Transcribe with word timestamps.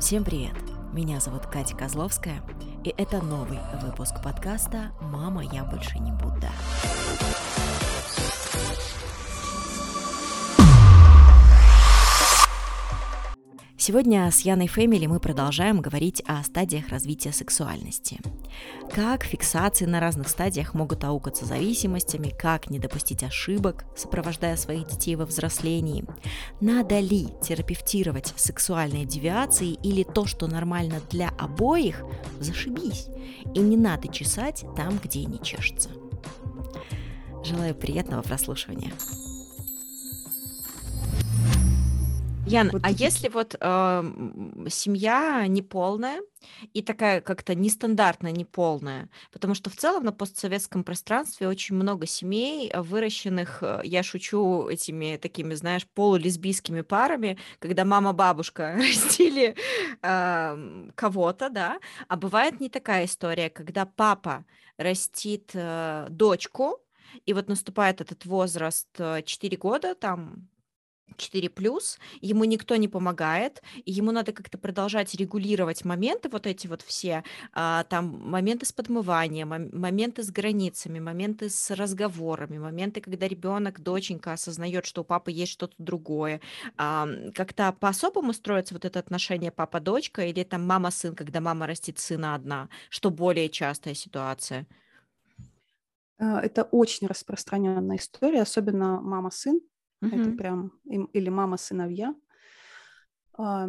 Всем 0.00 0.22
привет! 0.22 0.54
Меня 0.92 1.18
зовут 1.18 1.46
Катя 1.46 1.76
Козловская, 1.76 2.40
и 2.84 2.94
это 2.96 3.20
новый 3.20 3.58
выпуск 3.82 4.22
подкаста 4.22 4.92
«Мама, 5.00 5.42
я 5.42 5.64
больше 5.64 5.98
не 5.98 6.12
Будда». 6.12 6.50
Сегодня 13.88 14.30
с 14.30 14.42
Яной 14.42 14.66
Фэмили 14.66 15.06
мы 15.06 15.18
продолжаем 15.18 15.80
говорить 15.80 16.22
о 16.26 16.44
стадиях 16.44 16.90
развития 16.90 17.32
сексуальности. 17.32 18.20
Как 18.92 19.24
фиксации 19.24 19.86
на 19.86 19.98
разных 19.98 20.28
стадиях 20.28 20.74
могут 20.74 21.04
аукаться 21.04 21.46
зависимостями, 21.46 22.28
как 22.28 22.68
не 22.68 22.78
допустить 22.78 23.22
ошибок, 23.22 23.86
сопровождая 23.96 24.58
своих 24.58 24.88
детей 24.88 25.16
во 25.16 25.24
взрослении. 25.24 26.04
Надо 26.60 27.00
ли 27.00 27.28
терапевтировать 27.40 28.34
сексуальные 28.36 29.06
девиации 29.06 29.78
или 29.82 30.02
то, 30.02 30.26
что 30.26 30.48
нормально 30.48 31.00
для 31.08 31.30
обоих, 31.38 32.04
зашибись. 32.40 33.06
И 33.54 33.60
не 33.60 33.78
надо 33.78 34.08
чесать 34.08 34.66
там, 34.76 35.00
где 35.02 35.24
не 35.24 35.40
чешется. 35.40 35.88
Желаю 37.42 37.74
приятного 37.74 38.20
прослушивания. 38.20 38.92
Ян, 42.48 42.70
вот 42.72 42.82
а 42.82 42.88
такие... 42.88 43.06
если 43.06 43.28
вот 43.28 43.56
э, 43.60 44.02
семья 44.70 45.44
неполная 45.46 46.22
и 46.72 46.80
такая 46.80 47.20
как-то 47.20 47.54
нестандартная, 47.54 48.32
неполная, 48.32 49.10
потому 49.32 49.54
что 49.54 49.68
в 49.68 49.76
целом 49.76 50.04
на 50.04 50.12
постсоветском 50.12 50.82
пространстве 50.82 51.46
очень 51.46 51.76
много 51.76 52.06
семей, 52.06 52.70
э, 52.70 52.80
выращенных, 52.80 53.62
э, 53.62 53.80
я 53.84 54.02
шучу, 54.02 54.66
этими 54.68 55.18
такими, 55.18 55.52
знаешь, 55.54 55.86
полулесбийскими 55.94 56.80
парами, 56.80 57.38
когда 57.58 57.84
мама-бабушка 57.84 58.74
растили 58.78 59.54
э, 60.02 60.90
кого-то, 60.94 61.50
да, 61.50 61.78
а 62.08 62.16
бывает 62.16 62.60
не 62.60 62.70
такая 62.70 63.04
история, 63.04 63.50
когда 63.50 63.84
папа 63.84 64.46
растит 64.78 65.50
э, 65.52 66.06
дочку, 66.08 66.78
и 67.26 67.34
вот 67.34 67.48
наступает 67.48 68.00
этот 68.00 68.24
возраст 68.24 68.88
4 68.96 69.24
э, 69.26 69.58
года, 69.58 69.94
там 69.94 70.48
4 71.16 71.48
плюс, 71.50 71.98
ему 72.20 72.44
никто 72.44 72.76
не 72.76 72.88
помогает, 72.88 73.62
и 73.84 73.92
ему 73.92 74.12
надо 74.12 74.32
как-то 74.32 74.58
продолжать 74.58 75.14
регулировать 75.14 75.84
моменты, 75.84 76.28
вот 76.28 76.46
эти 76.46 76.66
вот 76.66 76.82
все, 76.82 77.24
а, 77.52 77.84
там 77.84 78.06
моменты 78.30 78.66
с 78.66 78.72
подмыванием, 78.72 79.48
моменты 79.72 80.22
с 80.22 80.30
границами, 80.30 80.98
моменты 81.00 81.48
с 81.50 81.70
разговорами, 81.74 82.58
моменты, 82.58 83.00
когда 83.00 83.26
ребенок, 83.28 83.80
доченька 83.80 84.32
осознает, 84.32 84.86
что 84.86 85.02
у 85.02 85.04
папы 85.04 85.30
есть 85.32 85.52
что-то 85.52 85.74
другое. 85.78 86.40
А, 86.76 87.08
как-то 87.34 87.72
по-особому 87.72 88.32
строится 88.32 88.74
вот 88.74 88.84
это 88.84 88.98
отношение 88.98 89.50
папа-дочка 89.50 90.26
или 90.26 90.44
там 90.44 90.66
мама-сын, 90.66 91.14
когда 91.14 91.40
мама 91.40 91.66
растит 91.66 91.98
сына 91.98 92.34
одна, 92.34 92.68
что 92.90 93.10
более 93.10 93.48
частая 93.48 93.94
ситуация? 93.94 94.66
А, 96.18 96.40
это 96.40 96.64
очень 96.64 97.06
распространенная 97.06 97.96
история, 97.96 98.42
особенно 98.42 99.00
мама-сын. 99.00 99.60
Угу. 100.02 100.16
Это 100.16 100.30
прям 100.30 100.72
или 100.86 101.28
мама-сыновья. 101.28 102.14
А, 103.34 103.68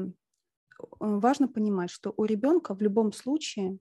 важно 1.00 1.48
понимать, 1.48 1.90
что 1.92 2.14
у 2.18 2.26
ребенка 2.26 2.76
в 2.76 2.82
любом 2.82 3.12
случае, 3.14 3.80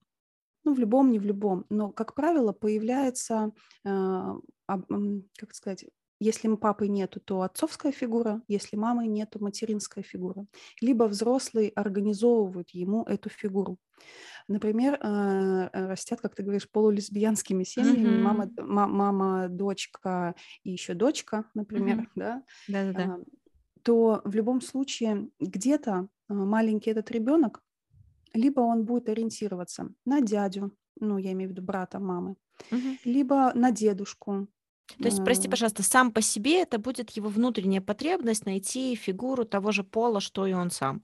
ну, 0.65 0.75
в 0.75 0.79
любом, 0.79 1.11
не 1.13 1.19
в 1.19 1.25
любом, 1.27 1.67
но, 1.71 1.93
как 1.93 2.15
правило, 2.15 2.53
появляется, 2.53 3.53
а, 3.85 4.37
как 5.39 5.55
сказать, 5.55 5.87
если 6.21 6.55
папы 6.57 6.89
нету, 6.89 7.21
то 7.21 7.43
отцовская 7.43 7.93
фигура, 7.93 8.43
если 8.49 8.77
мамы 8.77 9.07
нету, 9.07 9.39
материнская 9.43 10.05
фигура. 10.05 10.47
Либо 10.81 11.05
взрослые 11.05 11.71
организовывают 11.71 12.71
ему 12.71 13.05
эту 13.05 13.31
фигуру. 13.31 13.79
Например, 14.49 14.95
э, 14.95 15.69
э, 15.73 15.87
растят, 15.89 16.23
как 16.23 16.35
ты 16.35 16.43
говоришь, 16.43 16.71
полулесбиянскими 16.71 17.65
семьями, 17.65 18.09
mm-hmm. 18.09 18.57
мама, 18.63 18.87
мама, 18.89 19.49
дочка 19.49 20.35
и 20.65 20.71
еще 20.71 20.95
дочка, 20.95 21.45
например, 21.55 21.99
mm-hmm. 21.99 22.09
да, 22.17 22.43
Да-да-да. 22.67 23.19
То 23.83 24.23
в 24.25 24.35
любом 24.35 24.63
случае 24.63 25.29
где-то 25.39 26.09
э, 26.29 26.33
маленький 26.33 26.91
этот 26.91 27.11
ребенок, 27.11 27.63
либо 28.33 28.61
он 28.61 28.87
будет 28.87 29.11
ориентироваться 29.11 29.91
на 30.07 30.23
дядю, 30.23 30.75
ну, 30.99 31.19
я 31.19 31.33
имею 31.33 31.51
в 31.51 31.53
виду 31.53 31.63
брата 31.63 31.99
мамы, 31.99 32.37
mm-hmm. 32.71 32.99
либо 33.05 33.53
на 33.55 33.71
дедушку, 33.71 34.49
то 34.97 35.05
есть, 35.05 35.23
прости, 35.23 35.49
пожалуйста, 35.49 35.83
сам 35.83 36.11
по 36.11 36.23
себе 36.23 36.63
это 36.63 36.79
будет 36.79 37.11
его 37.11 37.29
внутренняя 37.29 37.83
потребность 37.83 38.47
найти 38.47 38.95
фигуру 38.95 39.45
того 39.45 39.71
же 39.71 39.85
пола, 39.85 40.21
что 40.21 40.47
и 40.47 40.55
он 40.55 40.71
сам. 40.71 41.03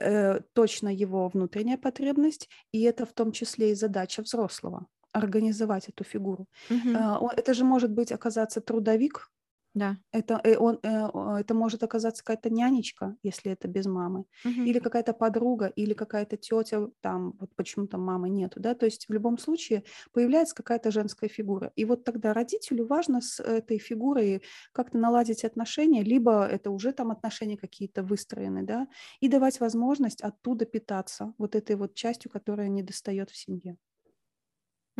Э, 0.00 0.40
точно 0.54 0.88
его 0.88 1.28
внутренняя 1.28 1.76
потребность, 1.76 2.48
и 2.72 2.82
это 2.82 3.04
в 3.04 3.12
том 3.12 3.32
числе 3.32 3.72
и 3.72 3.74
задача 3.74 4.22
взрослого 4.22 4.86
организовать 5.12 5.88
эту 5.88 6.04
фигуру. 6.04 6.48
Угу. 6.70 6.90
Э, 6.90 7.18
это 7.36 7.52
же 7.52 7.64
может 7.64 7.90
быть 7.92 8.10
оказаться 8.10 8.60
трудовик, 8.60 9.30
да. 9.74 9.96
Это, 10.12 10.38
э, 10.44 10.56
он, 10.58 10.78
э, 10.82 11.40
это 11.40 11.54
может 11.54 11.82
оказаться 11.82 12.22
какая-то 12.22 12.50
нянечка, 12.50 13.16
если 13.22 13.52
это 13.52 13.68
без 13.68 13.86
мамы, 13.86 14.26
угу. 14.44 14.62
или 14.62 14.78
какая-то 14.78 15.14
подруга, 15.14 15.66
или 15.66 15.94
какая-то 15.94 16.36
тетя, 16.36 16.88
там 17.00 17.32
вот 17.40 17.54
почему 17.56 17.86
там 17.86 18.02
мамы 18.02 18.28
нету, 18.28 18.60
да, 18.60 18.74
то 18.74 18.84
есть 18.84 19.06
в 19.08 19.12
любом 19.12 19.38
случае 19.38 19.84
появляется 20.12 20.54
какая-то 20.54 20.90
женская 20.90 21.28
фигура. 21.28 21.72
И 21.74 21.86
вот 21.86 22.04
тогда 22.04 22.34
родителю 22.34 22.86
важно 22.86 23.22
с 23.22 23.40
этой 23.40 23.78
фигурой 23.78 24.42
как-то 24.72 24.98
наладить 24.98 25.44
отношения, 25.44 26.02
либо 26.02 26.44
это 26.46 26.70
уже 26.70 26.92
там 26.92 27.10
отношения 27.10 27.56
какие-то 27.56 28.02
выстроены, 28.02 28.64
да, 28.64 28.88
и 29.20 29.28
давать 29.28 29.58
возможность 29.60 30.20
оттуда 30.20 30.66
питаться 30.66 31.32
вот 31.38 31.54
этой 31.56 31.76
вот 31.76 31.94
частью, 31.94 32.30
которая 32.30 32.68
не 32.68 32.82
достает 32.82 33.30
в 33.30 33.36
семье. 33.36 33.78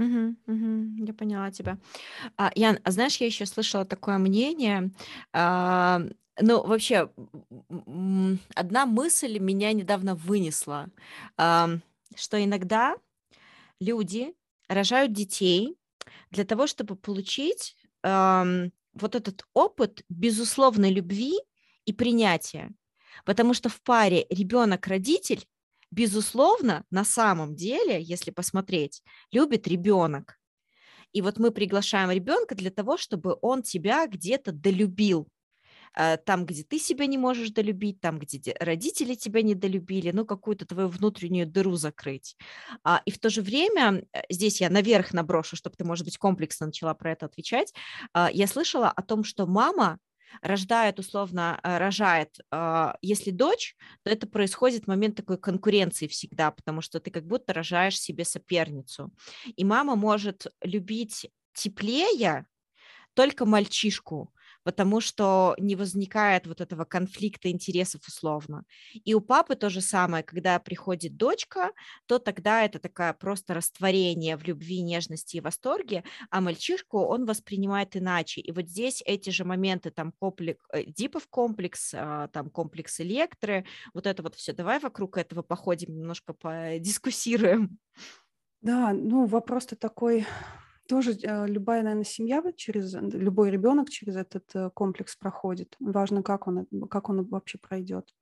Мгм, 0.02 0.36
мгм. 0.46 1.04
Я 1.04 1.12
поняла 1.14 1.50
тебя. 1.52 1.78
А, 2.38 2.52
Ян, 2.56 2.78
а 2.84 2.90
знаешь, 2.92 3.18
я 3.18 3.26
еще 3.26 3.46
слышала 3.46 3.84
такое 3.84 4.18
мнение, 4.18 4.90
а, 5.32 6.02
ну, 6.40 6.62
вообще, 6.66 7.10
одна 8.56 8.86
мысль 8.86 9.38
меня 9.38 9.72
недавно 9.72 10.14
вынесла, 10.16 10.88
ам, 11.38 11.82
что 12.16 12.42
иногда 12.44 12.96
люди 13.80 14.34
рожают 14.68 15.12
детей 15.12 15.76
для 16.30 16.44
того, 16.44 16.66
чтобы 16.68 16.96
получить 16.96 17.76
ам, 18.02 18.72
вот 18.94 19.14
этот 19.16 19.44
опыт 19.54 20.04
безусловной 20.10 20.92
любви 20.92 21.34
и 21.86 21.92
принятия. 21.94 22.70
Потому 23.26 23.54
что 23.54 23.68
в 23.70 23.82
паре 23.82 24.26
ребенок-родитель 24.30 25.46
безусловно, 25.92 26.84
на 26.90 27.04
самом 27.04 27.54
деле, 27.54 28.02
если 28.02 28.32
посмотреть, 28.32 29.02
любит 29.30 29.68
ребенок. 29.68 30.38
И 31.12 31.22
вот 31.22 31.38
мы 31.38 31.50
приглашаем 31.50 32.10
ребенка 32.10 32.54
для 32.54 32.70
того, 32.70 32.96
чтобы 32.96 33.36
он 33.42 33.62
тебя 33.62 34.06
где-то 34.06 34.50
долюбил. 34.50 35.28
Э, 35.94 36.16
там, 36.16 36.46
где 36.46 36.64
ты 36.64 36.78
себя 36.78 37.06
не 37.06 37.18
можешь 37.18 37.50
долюбить, 37.50 38.00
там, 38.00 38.18
где 38.18 38.56
родители 38.58 39.14
тебя 39.14 39.42
не 39.42 39.54
долюбили, 39.54 40.10
ну, 40.10 40.24
какую-то 40.24 40.64
твою 40.66 40.88
внутреннюю 40.88 41.46
дыру 41.46 41.76
закрыть. 41.76 42.36
А, 42.82 43.02
и 43.04 43.10
в 43.10 43.18
то 43.18 43.28
же 43.28 43.42
время, 43.42 44.02
э, 44.12 44.22
здесь 44.30 44.62
я 44.62 44.70
наверх 44.70 45.12
наброшу, 45.12 45.56
чтобы 45.56 45.76
ты, 45.76 45.84
может 45.84 46.06
быть, 46.06 46.16
комплексно 46.16 46.66
начала 46.66 46.94
про 46.94 47.12
это 47.12 47.26
отвечать, 47.26 47.74
а, 48.14 48.30
я 48.32 48.46
слышала 48.46 48.90
о 48.90 49.02
том, 49.02 49.22
что 49.22 49.46
мама 49.46 49.98
рождает, 50.40 50.98
условно, 50.98 51.60
э, 51.62 51.78
рожает, 51.78 52.38
а, 52.50 52.96
если 53.02 53.30
дочь, 53.30 53.76
то 54.02 54.10
это 54.10 54.26
происходит 54.26 54.86
момент 54.86 55.16
такой 55.16 55.38
конкуренции 55.38 56.06
всегда, 56.06 56.50
потому 56.50 56.80
что 56.80 57.00
ты 57.00 57.10
как 57.10 57.26
будто 57.26 57.52
рожаешь 57.52 57.98
себе 58.00 58.24
соперницу. 58.24 59.10
И 59.56 59.64
мама 59.64 59.96
может 59.96 60.46
любить 60.62 61.30
теплее 61.54 62.46
только 63.14 63.44
мальчишку, 63.46 64.32
потому 64.64 65.00
что 65.00 65.54
не 65.58 65.76
возникает 65.76 66.46
вот 66.46 66.60
этого 66.60 66.84
конфликта 66.84 67.50
интересов 67.50 68.02
условно. 68.06 68.64
И 69.04 69.14
у 69.14 69.20
папы 69.20 69.54
то 69.54 69.70
же 69.70 69.80
самое, 69.80 70.22
когда 70.22 70.58
приходит 70.58 71.16
дочка, 71.16 71.72
то 72.06 72.18
тогда 72.18 72.64
это 72.64 72.78
такая 72.78 73.12
просто 73.12 73.54
растворение 73.54 74.36
в 74.36 74.44
любви, 74.44 74.82
нежности 74.82 75.36
и 75.36 75.40
восторге, 75.40 76.04
а 76.30 76.40
мальчишку 76.40 77.00
он 77.00 77.24
воспринимает 77.24 77.96
иначе. 77.96 78.40
И 78.40 78.52
вот 78.52 78.68
здесь 78.68 79.02
эти 79.06 79.30
же 79.30 79.44
моменты, 79.44 79.90
там 79.90 80.12
комплекс, 80.12 80.64
э, 80.72 80.84
Дипов 80.84 81.26
комплекс, 81.28 81.92
а, 81.94 82.28
там 82.28 82.50
комплекс 82.50 83.00
Электры, 83.00 83.64
вот 83.94 84.06
это 84.06 84.22
вот 84.22 84.34
все. 84.34 84.52
Давай 84.52 84.78
вокруг 84.78 85.16
этого 85.18 85.42
походим, 85.42 85.94
немножко 85.94 86.32
подискуссируем. 86.32 87.78
Да, 88.60 88.92
ну 88.92 89.26
вопрос-то 89.26 89.74
такой 89.74 90.24
тоже 90.92 91.12
э, 91.22 91.46
любая, 91.46 91.82
наверное, 91.82 92.04
семья 92.04 92.42
через 92.54 92.92
любой 92.94 93.50
ребенок 93.50 93.88
через 93.88 94.14
этот 94.14 94.44
э, 94.54 94.68
комплекс 94.74 95.16
проходит. 95.16 95.74
Важно, 95.80 96.22
как 96.22 96.46
он, 96.46 96.66
как 96.90 97.08
он 97.08 97.24
вообще 97.24 97.56
пройдет. 97.56 98.14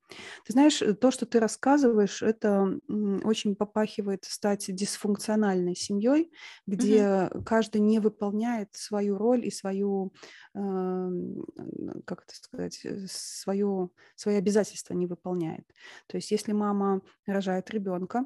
Ты 0.45 0.53
знаешь, 0.53 0.81
то, 1.01 1.11
что 1.11 1.25
ты 1.25 1.41
рассказываешь, 1.41 2.21
это 2.21 2.79
очень 3.25 3.57
попахивает 3.57 4.23
стать 4.23 4.73
дисфункциональной 4.73 5.75
семьей, 5.75 6.31
где 6.65 7.29
угу. 7.29 7.43
каждый 7.43 7.81
не 7.81 7.99
выполняет 7.99 8.69
свою 8.71 9.17
роль 9.17 9.45
и 9.45 9.51
свою, 9.51 10.13
э, 10.55 11.09
как 12.05 12.23
это 12.23 12.35
сказать, 12.35 12.85
свою, 13.07 13.91
свои 14.15 14.35
обязательства 14.35 14.93
не 14.93 15.07
выполняет. 15.07 15.67
То 16.07 16.15
есть, 16.15 16.31
если 16.31 16.53
мама 16.53 17.01
рожает 17.25 17.69
ребенка, 17.69 18.23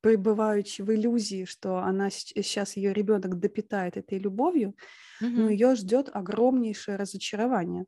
пребывающей 0.00 0.84
в 0.84 0.92
иллюзии, 0.92 1.44
что 1.44 1.78
она 1.78 2.10
сейчас 2.10 2.76
ее 2.76 2.92
ребенок 2.92 3.38
допитает 3.38 3.96
этой 3.96 4.18
любовью, 4.18 4.74
угу. 5.20 5.30
но 5.30 5.48
ее 5.48 5.74
ждет 5.74 6.10
огромнейшее 6.12 6.96
разочарование, 6.96 7.84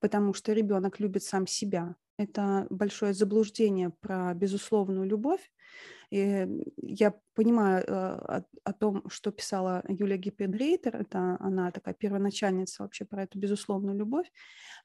потому 0.00 0.34
что 0.34 0.52
ребенок 0.52 1.00
любит 1.00 1.22
сам 1.22 1.46
себя. 1.46 1.96
Это 2.18 2.66
большое 2.70 3.12
заблуждение 3.12 3.90
про 4.00 4.32
безусловную 4.34 5.06
любовь, 5.06 5.50
и 6.10 6.46
я 6.82 7.14
понимаю 7.34 7.84
э, 7.84 7.92
о, 7.92 8.44
о 8.64 8.72
том, 8.72 9.08
что 9.08 9.30
писала 9.30 9.82
Юлия 9.88 10.16
Гиппенрейтер, 10.16 10.96
это 10.96 11.36
она 11.40 11.70
такая 11.70 11.94
первоначальница 11.94 12.82
вообще 12.82 13.04
про 13.04 13.24
эту 13.24 13.38
безусловную 13.38 13.96
любовь, 13.96 14.30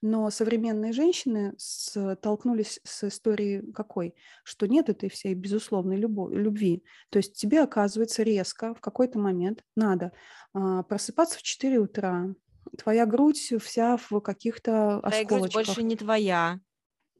но 0.01 0.29
современные 0.29 0.93
женщины 0.93 1.53
столкнулись 1.57 2.79
с 2.83 3.03
историей 3.03 3.71
какой? 3.71 4.15
Что 4.43 4.67
нет 4.67 4.89
этой 4.89 5.09
всей 5.09 5.33
безусловной 5.33 5.97
любовь, 5.97 6.33
любви. 6.33 6.83
То 7.09 7.17
есть 7.17 7.33
тебе, 7.35 7.61
оказывается, 7.61 8.23
резко 8.23 8.73
в 8.73 8.81
какой-то 8.81 9.19
момент 9.19 9.63
надо 9.75 10.11
а, 10.53 10.83
просыпаться 10.83 11.37
в 11.37 11.43
4 11.43 11.79
утра, 11.79 12.33
твоя 12.77 13.05
грудь 13.05 13.53
вся 13.61 13.97
в 13.97 14.19
каких-то 14.21 15.01
Твоя 15.03 15.25
грудь 15.25 15.53
больше 15.53 15.83
не 15.83 15.95
твоя. 15.95 16.59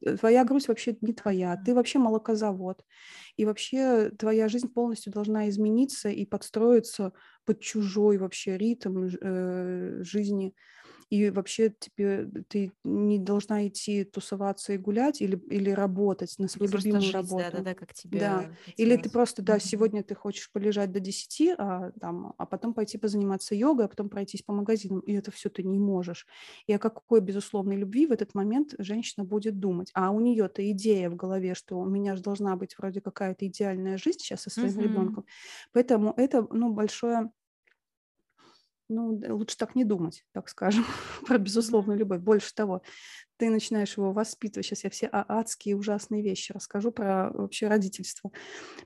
Э, 0.04 0.16
твоя 0.16 0.44
грудь 0.44 0.68
вообще 0.68 0.96
не 1.00 1.12
твоя, 1.14 1.56
ты 1.56 1.74
вообще 1.74 1.98
молокозавод. 1.98 2.84
И 3.36 3.44
вообще 3.44 4.10
твоя 4.10 4.48
жизнь 4.48 4.68
полностью 4.72 5.12
должна 5.12 5.48
измениться 5.48 6.10
и 6.10 6.24
подстроиться 6.26 7.12
под 7.44 7.60
чужой 7.60 8.18
вообще 8.18 8.56
ритм 8.58 9.06
э, 9.20 10.02
жизни 10.02 10.54
и 11.12 11.28
вообще 11.28 11.74
тебе 11.78 12.26
ты 12.48 12.72
не 12.84 13.18
должна 13.18 13.68
идти 13.68 14.02
тусоваться 14.02 14.72
и 14.72 14.78
гулять 14.78 15.20
или, 15.20 15.36
или 15.50 15.68
работать 15.68 16.34
на 16.38 16.48
свою 16.48 16.70
или 16.70 16.78
любимую 16.78 17.02
жить, 17.02 17.12
работу. 17.12 17.44
Да, 17.50 17.58
да, 17.58 17.62
да, 17.62 17.74
как 17.74 17.92
тебе 17.92 18.18
да. 18.18 18.50
Или 18.78 18.96
ты 18.96 19.10
просто, 19.10 19.42
да, 19.42 19.58
сегодня 19.58 20.02
ты 20.02 20.14
хочешь 20.14 20.50
полежать 20.50 20.90
до 20.90 21.00
10, 21.00 21.50
а, 21.58 21.90
там, 22.00 22.32
а 22.38 22.46
потом 22.46 22.72
пойти 22.72 22.96
позаниматься 22.96 23.54
йогой, 23.54 23.84
а 23.84 23.88
потом 23.88 24.08
пройтись 24.08 24.40
по 24.40 24.54
магазинам, 24.54 25.00
и 25.00 25.12
это 25.12 25.30
все 25.30 25.50
ты 25.50 25.62
не 25.62 25.78
можешь. 25.78 26.26
И 26.66 26.72
о 26.72 26.78
какой 26.78 27.20
безусловной 27.20 27.76
любви 27.76 28.06
в 28.06 28.12
этот 28.12 28.34
момент 28.34 28.74
женщина 28.78 29.26
будет 29.26 29.58
думать? 29.58 29.90
А 29.92 30.12
у 30.12 30.20
нее-то 30.20 30.70
идея 30.70 31.10
в 31.10 31.16
голове, 31.16 31.54
что 31.54 31.78
у 31.78 31.84
меня 31.84 32.16
же 32.16 32.22
должна 32.22 32.56
быть 32.56 32.78
вроде 32.78 33.02
какая-то 33.02 33.46
идеальная 33.46 33.98
жизнь 33.98 34.20
сейчас 34.20 34.40
со 34.40 34.50
своим 34.50 34.78
mm-hmm. 34.78 34.82
ребенком. 34.82 35.26
Поэтому 35.74 36.14
это, 36.16 36.46
ну, 36.50 36.72
большое 36.72 37.30
ну, 38.92 39.20
лучше 39.34 39.56
так 39.56 39.74
не 39.74 39.84
думать, 39.84 40.24
так 40.32 40.48
скажем, 40.48 40.84
про 41.26 41.38
безусловную 41.38 41.98
любовь. 41.98 42.20
Больше 42.20 42.54
того, 42.54 42.82
ты 43.36 43.50
начинаешь 43.50 43.96
его 43.96 44.12
воспитывать. 44.12 44.66
Сейчас 44.66 44.84
я 44.84 44.90
все 44.90 45.08
адские 45.10 45.76
ужасные 45.76 46.22
вещи 46.22 46.52
расскажу 46.52 46.92
про 46.92 47.30
вообще 47.32 47.66
родительство. 47.66 48.30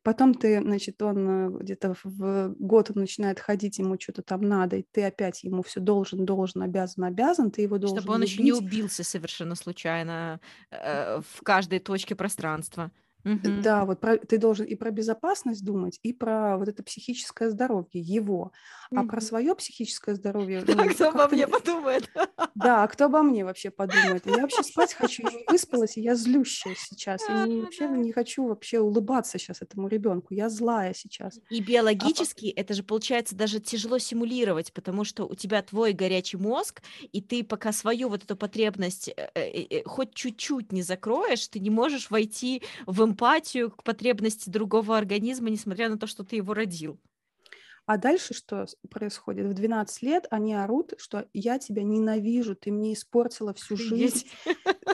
Потом 0.03 0.33
ты, 0.33 0.63
значит, 0.63 1.03
он 1.03 1.29
э, 1.29 1.59
где-то 1.61 1.95
в 2.05 2.55
год 2.59 2.91
он 2.91 3.01
начинает 3.03 3.39
ходить, 3.39 3.79
ему 3.79 4.01
что-то 4.01 4.23
там 4.23 4.41
надо, 4.41 4.77
и 4.77 4.87
ты 4.91 5.05
опять 5.05 5.45
ему 5.45 5.63
все 5.63 5.81
должен, 5.81 6.25
должен, 6.25 6.63
обязан, 6.63 7.05
обязан, 7.05 7.51
ты 7.51 7.63
его 7.63 7.77
должен 7.77 7.99
Чтобы 7.99 8.15
он 8.15 8.21
любить. 8.21 8.33
еще 8.33 8.43
не 8.43 8.53
убился 8.53 9.05
совершенно 9.05 9.57
случайно 9.57 10.41
э, 10.71 11.21
в 11.21 11.43
каждой 11.43 11.79
точке 11.79 12.15
пространства. 12.15 12.91
Угу. 13.27 13.61
Да, 13.63 13.85
вот 13.85 13.99
про, 13.99 14.19
ты 14.19 14.39
должен 14.39 14.67
и 14.67 14.77
про 14.77 14.93
безопасность 14.93 15.65
думать, 15.65 15.99
и 16.05 16.13
про 16.13 16.57
вот 16.59 16.69
это 16.69 16.85
психическое 16.85 17.51
здоровье 17.51 18.01
его. 18.01 18.53
А 18.95 19.03
про 19.03 19.21
свое 19.21 19.55
психическое 19.57 20.15
здоровье... 20.15 20.65
Ну, 20.77 20.83
а 20.83 20.89
кто 20.89 21.09
обо 21.09 21.29
мне 21.29 21.49
подумает? 21.49 22.11
Да, 22.55 22.85
а 22.85 22.89
кто 22.89 23.07
обо 23.07 23.23
мне 23.23 23.45
вообще 23.45 23.71
подумает? 23.71 24.27
Я 24.27 24.43
вообще 24.43 24.63
спать 24.63 24.95
хочу, 24.95 25.23
я 25.23 25.39
выспалась, 25.49 25.97
и 25.97 26.03
я 26.03 26.15
злющая 26.15 26.75
сейчас. 26.77 27.23
Я 27.29 27.47
не, 27.47 27.63
вообще 27.63 27.89
не 27.89 28.13
хочу 28.13 28.47
вообще 28.47 28.79
улыбаться 28.79 29.39
сейчас 29.39 29.63
этому 29.63 29.89
ребенку. 29.89 30.35
Я 30.35 30.49
злая 30.49 30.93
сейчас. 30.95 31.41
И 31.51 31.61
а 31.61 31.65
биологически 31.65 32.53
а... 32.55 32.61
это 32.61 32.75
же 32.75 32.83
получается 32.83 33.35
даже 33.35 33.59
тяжело 33.59 33.99
симулировать, 33.99 34.73
потому 34.73 35.05
что 35.05 35.25
у 35.25 35.35
тебя 35.35 35.63
твой 35.63 35.93
горячий 35.93 36.37
мозг, 36.37 36.83
и 37.11 37.21
ты 37.21 37.43
пока 37.43 37.73
свою 37.73 38.09
вот 38.09 38.25
эту 38.25 38.37
потребность 38.37 39.09
э, 39.09 39.29
э, 39.35 39.63
э, 39.71 39.83
хоть 39.85 40.15
чуть-чуть 40.15 40.73
не 40.73 40.83
закроешь, 40.83 41.49
ты 41.49 41.59
не 41.59 41.71
можешь 41.71 42.11
войти 42.11 42.63
в 42.87 43.03
эмпатию 43.17 43.71
к 43.71 43.83
потребности 43.83 44.51
другого 44.51 44.97
организма, 44.99 45.49
несмотря 45.51 45.89
на 45.89 45.99
то, 45.99 46.07
что 46.07 46.23
ты 46.25 46.37
его 46.37 46.53
родил. 46.55 47.01
А 47.87 47.99
дальше 47.99 48.35
что 48.35 48.67
происходит? 48.91 49.47
В 49.47 49.55
12 49.55 50.03
лет 50.03 50.27
они 50.31 50.55
орут, 50.55 50.95
что 50.99 51.29
я 51.33 51.59
тебя 51.59 51.85
ненавижу, 51.85 52.57
ты 52.57 52.73
мне 52.73 52.93
испортила 52.95 53.55
всю 53.55 53.77
жизнь, 53.77 54.27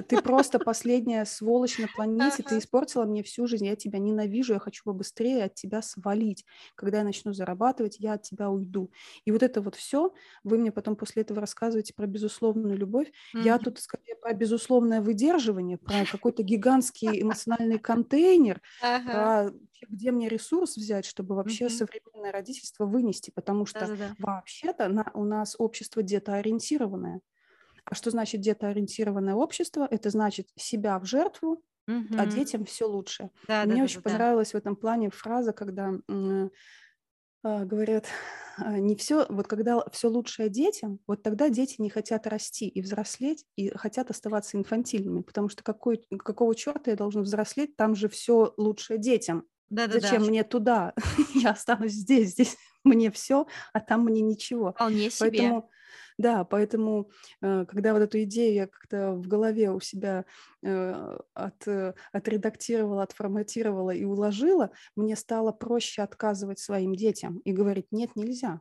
ты 0.09 0.19
просто 0.19 0.59
последняя 0.61 1.25
сволочь 1.25 1.79
на 1.79 1.89
планете, 1.89 2.43
ты 2.43 2.59
испортила 2.59 3.05
мне 3.05 3.23
всю 3.23 3.47
жизнь, 3.47 3.67
я 3.67 3.77
тебя 3.77 3.99
ненавижу, 3.99 4.53
я 4.55 4.59
хочу 4.59 4.85
побыстрее 4.85 5.45
от 5.45 5.55
тебя 5.55 5.81
свалить. 5.83 6.45
Когда 6.75 6.99
я 6.99 7.05
начну 7.05 7.33
зарабатывать, 7.33 7.97
я 7.99 8.15
от 8.15 8.23
тебя 8.23 8.51
уйду. 8.51 8.91
И 9.25 9.33
вот 9.33 9.43
это 9.43 9.63
вот 9.63 9.75
все, 9.75 10.13
вы 10.45 10.59
мне 10.59 10.71
потом 10.73 10.97
после 10.97 11.23
этого 11.23 11.41
рассказываете 11.41 11.95
про 11.95 12.07
безусловную 12.07 12.77
любовь. 12.77 13.11
Я 13.41 13.59
тут 13.59 13.79
скорее 13.81 14.17
про 14.17 14.35
безусловное 14.35 15.01
выдерживание, 15.01 15.79
про 15.79 16.05
какой-то 16.11 16.43
гигантский 16.43 17.23
эмоциональный 17.23 17.79
контейнер, 17.79 18.61
про 19.05 19.51
где 19.89 20.11
мне 20.11 20.29
ресурс 20.29 20.77
взять, 20.77 21.05
чтобы 21.05 21.35
вообще 21.35 21.69
современное 21.69 22.33
родительство 22.33 22.87
вынести, 22.87 23.31
потому 23.31 23.67
что 23.67 23.81
Да-да-да. 23.81 24.15
вообще-то 24.19 24.89
на, 24.89 25.11
у 25.15 25.25
нас 25.25 25.57
общество 25.59 26.03
детоориентированное. 26.03 27.21
А 27.85 27.95
что 27.95 28.11
значит 28.11 28.41
детоориентированное 28.41 29.35
общество? 29.35 29.87
Это 29.91 30.11
значит 30.11 30.49
себя 30.57 30.99
в 30.99 31.05
жертву, 31.05 31.63
угу. 31.89 32.15
а 32.17 32.27
детям 32.27 32.65
все 32.65 32.87
лучше. 32.87 33.31
Да, 33.49 33.65
Мне 33.65 33.77
да, 33.77 33.85
очень 33.85 34.03
да, 34.03 34.11
понравилась 34.11 34.53
да. 34.53 34.59
в 34.59 34.61
этом 34.61 34.77
плане 34.77 35.11
фраза, 35.11 35.53
когда 35.53 35.93
э, 36.09 36.49
говорят, 37.43 38.07
не 38.59 38.97
все, 38.97 39.27
вот 39.29 39.47
когда 39.47 39.85
все 39.91 40.09
лучшее 40.09 40.49
детям, 40.49 41.01
вот 41.07 41.23
тогда 41.23 41.49
дети 41.49 41.77
не 41.81 41.91
хотят 41.91 42.27
расти 42.27 42.69
и 42.69 42.81
взрослеть, 42.81 43.45
и 43.57 43.71
хотят 43.71 44.11
оставаться 44.11 44.57
инфантильными, 44.57 45.23
потому 45.23 45.49
что 45.49 45.63
какой, 45.63 46.05
какого 46.19 46.55
черта 46.55 46.91
я 46.91 46.97
должен 46.97 47.23
взрослеть, 47.23 47.77
там 47.77 47.95
же 47.95 48.09
все 48.09 48.55
лучшее 48.57 48.99
детям. 48.99 49.45
Да-да-да. 49.73 50.01
Зачем 50.01 50.25
мне 50.25 50.45
туда? 50.45 50.93
я 51.35 51.51
останусь 51.51 51.93
здесь, 51.93 52.33
здесь 52.33 52.59
мне 52.85 53.11
все, 53.11 53.47
а 53.73 53.81
там 53.81 54.05
мне 54.05 54.21
ничего. 54.21 54.73
Вполне 54.73 55.11
себе. 55.11 55.31
Поэтому, 55.31 55.71
да, 56.19 56.45
поэтому, 56.45 57.11
э, 57.41 57.65
когда 57.67 57.95
вот 57.95 58.03
эту 58.03 58.23
идею 58.25 58.55
я 58.55 58.67
как-то 58.67 59.13
в 59.13 59.27
голове 59.27 59.71
у 59.71 59.81
себя 59.81 60.27
э, 60.63 61.19
от, 61.33 61.67
э, 61.67 61.95
отредактировала, 62.13 63.03
отформатировала 63.03 63.93
и 63.93 64.05
уложила, 64.05 64.73
мне 64.95 65.17
стало 65.17 65.53
проще 65.53 66.03
отказывать 66.03 66.59
своим 66.59 66.95
детям 66.95 67.39
и 67.39 67.53
говорить, 67.53 67.87
нет, 67.93 68.11
нельзя. 68.15 68.61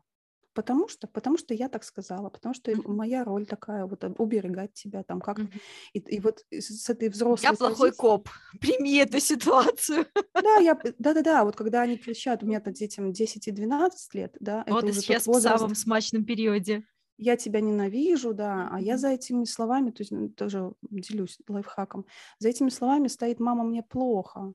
Потому 0.53 0.89
что, 0.89 1.07
потому 1.07 1.37
что 1.37 1.53
я 1.53 1.69
так 1.69 1.83
сказала, 1.83 2.29
потому 2.29 2.53
что 2.53 2.73
моя 2.85 3.23
роль 3.23 3.45
такая, 3.45 3.85
вот 3.85 4.03
уберегать 4.17 4.73
тебя 4.73 5.03
там 5.03 5.21
как. 5.21 5.39
Mm-hmm. 5.39 5.61
И, 5.93 5.99
и 5.99 6.19
вот 6.19 6.43
с 6.51 6.89
этой 6.89 7.09
взрослой... 7.09 7.45
Я 7.45 7.53
плохой 7.53 7.89
позиции... 7.89 7.97
коп, 7.97 8.29
прими 8.59 8.97
эту 8.97 9.19
ситуацию. 9.19 10.05
Да, 10.33 10.57
я, 10.57 10.77
да-да-да, 10.99 11.45
вот 11.45 11.55
когда 11.55 11.81
они 11.81 11.97
кричат, 11.97 12.43
у 12.43 12.47
меня-то 12.47 12.71
детям 12.71 13.13
10 13.13 13.47
и 13.47 13.51
12 13.51 14.13
лет, 14.13 14.35
да, 14.39 14.65
вот 14.67 14.83
это 14.83 14.91
уже 14.91 15.01
сейчас 15.01 15.25
возраст... 15.25 15.55
в 15.55 15.59
самом 15.59 15.75
смачном 15.75 16.25
периоде. 16.25 16.83
Я 17.17 17.37
тебя 17.37 17.61
ненавижу, 17.61 18.33
да, 18.33 18.67
а 18.71 18.81
я 18.81 18.97
за 18.97 19.09
этими 19.09 19.45
словами, 19.45 19.91
то 19.91 20.01
есть 20.01 20.35
тоже 20.35 20.73
делюсь 20.89 21.37
лайфхаком, 21.47 22.05
за 22.39 22.49
этими 22.49 22.69
словами 22.69 23.07
стоит 23.07 23.39
«мама, 23.39 23.63
мне 23.63 23.83
плохо». 23.83 24.53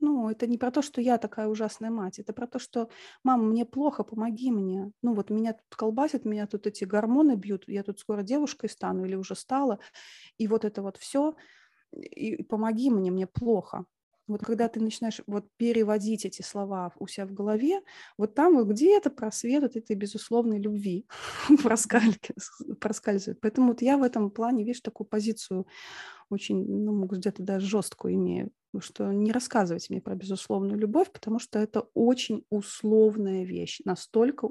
Ну, 0.00 0.28
это 0.28 0.46
не 0.46 0.58
про 0.58 0.70
то, 0.70 0.82
что 0.82 1.00
я 1.00 1.16
такая 1.18 1.48
ужасная 1.48 1.90
мать, 1.90 2.18
это 2.18 2.32
про 2.34 2.46
то, 2.46 2.58
что, 2.58 2.90
мама, 3.24 3.44
мне 3.44 3.64
плохо, 3.64 4.04
помоги 4.04 4.50
мне. 4.50 4.92
Ну, 5.02 5.14
вот 5.14 5.30
меня 5.30 5.54
тут 5.54 5.74
колбасит, 5.76 6.24
меня 6.26 6.46
тут 6.46 6.66
эти 6.66 6.84
гормоны 6.84 7.34
бьют, 7.36 7.64
я 7.66 7.82
тут 7.82 7.98
скоро 7.98 8.22
девушкой 8.22 8.68
стану 8.68 9.04
или 9.06 9.14
уже 9.14 9.34
стала, 9.34 9.78
и 10.38 10.48
вот 10.48 10.64
это 10.64 10.82
вот 10.82 10.98
все, 10.98 11.36
и 11.92 12.42
помоги 12.44 12.90
мне, 12.90 13.10
мне 13.10 13.26
плохо. 13.26 13.86
Вот 14.28 14.42
когда 14.44 14.68
ты 14.68 14.80
начинаешь 14.80 15.20
вот 15.26 15.46
переводить 15.58 16.24
эти 16.26 16.42
слова 16.42 16.92
у 16.98 17.06
себя 17.08 17.26
в 17.26 17.32
голове, 17.34 17.80
вот 18.18 18.34
там 18.34 18.56
вот 18.56 18.68
где-то 18.68 19.10
просвет 19.10 19.62
вот 19.62 19.76
этой 19.76 19.96
безусловной 19.96 20.60
любви 20.60 21.06
проскальзывает. 22.80 23.40
Поэтому 23.40 23.68
вот 23.68 23.82
я 23.82 23.96
в 23.98 24.02
этом 24.02 24.30
плане, 24.30 24.64
видишь, 24.64 24.80
такую 24.80 25.06
позицию 25.08 25.66
очень, 26.30 26.64
ну, 26.66 27.04
где-то 27.06 27.42
даже 27.42 27.66
жесткую 27.66 28.14
имею. 28.14 28.50
Что 28.80 29.12
не 29.12 29.32
рассказывайте 29.32 29.88
мне 29.90 30.00
про 30.00 30.14
безусловную 30.14 30.78
любовь, 30.78 31.10
потому 31.12 31.38
что 31.38 31.58
это 31.58 31.88
очень 31.94 32.44
условная 32.50 33.44
вещь, 33.44 33.80
настолько 33.84 34.50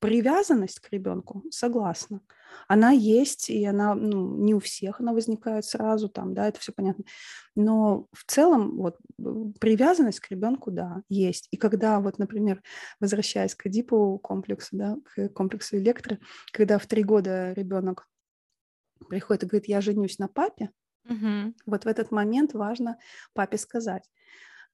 привязанность 0.00 0.80
к 0.80 0.92
ребенку, 0.92 1.42
согласна. 1.50 2.20
Она 2.66 2.90
есть, 2.90 3.50
и 3.50 3.64
она 3.64 3.94
ну, 3.94 4.36
не 4.36 4.54
у 4.54 4.60
всех 4.60 5.00
она 5.00 5.12
возникает 5.12 5.64
сразу, 5.64 6.08
там, 6.08 6.34
да, 6.34 6.48
это 6.48 6.60
все 6.60 6.72
понятно. 6.72 7.04
Но 7.54 8.06
в 8.12 8.24
целом 8.26 8.76
вот 8.76 8.96
привязанность 9.60 10.20
к 10.20 10.30
ребенку, 10.30 10.70
да, 10.70 11.02
есть. 11.08 11.48
И 11.50 11.56
когда 11.56 12.00
вот, 12.00 12.18
например, 12.18 12.62
возвращаясь 13.00 13.54
к 13.54 13.66
Эдипу 13.66 14.18
комплексу, 14.22 14.76
да, 14.76 14.96
к 15.04 15.28
комплексу 15.30 15.76
Электры, 15.76 16.20
когда 16.52 16.78
в 16.78 16.86
три 16.86 17.02
года 17.02 17.52
ребенок 17.52 18.08
приходит 19.08 19.44
и 19.44 19.46
говорит, 19.46 19.68
я 19.68 19.80
женюсь 19.80 20.18
на 20.18 20.28
папе, 20.28 20.70
угу. 21.08 21.54
вот 21.66 21.84
в 21.84 21.88
этот 21.88 22.10
момент 22.10 22.54
важно 22.54 22.98
папе 23.32 23.58
сказать, 23.58 24.08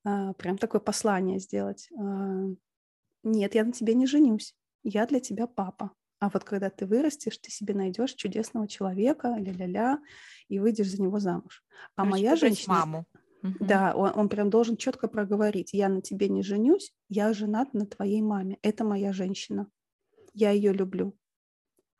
а, 0.05 0.33
прям 0.35 0.59
такое 0.59 0.81
послание 0.81 1.38
сделать. 1.38 1.88
А, 1.99 2.45
Нет, 3.23 3.55
я 3.55 3.64
на 3.64 3.73
тебе 3.73 3.95
не 3.95 4.07
женюсь 4.07 4.55
я 4.85 5.07
для 5.07 5.19
тебя 5.19 5.47
папа. 5.47 5.91
А 6.21 6.31
вот 6.31 6.45
когда 6.45 6.71
ты 6.71 6.87
вырастешь, 6.87 7.38
ты 7.38 7.50
себе 7.50 7.75
найдешь 7.75 8.14
чудесного 8.14 8.69
человека, 8.69 9.35
ля-ля-ля, 9.37 9.99
и 10.49 10.59
выйдешь 10.59 10.91
за 10.91 11.03
него 11.03 11.19
замуж. 11.19 11.64
А 11.97 12.03
Короче, 12.03 12.11
моя 12.11 12.37
женщина... 12.37 12.75
маму. 12.75 13.07
Да, 13.61 13.95
он, 13.95 14.12
он 14.14 14.29
прям 14.31 14.49
должен 14.49 14.76
четко 14.76 15.07
проговорить. 15.07 15.75
Я 15.75 15.91
на 15.91 16.00
тебе 16.00 16.31
не 16.31 16.43
женюсь, 16.43 16.95
я 17.11 17.35
женат 17.35 17.75
на 17.75 17.85
твоей 17.85 18.23
маме. 18.23 18.59
Это 18.62 18.85
моя 18.85 19.12
женщина. 19.12 19.67
Я 20.33 20.50
ее 20.50 20.73
люблю. 20.73 21.14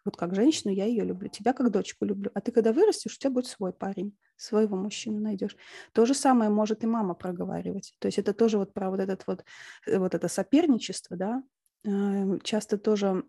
Вот 0.07 0.17
как 0.17 0.35
женщину 0.35 0.73
я 0.73 0.87
ее 0.87 1.05
люблю. 1.05 1.29
Тебя 1.29 1.53
как 1.53 1.71
дочку 1.71 2.07
люблю. 2.07 2.31
А 2.33 2.41
ты 2.41 2.51
когда 2.51 2.73
вырастешь, 2.73 3.15
у 3.15 3.19
тебя 3.19 3.31
будет 3.31 3.47
свой 3.47 3.75
парень. 3.75 4.17
Своего 4.37 4.77
мужчину 4.77 5.21
найдешь. 5.21 5.57
То 5.93 6.07
же 6.07 6.15
самое 6.15 6.51
может 6.51 6.83
и 6.85 6.87
мама 6.87 7.15
проговаривать. 7.15 7.95
То 7.99 8.07
есть 8.07 8.19
это 8.19 8.33
тоже 8.33 8.59
вот 8.59 8.73
про 8.73 8.91
вот 8.91 9.01
этот 9.01 9.27
вот, 9.27 9.45
э, 9.87 9.99
вот 9.99 10.15
это 10.15 10.29
соперничество, 10.29 11.17
да, 11.17 11.43
Эм, 11.85 12.41
часто 12.41 12.79
тоже 12.79 13.25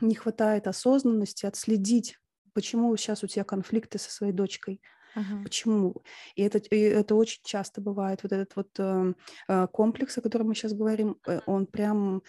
не 0.00 0.14
хватает 0.16 0.66
осознанности 0.66 1.46
отследить, 1.46 2.18
почему 2.52 2.96
сейчас 2.96 3.22
у 3.22 3.28
тебя 3.28 3.44
конфликты 3.44 3.98
со 3.98 4.10
своей 4.10 4.32
дочкой. 4.32 4.80
Uh-huh. 5.14 5.44
Почему? 5.44 6.02
И 6.34 6.42
это, 6.42 6.58
и 6.58 6.80
это 6.80 7.14
очень 7.14 7.42
часто 7.44 7.80
бывает. 7.80 8.22
Вот 8.22 8.32
этот 8.32 8.56
вот 8.56 8.68
э, 8.78 9.14
э 9.48 9.66
комплекс, 9.68 10.18
о 10.18 10.20
котором 10.20 10.48
мы 10.48 10.54
сейчас 10.54 10.72
говорим, 10.72 11.16
э, 11.26 11.40
он 11.46 11.66
прям 11.66 12.22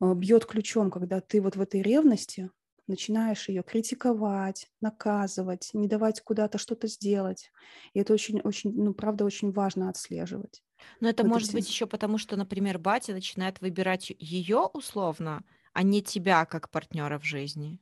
э, 0.00 0.14
бьет 0.14 0.44
ключом, 0.44 0.90
когда 0.90 1.20
ты 1.20 1.40
вот 1.40 1.56
в 1.56 1.60
этой 1.60 1.80
ревности 1.80 2.50
начинаешь 2.92 3.48
ее 3.48 3.62
критиковать, 3.62 4.68
наказывать, 4.80 5.70
не 5.72 5.88
давать 5.88 6.20
куда-то 6.20 6.58
что-то 6.58 6.86
сделать. 6.86 7.50
И 7.94 8.00
это 8.00 8.12
очень, 8.12 8.40
очень, 8.40 8.72
ну, 8.72 8.94
правда, 8.94 9.24
очень 9.24 9.50
важно 9.50 9.88
отслеживать. 9.88 10.62
Но 11.00 11.08
это 11.08 11.22
вот 11.22 11.30
может 11.30 11.48
эти... 11.48 11.56
быть 11.56 11.68
еще 11.68 11.86
потому, 11.86 12.18
что, 12.18 12.36
например, 12.36 12.78
батя 12.78 13.12
начинает 13.12 13.60
выбирать 13.60 14.12
ее 14.18 14.68
условно, 14.72 15.44
а 15.72 15.82
не 15.82 16.02
тебя 16.02 16.44
как 16.44 16.70
партнера 16.70 17.18
в 17.18 17.24
жизни. 17.24 17.80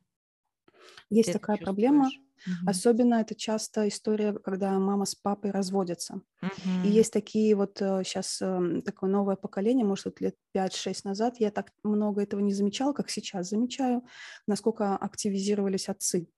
Есть 1.11 1.33
Ты 1.33 1.39
такая 1.39 1.57
проблема. 1.57 2.09
Угу. 2.47 2.71
Особенно 2.71 3.15
это 3.17 3.35
часто 3.35 3.89
история, 3.89 4.33
когда 4.33 4.79
мама 4.79 5.05
с 5.05 5.15
папой 5.15 5.51
разводятся. 5.51 6.23
Угу. 6.43 6.87
И 6.87 6.89
есть 6.89 7.13
такие 7.13 7.55
вот 7.55 7.77
сейчас 7.79 8.41
э, 8.41 8.47
эм, 8.47 8.83
такое 8.83 9.11
новое 9.11 9.37
поколение, 9.37 9.85
может, 9.85 10.07
вот 10.07 10.21
лет 10.21 10.37
5-6 10.57 11.01
назад, 11.05 11.37
я 11.39 11.51
так 11.51 11.73
много 11.83 12.23
этого 12.23 12.41
не 12.41 12.55
замечала, 12.55 12.93
как 12.93 13.11
сейчас 13.11 13.49
замечаю, 13.49 14.03
насколько 14.47 14.97
активизировались 14.97 15.89
отцы. 15.89 16.29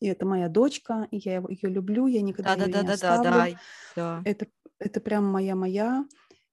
И 0.00 0.06
это 0.08 0.26
моя 0.26 0.48
дочка, 0.48 1.06
и 1.12 1.18
я 1.18 1.44
ее 1.48 1.68
люблю, 1.68 2.08
я 2.08 2.22
никогда 2.22 2.56
да, 2.56 2.64
ее 2.64 2.72
да, 2.72 2.80
не 2.80 2.86
да, 2.88 2.92
оставлю. 2.94 3.22
Да, 3.30 3.46
да, 3.46 3.56
да. 3.94 4.22
Это, 4.24 4.46
это 4.80 5.00
прям 5.00 5.24
моя-моя. 5.26 6.04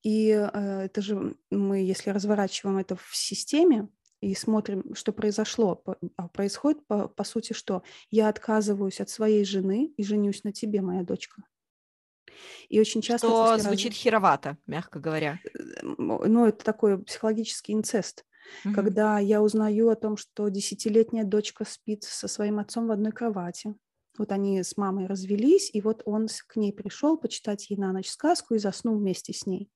И 0.03 0.29
э, 0.29 0.81
это 0.85 1.01
же 1.01 1.35
мы, 1.49 1.79
если 1.79 2.11
разворачиваем 2.11 2.77
это 2.77 2.95
в 2.95 3.09
системе, 3.11 3.89
и 4.21 4.35
смотрим, 4.35 4.95
что 4.95 5.13
произошло. 5.13 5.83
А 6.17 6.27
происходит, 6.27 6.85
по, 6.87 7.07
по 7.07 7.23
сути, 7.23 7.53
что 7.53 7.83
я 8.09 8.29
отказываюсь 8.29 8.99
от 8.99 9.09
своей 9.09 9.45
жены 9.45 9.93
и 9.97 10.03
женюсь 10.03 10.43
на 10.43 10.51
тебе, 10.51 10.81
моя 10.81 11.03
дочка. 11.03 11.43
И 12.69 12.79
очень 12.79 13.01
часто... 13.01 13.27
Что 13.27 13.57
звучит 13.57 13.91
раз... 13.91 13.97
херовато, 13.97 14.57
мягко 14.67 14.99
говоря. 14.99 15.39
Э, 15.43 15.81
ну, 15.83 16.45
это 16.45 16.63
такой 16.63 17.03
психологический 17.03 17.73
инцест. 17.73 18.25
Угу. 18.65 18.73
Когда 18.73 19.19
я 19.19 19.41
узнаю 19.41 19.89
о 19.89 19.95
том, 19.95 20.17
что 20.17 20.49
десятилетняя 20.49 21.23
дочка 21.23 21.65
спит 21.65 22.03
со 22.03 22.27
своим 22.27 22.59
отцом 22.59 22.87
в 22.87 22.91
одной 22.91 23.11
кровати. 23.11 23.75
Вот 24.17 24.31
они 24.31 24.63
с 24.63 24.75
мамой 24.75 25.05
развелись, 25.05 25.69
и 25.73 25.81
вот 25.81 26.01
он 26.05 26.27
к 26.47 26.57
ней 26.57 26.73
пришел 26.73 27.17
почитать 27.17 27.69
ей 27.69 27.77
на 27.77 27.93
ночь 27.93 28.09
сказку 28.09 28.53
и 28.53 28.59
заснул 28.59 28.97
вместе 28.97 29.33
с 29.33 29.45
ней. 29.45 29.69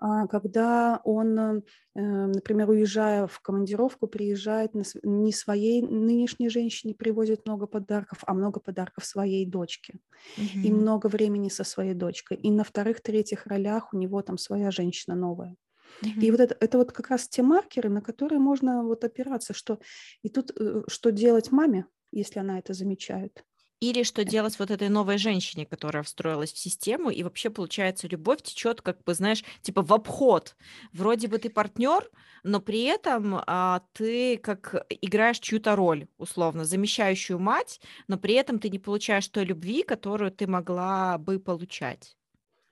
А, 0.00 0.26
когда 0.28 1.00
он, 1.04 1.38
э, 1.38 1.62
например, 1.94 2.70
уезжая 2.70 3.26
в 3.26 3.40
командировку, 3.40 4.06
приезжает 4.06 4.72
не 5.02 5.32
своей 5.32 5.82
нынешней 5.82 6.48
женщине, 6.48 6.94
привозит 6.94 7.46
много 7.46 7.66
подарков, 7.66 8.18
а 8.26 8.34
много 8.34 8.60
подарков 8.60 9.04
своей 9.04 9.44
дочке. 9.44 9.98
Угу. 10.36 10.66
И 10.66 10.72
много 10.72 11.08
времени 11.08 11.48
со 11.48 11.64
своей 11.64 11.94
дочкой. 11.94 12.36
И 12.36 12.50
на 12.50 12.62
вторых-третьих 12.62 13.46
ролях 13.46 13.92
у 13.92 13.96
него 13.98 14.22
там 14.22 14.38
своя 14.38 14.70
женщина 14.70 15.16
новая. 15.16 15.56
Mm-hmm. 16.02 16.20
И 16.20 16.30
вот 16.30 16.40
это, 16.40 16.56
это 16.60 16.78
вот 16.78 16.92
как 16.92 17.08
раз 17.08 17.28
те 17.28 17.42
маркеры, 17.42 17.88
на 17.88 18.00
которые 18.00 18.38
можно 18.38 18.84
вот 18.84 19.04
опираться, 19.04 19.54
что 19.54 19.80
и 20.22 20.28
тут 20.28 20.52
э, 20.58 20.82
что 20.86 21.10
делать 21.10 21.50
маме, 21.50 21.86
если 22.12 22.38
она 22.38 22.58
это 22.58 22.74
замечает. 22.74 23.44
Или 23.80 24.02
что 24.02 24.24
делать 24.24 24.58
вот 24.58 24.70
этой 24.72 24.88
новой 24.88 25.18
женщине, 25.18 25.64
которая 25.64 26.02
встроилась 26.02 26.52
в 26.52 26.58
систему, 26.58 27.10
и 27.10 27.22
вообще, 27.22 27.48
получается, 27.48 28.08
любовь 28.08 28.42
течет, 28.42 28.82
как 28.82 29.04
бы, 29.04 29.14
знаешь, 29.14 29.44
типа 29.62 29.82
в 29.82 29.92
обход. 29.92 30.56
Вроде 30.92 31.28
бы 31.28 31.38
ты 31.38 31.48
партнер, 31.48 32.10
но 32.42 32.60
при 32.60 32.82
этом 32.82 33.36
а, 33.46 33.82
ты 33.92 34.36
как 34.38 34.84
играешь 34.90 35.38
чью-то 35.38 35.76
роль, 35.76 36.08
условно, 36.18 36.64
замещающую 36.64 37.38
мать, 37.38 37.80
но 38.08 38.18
при 38.18 38.34
этом 38.34 38.58
ты 38.58 38.68
не 38.68 38.80
получаешь 38.80 39.28
той 39.28 39.44
любви, 39.44 39.84
которую 39.84 40.32
ты 40.32 40.48
могла 40.48 41.16
бы 41.18 41.38
получать. 41.38 42.16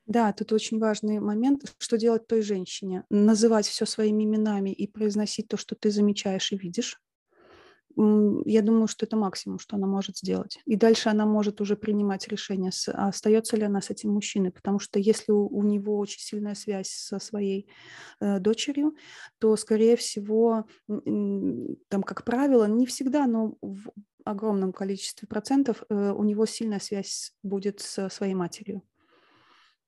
Да, 0.07 0.33
тут 0.33 0.53
очень 0.53 0.79
важный 0.79 1.19
момент, 1.19 1.75
что 1.79 1.99
делать 1.99 2.27
той 2.29 2.41
женщине. 2.43 3.05
Называть 3.11 3.67
все 3.67 3.87
своими 3.87 4.23
именами 4.25 4.71
и 4.71 4.87
произносить 4.87 5.49
то, 5.49 5.57
что 5.57 5.75
ты 5.75 5.91
замечаешь 5.91 6.53
и 6.53 6.57
видишь 6.59 7.01
я 7.97 8.61
думаю, 8.63 8.89
что 8.89 9.07
это 9.07 9.17
максимум, 9.17 9.59
что 9.59 9.77
она 9.77 9.87
может 9.87 10.19
сделать. 10.19 10.61
И 10.67 10.77
дальше 10.77 11.09
она 11.09 11.25
может 11.25 11.61
уже 11.63 11.77
принимать 11.77 12.29
решение, 12.29 12.71
а 12.93 13.09
остается 13.09 13.57
ли 13.57 13.63
она 13.63 13.81
с 13.81 13.91
этим 13.91 14.11
мужчиной. 14.11 14.51
Потому 14.51 14.79
что 14.79 14.99
если 14.99 15.33
у, 15.33 15.47
у 15.47 15.63
него 15.63 15.97
очень 15.99 16.21
сильная 16.21 16.55
связь 16.55 16.91
со 16.91 17.19
своей 17.19 17.69
э, 18.21 18.39
дочерью, 18.39 18.97
то, 19.39 19.57
скорее 19.57 19.97
всего, 19.97 20.67
там, 20.87 22.03
как 22.03 22.25
правило, 22.25 22.67
не 22.67 22.85
всегда, 22.85 23.27
но 23.27 23.57
в 23.63 23.91
огромном 24.25 24.73
количестве 24.73 25.27
процентов 25.27 25.83
э, 25.89 26.13
у 26.13 26.23
него 26.25 26.45
сильная 26.45 26.81
связь 26.81 27.33
будет 27.43 27.81
со 27.81 28.11
своей 28.11 28.35
матерью. 28.35 28.83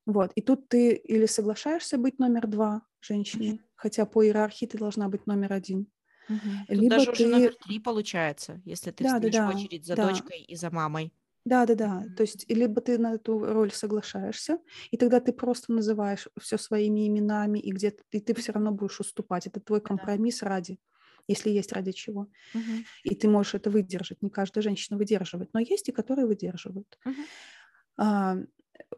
Вот. 0.05 0.31
И 0.33 0.41
тут 0.41 0.67
ты 0.67 0.93
или 0.93 1.27
соглашаешься 1.27 1.99
быть 1.99 2.17
номер 2.17 2.47
два 2.47 2.81
женщине, 3.01 3.59
хотя 3.75 4.05
по 4.05 4.25
иерархии 4.25 4.65
ты 4.65 4.79
должна 4.79 5.09
быть 5.09 5.27
номер 5.27 5.53
один. 5.53 5.87
Угу. 6.29 6.39
Либо 6.69 6.95
даже 6.95 7.05
ты... 7.07 7.11
уже 7.11 7.27
номер 7.27 7.55
три 7.55 7.79
получается, 7.79 8.61
если 8.65 8.91
ты 8.91 9.03
да, 9.03 9.17
стоишь 9.17 9.33
да, 9.33 9.47
да, 9.47 9.51
в 9.51 9.55
очередь 9.55 9.85
за 9.85 9.95
да. 9.95 10.07
дочкой 10.07 10.41
и 10.41 10.55
за 10.55 10.69
мамой. 10.69 11.11
Да, 11.45 11.65
да, 11.65 11.75
да. 11.75 12.05
То 12.15 12.21
есть 12.21 12.49
либо 12.49 12.81
ты 12.81 12.97
на 12.97 13.15
эту 13.15 13.39
роль 13.39 13.71
соглашаешься, 13.71 14.59
и 14.91 14.97
тогда 14.97 15.19
ты 15.19 15.33
просто 15.33 15.71
называешь 15.73 16.27
все 16.39 16.57
своими 16.57 17.07
именами, 17.07 17.59
и 17.59 17.71
где-то 17.71 18.03
и 18.11 18.19
ты 18.19 18.35
все 18.35 18.51
равно 18.51 18.71
будешь 18.71 18.99
уступать. 18.99 19.47
Это 19.47 19.59
твой 19.59 19.81
компромисс 19.81 20.41
да. 20.41 20.49
ради, 20.49 20.79
если 21.27 21.49
есть 21.49 21.71
ради 21.71 21.91
чего. 21.91 22.29
Угу. 22.53 22.83
И 23.03 23.15
ты 23.15 23.27
можешь 23.27 23.55
это 23.55 23.69
выдержать. 23.69 24.21
Не 24.21 24.29
каждая 24.29 24.61
женщина 24.61 24.97
выдерживает, 24.97 25.49
но 25.53 25.59
есть 25.59 25.89
и 25.89 25.93
которые 25.93 26.27
выдерживают. 26.27 26.99
А, 27.97 28.37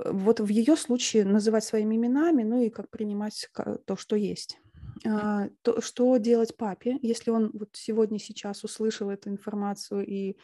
вот 0.05 0.39
в 0.39 0.47
ее 0.47 0.75
случае 0.75 1.25
называть 1.25 1.63
своими 1.63 1.95
именами, 1.95 2.43
ну 2.43 2.61
и 2.61 2.69
как 2.69 2.89
принимать 2.89 3.49
то, 3.85 3.95
что 3.95 4.15
есть. 4.15 4.59
А, 5.05 5.49
то, 5.61 5.81
что 5.81 6.17
делать 6.17 6.55
папе, 6.55 6.97
если 7.01 7.31
он 7.31 7.51
вот 7.53 7.69
сегодня, 7.73 8.19
сейчас 8.19 8.63
услышал 8.63 9.09
эту 9.09 9.29
информацию 9.29 10.05
и 10.05 10.37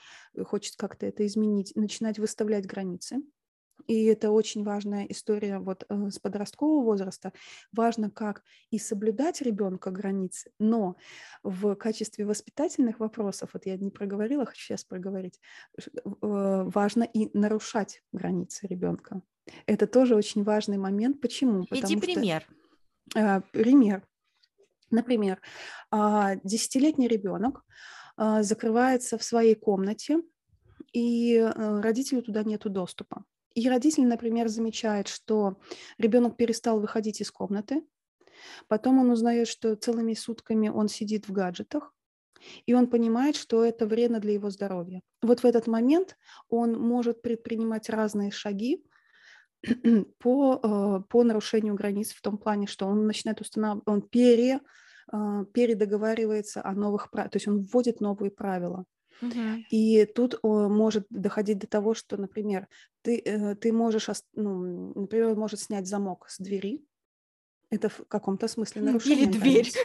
хочет 0.46 0.76
как-то 0.76 1.06
это 1.06 1.26
изменить, 1.26 1.76
начинать 1.76 2.18
выставлять 2.20 2.66
границы. 2.66 3.18
И 3.86 4.06
это 4.06 4.32
очень 4.32 4.64
важная 4.64 5.06
история 5.06 5.60
вот 5.60 5.86
э, 5.88 6.10
с 6.10 6.18
подросткового 6.18 6.84
возраста. 6.84 7.32
Важно 7.72 8.10
как 8.10 8.44
и 8.72 8.80
соблюдать 8.80 9.42
ребенка 9.42 9.92
границы, 9.92 10.52
но 10.60 10.98
в 11.44 11.76
качестве 11.76 12.26
воспитательных 12.26 13.00
вопросов, 13.00 13.52
вот 13.54 13.66
я 13.66 13.78
не 13.78 13.92
проговорила, 13.92 14.46
хочу 14.46 14.62
сейчас 14.62 14.84
проговорить, 14.84 15.40
э, 15.78 15.84
важно 16.22 17.04
и 17.04 17.30
нарушать 17.38 18.02
границы 18.12 18.68
ребенка. 18.68 19.22
Это 19.68 19.88
тоже 19.88 20.16
очень 20.16 20.44
важный 20.44 20.78
момент. 20.78 21.22
Почему? 21.22 21.66
Иди 21.72 21.96
пример. 21.96 22.44
Что, 23.10 23.44
пример. 23.54 24.04
Например, 24.90 25.42
а, 25.92 26.36
десятилетний 26.44 27.08
ребенок 27.08 27.64
а, 28.16 28.44
закрывается 28.44 29.18
в 29.18 29.24
своей 29.24 29.56
комнате, 29.56 30.22
и 30.94 31.36
э, 31.36 31.82
родителю 31.82 32.22
туда 32.22 32.44
нет 32.44 32.64
доступа. 32.64 33.24
И 33.54 33.68
родитель, 33.70 34.06
например, 34.06 34.48
замечает, 34.48 35.08
что 35.08 35.58
ребенок 35.98 36.38
перестал 36.38 36.80
выходить 36.80 37.22
из 37.22 37.32
комнаты, 37.32 37.84
потом 38.68 39.00
он 39.00 39.10
узнает, 39.10 39.48
что 39.48 39.76
целыми 39.76 40.14
сутками 40.14 40.70
он 40.70 40.88
сидит 40.88 41.28
в 41.28 41.32
гаджетах, 41.32 41.94
и 42.66 42.74
он 42.74 42.88
понимает, 42.88 43.36
что 43.36 43.66
это 43.66 43.86
вредно 43.86 44.20
для 44.20 44.34
его 44.34 44.50
здоровья. 44.50 45.02
Вот 45.22 45.42
в 45.42 45.46
этот 45.46 45.68
момент 45.68 46.18
он 46.50 46.74
может 46.74 47.22
предпринимать 47.22 47.90
разные 47.90 48.32
шаги 48.32 48.84
по, 50.20 50.60
э, 50.64 51.10
по 51.10 51.24
нарушению 51.24 51.76
границ 51.76 52.14
в 52.14 52.22
том 52.22 52.38
плане, 52.38 52.68
что 52.68 52.86
он 52.86 53.08
начинает 53.08 53.42
устанавливать, 53.42 53.88
он 53.88 54.02
пере, 54.02 54.60
э, 55.12 55.46
передоговаривается 55.54 56.64
о 56.64 56.74
новых 56.74 57.10
правилах, 57.12 57.32
то 57.32 57.38
есть 57.38 57.48
он 57.48 57.62
вводит 57.62 58.02
новые 58.02 58.32
правила. 58.32 58.86
Мгм. 59.22 59.66
И 59.72 60.06
тут 60.06 60.40
может 60.44 61.08
доходить 61.10 61.58
до 61.58 61.68
того, 61.68 61.96
что, 61.96 62.18
например, 62.18 62.68
ты, 63.02 63.20
э, 63.20 63.56
ты 63.56 63.72
можешь, 63.74 64.10
ну, 64.34 64.94
например, 64.94 65.30
он 65.30 65.40
может 65.40 65.60
снять 65.60 65.88
замок 65.88 66.28
с 66.30 66.38
двери. 66.38 66.86
Это 67.70 67.90
в 67.90 68.06
каком-то 68.08 68.48
смысле 68.48 68.82
Или 68.82 68.88
нарушение 68.90 69.26
дверь. 69.28 69.72
границ. 69.72 69.76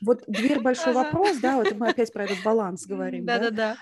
Вот 0.00 0.24
дверь 0.26 0.60
большой 0.60 0.92
Ага. 0.92 1.04
вопрос, 1.04 1.38
да, 1.38 1.56
вот 1.56 1.72
мы 1.72 1.88
опять 1.88 2.12
про 2.12 2.24
этот 2.24 2.42
баланс 2.42 2.86
говорим, 2.86 3.26
да. 3.26 3.38
Да-да-да. 3.38 3.76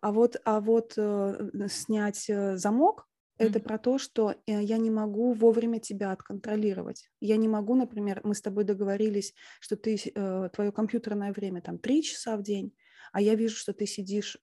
А 0.00 0.12
вот, 0.12 0.36
а 0.44 0.60
вот 0.60 0.94
э, 0.96 1.50
снять 1.68 2.30
замок 2.54 3.06
это 3.38 3.60
про 3.60 3.78
то, 3.78 3.98
что 3.98 4.34
э, 4.46 4.62
я 4.62 4.78
не 4.78 4.90
могу 4.90 5.32
вовремя 5.32 5.78
тебя 5.80 6.12
отконтролировать. 6.12 7.08
Я 7.20 7.36
не 7.36 7.48
могу, 7.48 7.74
например, 7.74 8.20
мы 8.24 8.34
с 8.34 8.42
тобой 8.42 8.64
договорились, 8.64 9.34
что 9.60 9.76
ты 9.76 9.96
э, 9.96 10.48
твое 10.52 10.72
компьютерное 10.72 11.32
время 11.32 11.62
там 11.62 11.78
три 11.78 12.02
часа 12.02 12.36
в 12.36 12.42
день, 12.42 12.74
а 13.12 13.20
я 13.20 13.34
вижу, 13.34 13.56
что 13.56 13.72
ты 13.72 13.86
сидишь 13.86 14.38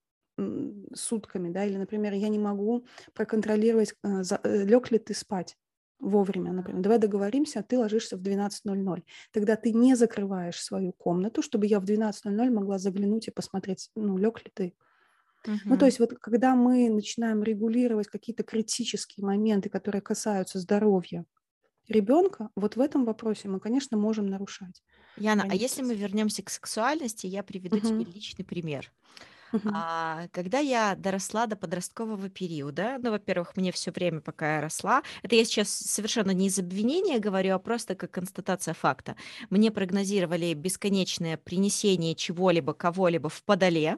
сутками, 0.94 1.50
да, 1.50 1.64
или, 1.66 1.78
например, 1.78 2.14
я 2.14 2.28
не 2.28 2.40
могу 2.40 2.86
проконтролировать, 3.14 3.96
э, 4.04 4.24
лег 4.66 4.92
ли 4.92 5.00
ты 5.00 5.14
спать 5.14 5.58
вовремя, 6.00 6.52
например. 6.52 6.82
Давай 6.82 7.00
договоримся, 7.00 7.64
ты 7.64 7.78
ложишься 7.78 8.18
в 8.18 8.22
12.00. 8.22 9.04
Тогда 9.32 9.56
ты 9.56 9.72
не 9.72 9.96
закрываешь 9.96 10.62
свою 10.62 10.92
комнату, 10.92 11.42
чтобы 11.42 11.68
я 11.68 11.80
в 11.80 11.86
12.00 11.86 12.50
могла 12.50 12.78
заглянуть 12.78 13.28
и 13.28 13.32
посмотреть, 13.32 13.90
ну, 13.96 14.18
лег 14.18 14.44
ли 14.44 14.52
ты. 14.54 14.74
Ну, 15.70 15.78
то 15.78 15.86
есть 15.86 16.00
вот 16.00 16.14
когда 16.20 16.56
мы 16.56 16.90
начинаем 16.90 17.44
регулировать 17.44 18.08
какие-то 18.08 18.44
критические 18.44 19.26
моменты, 19.26 19.70
которые 19.70 20.02
касаются 20.02 20.60
здоровья 20.60 21.26
ребенка, 21.90 22.50
вот 22.56 22.78
в 22.78 22.82
этом 22.82 23.06
вопросе 23.06 23.50
мы, 23.50 23.60
конечно, 23.60 23.98
можем 23.98 24.28
нарушать 24.28 24.84
Яна, 25.18 25.46
а 25.50 25.56
если 25.56 25.82
мы 25.82 25.96
вернемся 25.96 26.44
к 26.44 26.50
сексуальности, 26.50 27.28
я 27.28 27.44
приведу 27.44 27.80
тебе 27.82 28.04
Мгм. 28.04 28.06
личный 28.06 28.46
пример. 28.46 28.94
А, 29.74 30.28
когда 30.32 30.60
я 30.60 30.96
доросла 30.96 31.46
до 31.48 31.56
подросткового 31.56 32.30
периода, 32.30 32.98
ну, 33.02 33.12
во-первых, 33.12 33.56
мне 33.56 33.72
все 33.72 33.92
время, 33.92 34.22
пока 34.22 34.56
я 34.56 34.62
росла, 34.62 35.04
это 35.24 35.36
я 35.36 35.46
сейчас 35.46 35.70
совершенно 35.70 36.32
не 36.32 36.48
из 36.48 36.60
обвинения 36.60 37.20
говорю, 37.20 37.56
а 37.56 37.60
просто 37.60 37.96
как 37.96 38.12
констатация 38.12 38.74
факта. 38.74 39.16
Мне 39.50 39.72
прогнозировали 39.72 40.54
бесконечное 40.54 41.38
принесение 41.38 42.16
чего-либо, 42.16 42.74
кого-либо 42.74 43.30
в 43.30 43.44
подоле. 43.44 43.98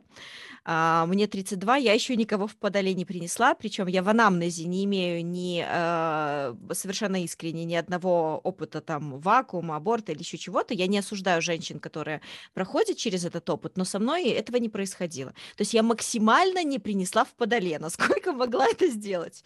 А, 0.69 1.05
мне 1.05 1.27
32, 1.27 1.77
я 1.77 1.93
еще 1.93 2.15
никого 2.15 2.45
в 2.47 2.57
подоле 2.57 2.93
не 2.93 3.05
принесла, 3.05 3.53
причем 3.55 3.87
я 3.87 4.03
в 4.03 4.09
анамнезе 4.09 4.65
не 4.65 4.83
имею 4.83 5.25
ни 5.25 5.65
э, 5.65 6.55
совершенно 6.73 7.23
искренне 7.23 7.63
ни 7.63 7.75
одного 7.75 8.39
опыта 8.43 8.81
там 8.81 9.19
вакуума, 9.19 9.77
аборта 9.77 10.11
или 10.11 10.19
еще 10.19 10.37
чего-то. 10.37 10.73
Я 10.73 10.87
не 10.87 10.97
осуждаю 10.97 11.41
женщин, 11.41 11.79
которые 11.79 12.21
проходят 12.53 12.97
через 12.97 13.23
этот 13.23 13.49
опыт, 13.49 13.77
но 13.77 13.85
со 13.85 13.99
мной 13.99 14.27
этого 14.29 14.57
не 14.57 14.67
происходило. 14.67 15.33
То 15.55 15.61
есть 15.61 15.73
я 15.73 15.83
максимально 15.83 16.63
не 16.63 16.79
принесла 16.79 17.23
в 17.23 17.33
подоле, 17.33 17.79
насколько 17.79 18.31
могла 18.31 18.67
это 18.67 18.87
сделать. 18.87 19.43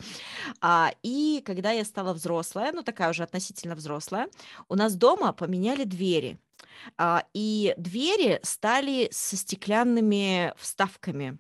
А, 0.60 0.94
и 1.04 1.42
когда 1.46 1.72
я 1.72 1.86
стала 1.86 2.14
взрослая, 2.14 2.72
ну 2.72 2.84
такая 2.84 3.10
уже 3.10 3.24
относительно 3.24 3.76
взрослая, 3.76 4.28
у 4.70 4.76
нас 4.76 4.96
дома 4.96 5.34
поменяли 5.34 5.84
двери. 5.84 6.38
А, 6.98 7.24
и 7.34 7.74
двери 7.78 8.40
стали 8.44 9.10
со 9.12 9.36
стеклянными 9.36 10.54
вставками. 10.58 11.38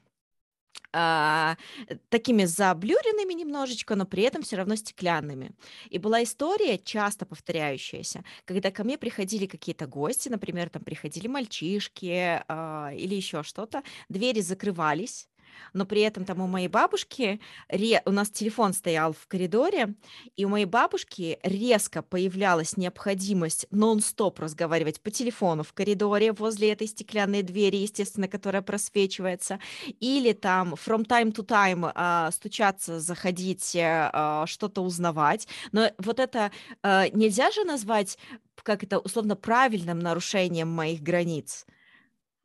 А, 0.93 1.57
э, 1.87 1.95
такими 2.09 2.43
заблюренными 2.45 3.33
немножечко, 3.33 3.95
но 3.95 4.05
при 4.05 4.23
этом 4.23 4.41
все 4.41 4.57
равно 4.57 4.75
стеклянными. 4.75 5.51
И 5.89 5.97
была 5.97 6.23
история, 6.23 6.77
часто 6.77 7.25
повторяющаяся, 7.25 8.23
когда 8.45 8.71
ко 8.71 8.83
мне 8.83 8.97
приходили 8.97 9.45
какие-то 9.45 9.87
гости, 9.87 10.29
например, 10.29 10.69
там 10.69 10.83
приходили 10.83 11.27
мальчишки 11.27 12.41
а, 12.47 12.91
или 12.93 13.15
еще 13.15 13.43
что-то, 13.43 13.83
двери 14.09 14.41
закрывались, 14.41 15.29
но 15.73 15.85
при 15.85 16.01
этом 16.01 16.25
там 16.25 16.41
у 16.41 16.47
моей 16.47 16.67
бабушки 16.67 17.39
ре- 17.69 18.01
у 18.05 18.11
нас 18.11 18.29
телефон 18.29 18.73
стоял 18.73 19.13
в 19.13 19.27
коридоре, 19.27 19.95
и 20.35 20.45
у 20.45 20.49
моей 20.49 20.65
бабушки 20.65 21.39
резко 21.43 22.01
появлялась 22.01 22.77
необходимость 22.77 23.67
нон-стоп 23.71 24.39
разговаривать 24.39 25.01
по 25.01 25.11
телефону 25.11 25.63
в 25.63 25.73
коридоре 25.73 26.31
возле 26.33 26.71
этой 26.71 26.87
стеклянной 26.87 27.41
двери, 27.43 27.77
естественно, 27.77 28.27
которая 28.27 28.61
просвечивается, 28.61 29.59
или 29.99 30.33
там 30.33 30.73
from 30.73 31.05
time 31.05 31.33
to 31.33 31.45
time 31.45 31.91
а, 31.95 32.31
стучаться, 32.31 32.99
заходить, 32.99 33.75
э, 33.75 34.09
а, 34.13 34.45
что-то 34.47 34.81
узнавать. 34.81 35.47
Но 35.71 35.89
вот 35.97 36.19
это 36.19 36.51
а, 36.83 37.07
нельзя 37.09 37.51
же 37.51 37.63
назвать, 37.63 38.17
как 38.63 38.83
это 38.83 38.99
условно 38.99 39.35
правильным 39.35 39.99
нарушением 39.99 40.69
моих 40.69 41.01
границ. 41.01 41.65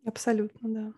Абсолютно, 0.07 0.69
да. 0.73 0.93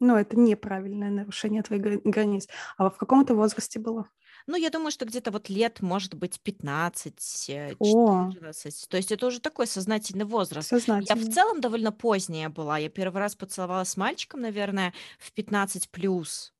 Но 0.00 0.18
это 0.18 0.38
неправильное 0.38 1.10
нарушение 1.10 1.62
твоих 1.62 1.82
гра- 1.82 2.00
границ. 2.04 2.48
А 2.78 2.90
в 2.90 2.96
каком-то 2.96 3.34
возрасте 3.34 3.78
было? 3.78 4.08
Ну, 4.46 4.56
я 4.56 4.70
думаю, 4.70 4.90
что 4.90 5.04
где-то 5.04 5.30
вот 5.30 5.48
лет, 5.48 5.80
может 5.82 6.14
быть, 6.14 6.40
15, 6.40 7.48
э, 7.48 7.74
О, 7.78 8.30
14. 8.32 8.88
То 8.88 8.96
есть 8.96 9.12
это 9.12 9.26
уже 9.26 9.40
такой 9.40 9.66
сознательный 9.66 10.24
возраст. 10.24 10.70
Я 10.72 11.14
в 11.14 11.28
целом 11.28 11.60
довольно 11.60 11.92
поздняя 11.92 12.48
была. 12.48 12.78
Я 12.78 12.88
первый 12.88 13.18
раз 13.18 13.36
поцеловалась 13.36 13.90
с 13.90 13.96
мальчиком, 13.96 14.40
наверное, 14.40 14.94
в 15.18 15.32
15 15.32 15.90
плюс. 15.90 16.52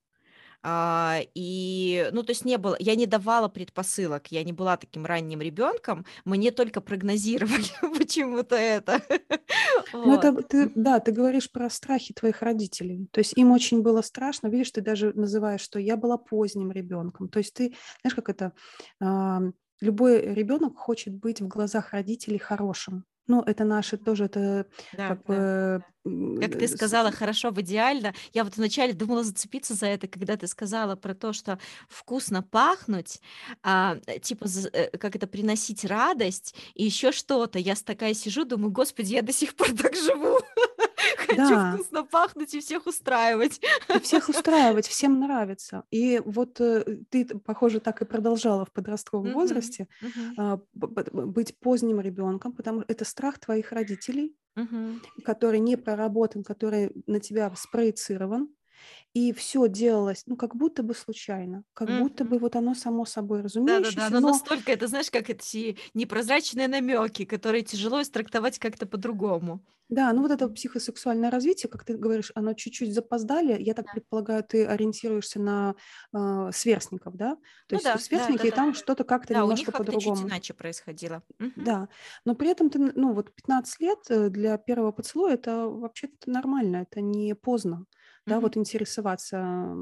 А, 0.63 1.21
и, 1.35 2.09
ну, 2.13 2.23
то 2.23 2.31
есть 2.33 2.45
не 2.45 2.59
было, 2.59 2.77
я 2.79 2.95
не 2.95 3.07
давала 3.07 3.49
предпосылок, 3.49 4.29
я 4.31 4.45
не 4.45 4.53
была 4.53 4.77
таким 4.77 5.07
ранним 5.07 5.41
ребенком, 5.41 6.05
мне 6.25 6.51
только 6.51 6.81
прогнозировали 6.81 7.65
почему-то 7.99 8.57
это. 8.57 9.01
Ну, 10.05 10.15
это 10.15 10.33
Вот. 10.33 10.43
ты, 10.43 10.71
Мгм. 10.71 10.75
да, 10.75 11.01
ты 11.01 11.13
говоришь 11.13 11.51
про 11.51 11.69
страхи 11.71 12.15
твоих 12.15 12.43
родителей. 12.43 13.09
То 13.13 13.21
есть 13.21 13.37
им 13.37 13.53
очень 13.53 13.83
было 13.83 14.03
страшно. 14.03 14.49
Видишь, 14.49 14.71
ты 14.71 14.81
даже 14.81 15.13
называешь, 15.15 15.61
что 15.61 15.79
я 15.79 15.97
была 15.97 16.17
поздним 16.19 16.71
ребенком. 16.73 17.29
То 17.29 17.39
есть 17.39 17.55
ты, 17.55 17.75
знаешь, 18.03 18.15
как 18.15 18.29
это, 18.29 18.53
любой 19.81 20.21
ребенок 20.35 20.77
хочет 20.77 21.15
быть 21.15 21.41
в 21.41 21.49
глазах 21.49 21.93
родителей 21.93 22.39
хорошим. 22.39 23.05
Ну, 23.31 23.43
это 23.43 23.63
наши 23.63 23.97
тоже, 23.97 24.25
это 24.25 24.67
Да, 24.93 25.09
как 25.11 25.25
да. 25.29 25.79
бы 26.05 26.41
Как 26.41 26.59
ты 26.59 26.67
сказала, 26.67 27.13
хорошо 27.13 27.51
в 27.53 27.61
идеально. 27.61 28.13
Я 28.33 28.43
вот 28.43 28.57
вначале 28.57 28.93
думала 28.93 29.23
зацепиться 29.23 29.75
за 29.75 29.87
это, 29.87 30.09
когда 30.09 30.37
ты 30.37 30.49
сказала 30.49 30.97
про 30.97 31.15
то, 31.15 31.33
что 31.33 31.61
вкусно 31.89 32.43
пахнуть, 32.43 33.21
а, 33.63 33.99
э, 34.07 34.19
типа, 34.19 34.47
э, 34.73 34.97
как 34.99 35.15
это, 35.15 35.29
приносить 35.29 35.85
радость 35.85 36.57
и 36.75 36.85
еще 36.85 37.13
что-то. 37.13 37.61
Я 37.61 37.77
такая 37.77 38.15
сижу, 38.15 38.45
думаю, 38.45 38.73
господи, 38.73 39.13
я 39.15 39.23
до 39.23 39.33
сих 39.33 39.55
пор 39.55 39.69
так 39.77 39.95
живу. 39.95 40.41
Хочу 41.31 41.59
Да, 41.61 41.79
вкусно 41.79 42.05
пахнуть 42.05 42.55
и 42.55 42.61
всех 42.61 42.87
устраивать. 42.87 43.61
и 43.93 43.99
всех 43.99 44.29
устраивать, 44.29 44.87
всем 44.87 45.19
нравится. 45.19 45.85
И 45.91 46.21
вот 46.25 46.61
э, 46.61 46.99
ты, 47.11 47.25
похоже, 47.27 47.81
так 47.81 48.03
и 48.03 48.05
продолжала 48.05 48.65
в 48.65 48.73
подростковом 48.73 49.31
Мгм, 49.31 49.33
возрасте 49.33 49.89
б- 50.73 51.27
быть 51.27 51.59
поздним 51.59 52.01
ребенком, 52.01 52.53
потому 52.53 52.83
что 52.83 52.93
это 52.93 53.05
страх 53.05 53.39
твоих 53.39 53.73
родителей, 53.73 54.37
мгм. 54.57 55.01
который 55.25 55.61
не 55.61 55.77
проработан, 55.77 56.45
который 56.45 56.93
на 57.07 57.21
тебя 57.21 57.53
спроецирован, 57.57 58.55
и 59.15 59.33
все 59.33 59.69
делалось, 59.69 60.25
ну, 60.27 60.37
как 60.37 60.57
будто 60.57 60.83
бы 60.83 60.95
случайно, 60.95 61.65
как 61.75 61.93
будто 61.93 62.25
Мгм. 62.25 62.27
бы 62.27 62.39
вот 62.39 62.57
оно 62.57 62.75
само 62.75 63.05
собой 63.05 63.43
Да-да-да, 63.63 64.11
разумеющееся, 64.11 64.11
но 64.11 64.21
но 64.21 64.21
настолько, 64.21 64.73
это 64.73 64.87
знаешь, 64.87 65.11
как 65.11 65.31
эти 65.31 65.79
непрозрачные 65.95 66.69
намеки, 66.69 67.25
которые 67.25 67.63
тяжело 67.63 68.01
истрактовать 68.03 68.59
как-то 68.59 68.87
по-другому. 68.87 69.65
да, 69.89 70.13
ну 70.13 70.23
вот 70.23 70.31
это 70.31 70.49
психосексуальное 70.49 71.31
развитие, 71.33 71.69
как 71.71 71.85
ты 71.85 71.97
говоришь, 71.97 72.31
оно 72.37 72.55
чуть-чуть 72.55 72.95
запоздали. 72.95 73.61
Я 73.61 73.75
так 73.75 73.91
Да. 73.91 73.91
предполагаю, 73.91 74.45
ты 74.45 74.65
ориентируешься 74.65 75.41
на 75.41 75.75
а, 76.13 76.53
сверстников, 76.53 77.17
да? 77.17 77.37
То 77.67 77.73
Ну 77.73 77.81
есть 77.81 77.87
да, 77.87 78.01
да, 78.13 78.31
сверстники, 78.31 78.47
и 78.47 78.53
там 78.53 78.73
что-то 78.73 79.03
как-то 79.05 79.35
Да, 79.35 79.45
у 79.47 79.53
них 79.53 79.69
немножко 79.69 79.73
как-то 79.73 79.97
чуть 79.97 80.23
по-другому. 80.23 80.25
иначе 80.25 80.55
происходило. 80.55 81.23
Да, 81.57 81.89
но 82.25 82.35
при 82.35 82.49
этом 82.51 82.71
ты, 82.71 82.79
ну 82.79 83.13
вот 83.13 83.35
15 83.35 83.81
лет 83.81 83.99
э, 84.09 84.29
для 84.31 84.57
первого 84.57 84.93
поцелуя 84.93 85.35
это 85.35 85.69
вообще-то 85.69 86.31
нормально, 86.31 86.79
это 86.89 87.01
не 87.01 87.35
поздно. 87.35 87.87
Да, 88.27 88.41
вот 88.41 88.57
интересоваться 88.57 89.75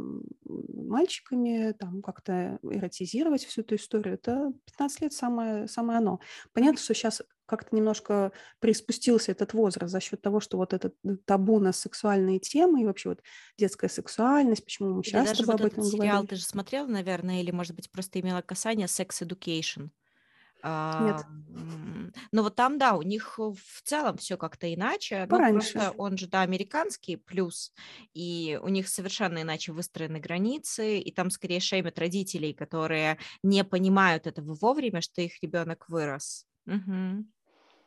мальчиками, 0.44 1.72
там 1.72 2.03
как-то 2.03 2.59
эротизировать 2.62 3.44
всю 3.44 3.62
эту 3.62 3.77
историю, 3.77 4.14
это 4.14 4.53
15 4.64 5.01
лет 5.03 5.12
самое, 5.12 5.68
самое 5.68 5.98
оно. 5.98 6.20
Понятно, 6.53 6.81
что 6.81 6.94
сейчас 6.94 7.22
как-то 7.46 7.74
немножко 7.74 8.33
приспустился 8.61 9.33
этот 9.33 9.55
возраст 9.55 9.90
за 9.90 10.01
счет 10.01 10.20
того, 10.20 10.40
что 10.40 10.59
вот 10.59 10.74
этот 10.74 10.94
табу 11.24 11.59
на 11.61 11.72
сексуальные 11.72 12.40
темы 12.40 12.83
и 12.83 12.87
вообще 12.87 13.11
вот 13.11 13.22
детская 13.57 13.88
сексуальность, 13.88 14.64
почему 14.64 14.94
мы 14.94 15.03
сейчас 15.03 15.22
даже 15.22 15.46
вот 15.46 15.61
об 15.61 15.64
этом 15.64 15.83
сериал 15.83 16.24
говорим. 16.24 16.24
ты 16.24 16.37
же 16.37 16.44
смотрел, 16.44 16.87
наверное, 16.87 17.40
или, 17.40 17.51
может 17.51 17.74
быть, 17.74 17.90
просто 17.90 18.20
имела 18.20 18.42
касание 18.42 18.87
Sex 18.87 19.09
Education? 19.22 19.90
Нет. 20.99 21.27
Но 22.33 22.42
вот 22.42 22.57
там, 22.57 22.79
да, 22.79 22.94
у 22.94 23.03
них 23.03 23.38
в 23.38 23.83
целом 23.85 24.16
все 24.16 24.37
как-то 24.37 24.73
иначе. 24.73 25.27
Ну, 25.29 25.37
Пораньше. 25.37 25.79
просто 25.79 25.92
он 25.97 26.16
же, 26.18 26.27
да, 26.29 26.42
американский 26.42 27.16
плюс, 27.16 27.73
и 28.14 28.59
у 28.62 28.68
них 28.68 28.88
совершенно 28.88 29.42
иначе 29.42 29.73
выстроены 29.73 30.18
границы, 30.21 30.99
и 30.99 31.12
там 31.12 31.31
скорее 31.31 31.61
шеймят 31.61 31.99
родителей, 31.99 32.53
которые 32.55 33.18
не 33.42 33.64
понимают 33.64 34.27
этого 34.27 34.55
вовремя, 34.61 35.01
что 35.01 35.21
их 35.23 35.42
ребенок 35.42 35.88
вырос. 35.88 36.47
Угу. 36.66 37.25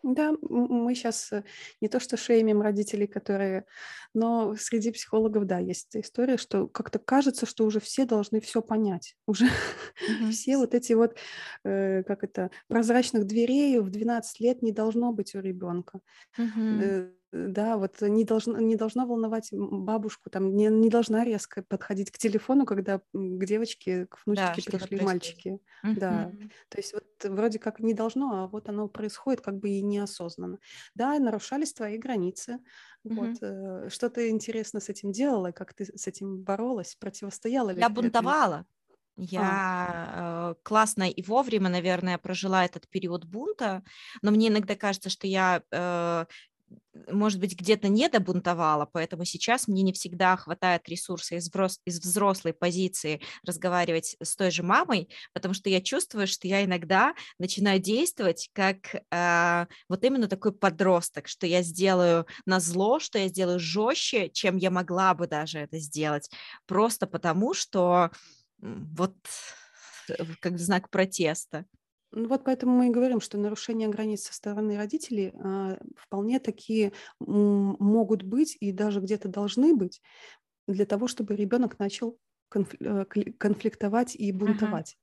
Да, 0.03 0.33
мы 0.41 0.95
сейчас 0.95 1.31
э, 1.31 1.43
не 1.79 1.87
то 1.87 1.99
что 1.99 2.17
шеймим 2.17 2.61
родителей, 2.61 3.07
которые... 3.07 3.65
Но 4.13 4.55
среди 4.55 4.91
психологов, 4.91 5.45
да, 5.45 5.59
есть 5.59 5.95
история, 5.95 6.37
что 6.37 6.67
как-то 6.67 6.99
кажется, 6.99 7.45
что 7.45 7.65
уже 7.65 7.79
все 7.79 8.05
должны 8.05 8.41
все 8.41 8.61
понять. 8.61 9.15
Уже 9.27 9.45
mm-hmm. 9.45 10.31
все 10.31 10.57
вот 10.57 10.73
эти 10.73 10.93
вот, 10.93 11.15
э, 11.63 12.03
как 12.03 12.23
это, 12.23 12.49
прозрачных 12.67 13.25
дверей 13.25 13.79
в 13.79 13.89
12 13.89 14.39
лет 14.39 14.61
не 14.61 14.71
должно 14.71 15.13
быть 15.13 15.35
у 15.35 15.39
ребенка. 15.39 15.99
Mm-hmm. 16.37 17.11
Да, 17.31 17.77
вот 17.77 18.01
не 18.01 18.25
должно, 18.25 18.59
не 18.59 18.75
должно 18.75 19.05
волновать 19.05 19.49
бабушку, 19.51 20.29
там 20.29 20.53
не, 20.53 20.67
не 20.67 20.89
должна 20.89 21.23
резко 21.23 21.63
подходить 21.63 22.11
к 22.11 22.17
телефону, 22.17 22.65
когда 22.65 22.99
к 22.99 23.45
девочке, 23.45 24.05
к 24.07 24.19
внучке 24.25 24.63
да, 24.69 24.77
пришли 24.77 24.99
мальчики. 24.99 25.59
Mm-hmm. 25.85 25.95
Да, 25.95 26.31
то 26.67 26.77
есть 26.77 26.93
вот 26.93 27.05
вроде 27.23 27.57
как 27.57 27.79
не 27.79 27.93
должно, 27.93 28.43
а 28.43 28.47
вот 28.47 28.67
оно 28.67 28.89
происходит 28.89 29.39
как 29.39 29.59
бы 29.59 29.69
и 29.69 29.81
неосознанно. 29.81 30.59
Да, 30.93 31.17
нарушались 31.19 31.73
твои 31.73 31.97
границы. 31.97 32.59
Mm-hmm. 33.05 33.15
Вот 33.15 33.37
э, 33.41 33.89
что 33.89 34.09
ты 34.09 34.29
интересно 34.29 34.81
с 34.81 34.89
этим 34.89 35.13
делала, 35.13 35.51
как 35.51 35.73
ты 35.73 35.85
с 35.85 36.07
этим 36.07 36.43
боролась, 36.43 36.95
противостояла 36.95 37.69
ли? 37.69 37.79
Я 37.79 37.89
бунтовала. 37.89 38.65
Я 39.17 39.41
а. 39.43 40.55
классно 40.63 41.09
и 41.09 41.21
вовремя, 41.23 41.69
наверное, 41.69 42.17
прожила 42.17 42.65
этот 42.65 42.87
период 42.87 43.25
бунта, 43.25 43.83
но 44.21 44.31
мне 44.31 44.47
иногда 44.47 44.75
кажется, 44.75 45.09
что 45.09 45.27
я 45.27 45.61
э, 45.69 46.25
может 47.09 47.39
быть, 47.39 47.57
где-то 47.57 47.87
не 47.87 48.09
добунтовала, 48.09 48.85
поэтому 48.85 49.25
сейчас 49.25 49.67
мне 49.67 49.81
не 49.81 49.93
всегда 49.93 50.35
хватает 50.37 50.87
ресурса 50.89 51.35
из, 51.35 51.47
взрос, 51.47 51.79
из 51.85 51.99
взрослой 51.99 52.53
позиции 52.53 53.21
разговаривать 53.45 54.15
с 54.21 54.35
той 54.35 54.51
же 54.51 54.63
мамой, 54.63 55.09
потому 55.33 55.53
что 55.53 55.69
я 55.69 55.81
чувствую, 55.81 56.27
что 56.27 56.47
я 56.47 56.63
иногда 56.63 57.13
начинаю 57.39 57.79
действовать 57.79 58.49
как 58.53 58.95
э, 58.95 59.65
вот 59.89 60.03
именно 60.03 60.27
такой 60.27 60.53
подросток, 60.53 61.27
что 61.27 61.47
я 61.47 61.61
сделаю 61.61 62.25
на 62.45 62.59
зло, 62.59 62.99
что 62.99 63.17
я 63.19 63.27
сделаю 63.27 63.59
жестче, 63.59 64.29
чем 64.29 64.57
я 64.57 64.71
могла 64.71 65.13
бы 65.13 65.27
даже 65.27 65.59
это 65.59 65.79
сделать, 65.79 66.29
просто 66.65 67.07
потому 67.07 67.53
что 67.53 68.11
вот 68.59 69.15
э, 70.09 70.25
как 70.39 70.59
знак 70.59 70.89
протеста. 70.89 71.65
Ну 72.13 72.27
вот 72.27 72.43
поэтому 72.43 72.75
мы 72.77 72.87
и 72.87 72.91
говорим, 72.91 73.21
что 73.21 73.37
нарушения 73.37 73.87
границ 73.87 74.23
со 74.23 74.33
стороны 74.33 74.77
родителей 74.77 75.33
а, 75.33 75.77
вполне 75.95 76.39
такие 76.39 76.91
могут 77.19 78.23
быть 78.23 78.57
и 78.59 78.71
даже 78.71 78.99
где-то 78.99 79.29
должны 79.29 79.73
быть 79.73 80.01
для 80.67 80.85
того, 80.85 81.07
чтобы 81.07 81.35
ребенок 81.35 81.79
начал 81.79 82.17
э, 82.53 83.05
конфликтовать 83.37 84.15
и 84.15 84.31
бунтовать. 84.31 84.97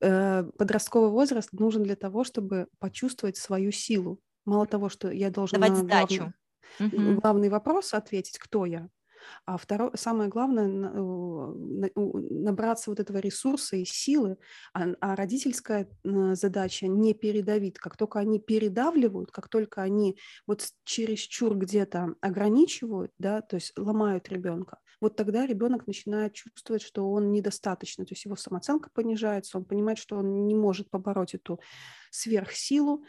Uh-huh. 0.00 0.52
Подростковый 0.52 1.10
возраст 1.10 1.52
нужен 1.52 1.82
для 1.82 1.96
того, 1.96 2.24
чтобы 2.24 2.68
почувствовать 2.78 3.36
свою 3.36 3.72
силу. 3.72 4.20
Мало 4.44 4.66
того, 4.66 4.88
что 4.88 5.10
я 5.10 5.30
должен 5.30 5.60
Давать 5.60 5.82
на 5.82 5.88
главный, 5.88 6.32
uh-huh. 6.78 7.14
главный 7.20 7.48
вопрос 7.48 7.94
ответить, 7.94 8.38
кто 8.38 8.64
я, 8.64 8.88
а 9.46 9.56
второе, 9.56 9.92
самое 9.94 10.28
главное, 10.28 10.66
набраться 11.94 12.90
вот 12.90 13.00
этого 13.00 13.18
ресурса 13.18 13.76
и 13.76 13.84
силы, 13.84 14.36
а, 14.72 14.86
а 15.00 15.16
родительская 15.16 15.88
задача 16.04 16.86
не 16.86 17.14
передавить. 17.14 17.78
Как 17.78 17.96
только 17.96 18.18
они 18.18 18.38
передавливают, 18.38 19.30
как 19.30 19.48
только 19.48 19.82
они 19.82 20.18
вот 20.46 20.68
чересчур 20.84 21.56
где-то 21.56 22.14
ограничивают, 22.20 23.12
да, 23.18 23.40
то 23.40 23.56
есть 23.56 23.72
ломают 23.76 24.28
ребенка, 24.28 24.78
вот 25.00 25.16
тогда 25.16 25.46
ребенок 25.46 25.86
начинает 25.86 26.32
чувствовать, 26.34 26.82
что 26.82 27.10
он 27.10 27.30
недостаточно, 27.30 28.04
то 28.04 28.12
есть 28.12 28.24
его 28.24 28.36
самооценка 28.36 28.90
понижается, 28.92 29.58
он 29.58 29.64
понимает, 29.64 29.98
что 29.98 30.16
он 30.16 30.46
не 30.46 30.54
может 30.54 30.88
побороть 30.90 31.34
эту 31.34 31.60
сверхсилу, 32.10 33.04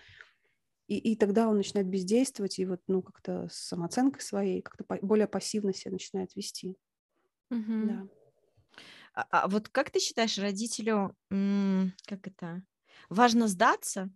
и, 0.88 0.98
и 0.98 1.16
тогда 1.16 1.48
он 1.48 1.58
начинает 1.58 1.88
бездействовать, 1.88 2.60
и 2.60 2.66
вот, 2.66 2.82
ну, 2.88 3.02
как-то 3.02 3.48
с 3.50 3.56
самооценкой 3.56 4.22
своей, 4.22 4.62
как-то 4.62 4.84
по- 4.84 5.00
более 5.02 5.28
пассивно 5.28 5.74
себя 5.74 5.92
начинает 5.92 6.36
вести. 6.36 6.76
Угу. 7.52 7.88
Да. 7.88 8.08
А, 9.14 9.28
а 9.32 9.48
вот 9.48 9.70
как 9.70 9.92
ты 9.92 10.00
считаешь, 10.00 10.38
родителю, 10.38 11.16
как 11.30 12.28
это, 12.28 12.64
важно 13.10 13.48
сдаться? 13.48 14.10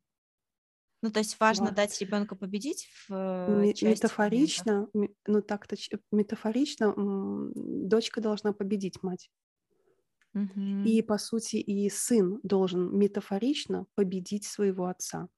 Ну, 1.01 1.12
то 1.12 1.19
есть 1.19 1.39
важно 1.39 1.67
вот. 1.67 1.75
дать 1.75 1.97
ребенку 2.01 2.36
победить 2.36 2.89
в 3.08 3.13
М- 3.13 3.62
Метафорично, 3.62 4.89
ну 5.25 5.41
так-то 5.41 5.77
метафорично, 6.12 6.93
дочка 7.55 8.19
должна 8.19 8.51
победить 8.51 9.01
мать. 9.01 9.32
Угу. 10.34 10.84
И, 10.86 11.01
по 11.01 11.17
сути, 11.17 11.55
и 11.55 11.89
сын 11.89 12.39
должен 12.43 12.95
метафорично 12.97 13.88
победить 13.95 14.45
своего 14.45 14.86
отца. 14.86 15.29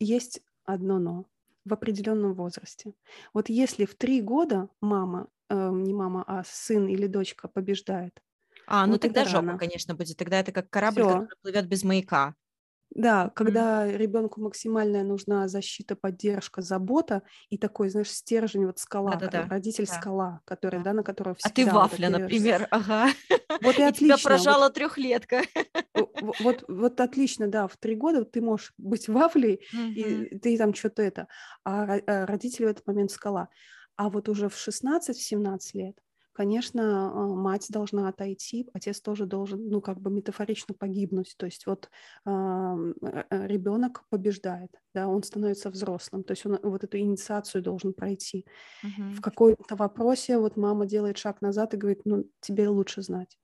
Есть 0.00 0.40
одно 0.64 0.98
но 0.98 1.26
в 1.64 1.72
определенном 1.74 2.34
возрасте. 2.34 2.94
Вот 3.34 3.48
если 3.48 3.84
в 3.86 3.94
три 3.94 4.20
года 4.22 4.68
мама, 4.80 5.28
э, 5.50 5.70
не 5.72 5.94
мама, 5.94 6.24
а 6.26 6.42
сын 6.44 6.86
или 6.88 7.06
дочка 7.06 7.48
побеждает. 7.48 8.22
А, 8.68 8.86
ну 8.86 8.96
вот 8.96 8.98
тогда 8.98 9.24
жопа, 9.24 9.54
рано. 9.54 9.56
конечно, 9.56 9.94
будет. 9.94 10.16
Тогда 10.16 10.40
это 10.40 10.52
как 10.52 10.70
корабль, 10.70 11.04
Всё. 11.04 11.06
который 11.06 11.36
плывет 11.42 11.66
без 11.68 11.82
маяка. 11.84 12.34
Да, 12.94 13.30
когда 13.30 13.86
mm. 13.86 13.96
ребенку 13.96 14.40
максимальная 14.40 15.02
нужна 15.02 15.48
защита, 15.48 15.96
поддержка, 15.96 16.62
забота 16.62 17.22
и 17.50 17.58
такой, 17.58 17.88
знаешь, 17.88 18.10
стержень, 18.10 18.66
вот 18.66 18.78
скала, 18.78 19.16
Да-да-да. 19.16 19.46
родитель 19.48 19.86
да. 19.86 19.94
скала, 19.94 20.40
который, 20.44 20.78
да. 20.78 20.84
да, 20.84 20.92
на 20.94 21.02
которого 21.02 21.34
всегда. 21.34 21.50
А 21.50 21.54
ты 21.54 21.70
вафля, 21.70 22.10
вот 22.10 22.20
например, 22.20 22.68
ага. 22.70 23.08
Вот 23.62 23.78
и, 23.78 23.80
и 23.80 23.84
отлично. 23.84 24.16
Тебя 24.16 24.28
прожала 24.28 24.64
вот, 24.64 24.74
трехлетка. 24.74 25.42
Вот, 25.94 26.40
вот, 26.40 26.64
вот 26.68 27.00
отлично, 27.00 27.48
да, 27.48 27.66
в 27.66 27.76
три 27.76 27.96
года 27.96 28.24
ты 28.24 28.40
можешь 28.40 28.72
быть 28.78 29.08
вафлей, 29.08 29.60
mm-hmm. 29.74 29.92
и 29.92 30.38
ты 30.38 30.56
там 30.56 30.72
что-то 30.72 31.02
это, 31.02 31.28
а, 31.64 31.98
а 32.06 32.26
родители 32.26 32.66
в 32.66 32.68
этот 32.68 32.86
момент 32.86 33.10
скала. 33.10 33.48
А 33.96 34.08
вот 34.08 34.28
уже 34.28 34.48
в 34.48 34.54
16-17 34.54 35.58
лет 35.74 35.96
конечно, 36.34 37.10
а, 37.10 37.26
мать 37.28 37.66
должна 37.70 38.08
отойти, 38.08 38.68
отец 38.74 39.00
тоже 39.00 39.24
должен, 39.24 39.68
ну, 39.68 39.80
как 39.80 40.00
бы 40.00 40.10
метафорично 40.10 40.74
погибнуть. 40.74 41.34
То 41.38 41.46
есть 41.46 41.66
вот 41.66 41.88
э, 42.26 42.30
ребенок 43.30 44.04
побеждает, 44.10 44.70
да, 44.92 45.08
он 45.08 45.22
становится 45.22 45.70
взрослым, 45.70 46.24
то 46.24 46.32
есть 46.32 46.44
он 46.44 46.58
вот 46.62 46.84
эту 46.84 46.98
инициацию 46.98 47.62
должен 47.62 47.94
пройти. 47.94 48.44
Uh-huh. 48.84 49.14
В 49.14 49.20
каком-то 49.20 49.76
вопросе 49.76 50.38
вот 50.38 50.56
мама 50.56 50.86
делает 50.86 51.18
шаг 51.18 51.40
назад 51.40 51.74
и 51.74 51.78
говорит, 51.78 52.02
ну, 52.04 52.24
тебе 52.40 52.68
лучше 52.68 53.02
знать. 53.02 53.38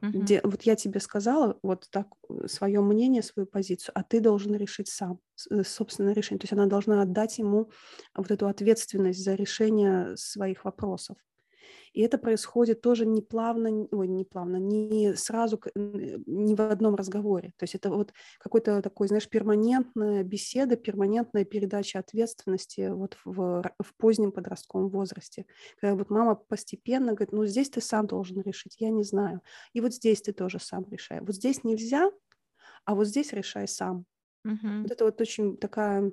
Uh-huh. 0.00 0.10
Де, 0.12 0.40
вот 0.44 0.62
я 0.62 0.76
тебе 0.76 1.00
сказала 1.00 1.58
вот 1.62 1.88
так 1.90 2.06
э, 2.28 2.46
свое 2.46 2.80
мнение, 2.80 3.22
свою 3.22 3.46
позицию, 3.46 3.92
а 3.94 4.02
ты 4.02 4.20
должен 4.20 4.54
решить 4.54 4.88
сам 4.88 5.18
э, 5.50 5.64
собственное 5.64 6.14
решение. 6.14 6.38
То 6.38 6.44
есть 6.44 6.52
она 6.52 6.66
должна 6.66 7.02
отдать 7.02 7.38
ему 7.38 7.70
вот 8.14 8.30
эту 8.30 8.46
ответственность 8.46 9.24
за 9.24 9.34
решение 9.34 10.16
своих 10.16 10.64
вопросов. 10.64 11.16
И 11.92 12.02
это 12.02 12.18
происходит 12.18 12.80
тоже 12.82 13.06
не 13.06 13.22
плавно, 13.22 13.86
ой, 13.90 14.08
не 14.08 14.24
плавно, 14.24 14.56
не 14.56 15.14
сразу, 15.14 15.60
не 15.74 16.54
в 16.54 16.60
одном 16.60 16.94
разговоре. 16.94 17.52
То 17.56 17.64
есть 17.64 17.74
это 17.74 17.90
вот 17.90 18.12
какой-то 18.38 18.82
такой, 18.82 19.08
знаешь, 19.08 19.28
перманентная 19.28 20.22
беседа, 20.22 20.76
перманентная 20.76 21.44
передача 21.44 21.98
ответственности 21.98 22.90
вот 22.90 23.16
в, 23.24 23.62
в 23.78 23.94
позднем 23.96 24.32
подростковом 24.32 24.88
возрасте. 24.88 25.46
Когда 25.80 25.94
вот 25.94 26.10
мама 26.10 26.34
постепенно 26.34 27.14
говорит, 27.14 27.32
ну 27.32 27.46
здесь 27.46 27.70
ты 27.70 27.80
сам 27.80 28.06
должен 28.06 28.40
решить, 28.42 28.76
я 28.78 28.90
не 28.90 29.04
знаю. 29.04 29.40
И 29.72 29.80
вот 29.80 29.94
здесь 29.94 30.22
ты 30.22 30.32
тоже 30.32 30.58
сам 30.58 30.84
решай. 30.90 31.20
Вот 31.20 31.34
здесь 31.34 31.64
нельзя, 31.64 32.10
а 32.84 32.94
вот 32.94 33.06
здесь 33.06 33.32
решай 33.32 33.66
сам. 33.66 34.04
Угу. 34.44 34.82
Вот 34.82 34.90
это 34.90 35.04
вот 35.04 35.20
очень 35.20 35.56
такая 35.56 36.12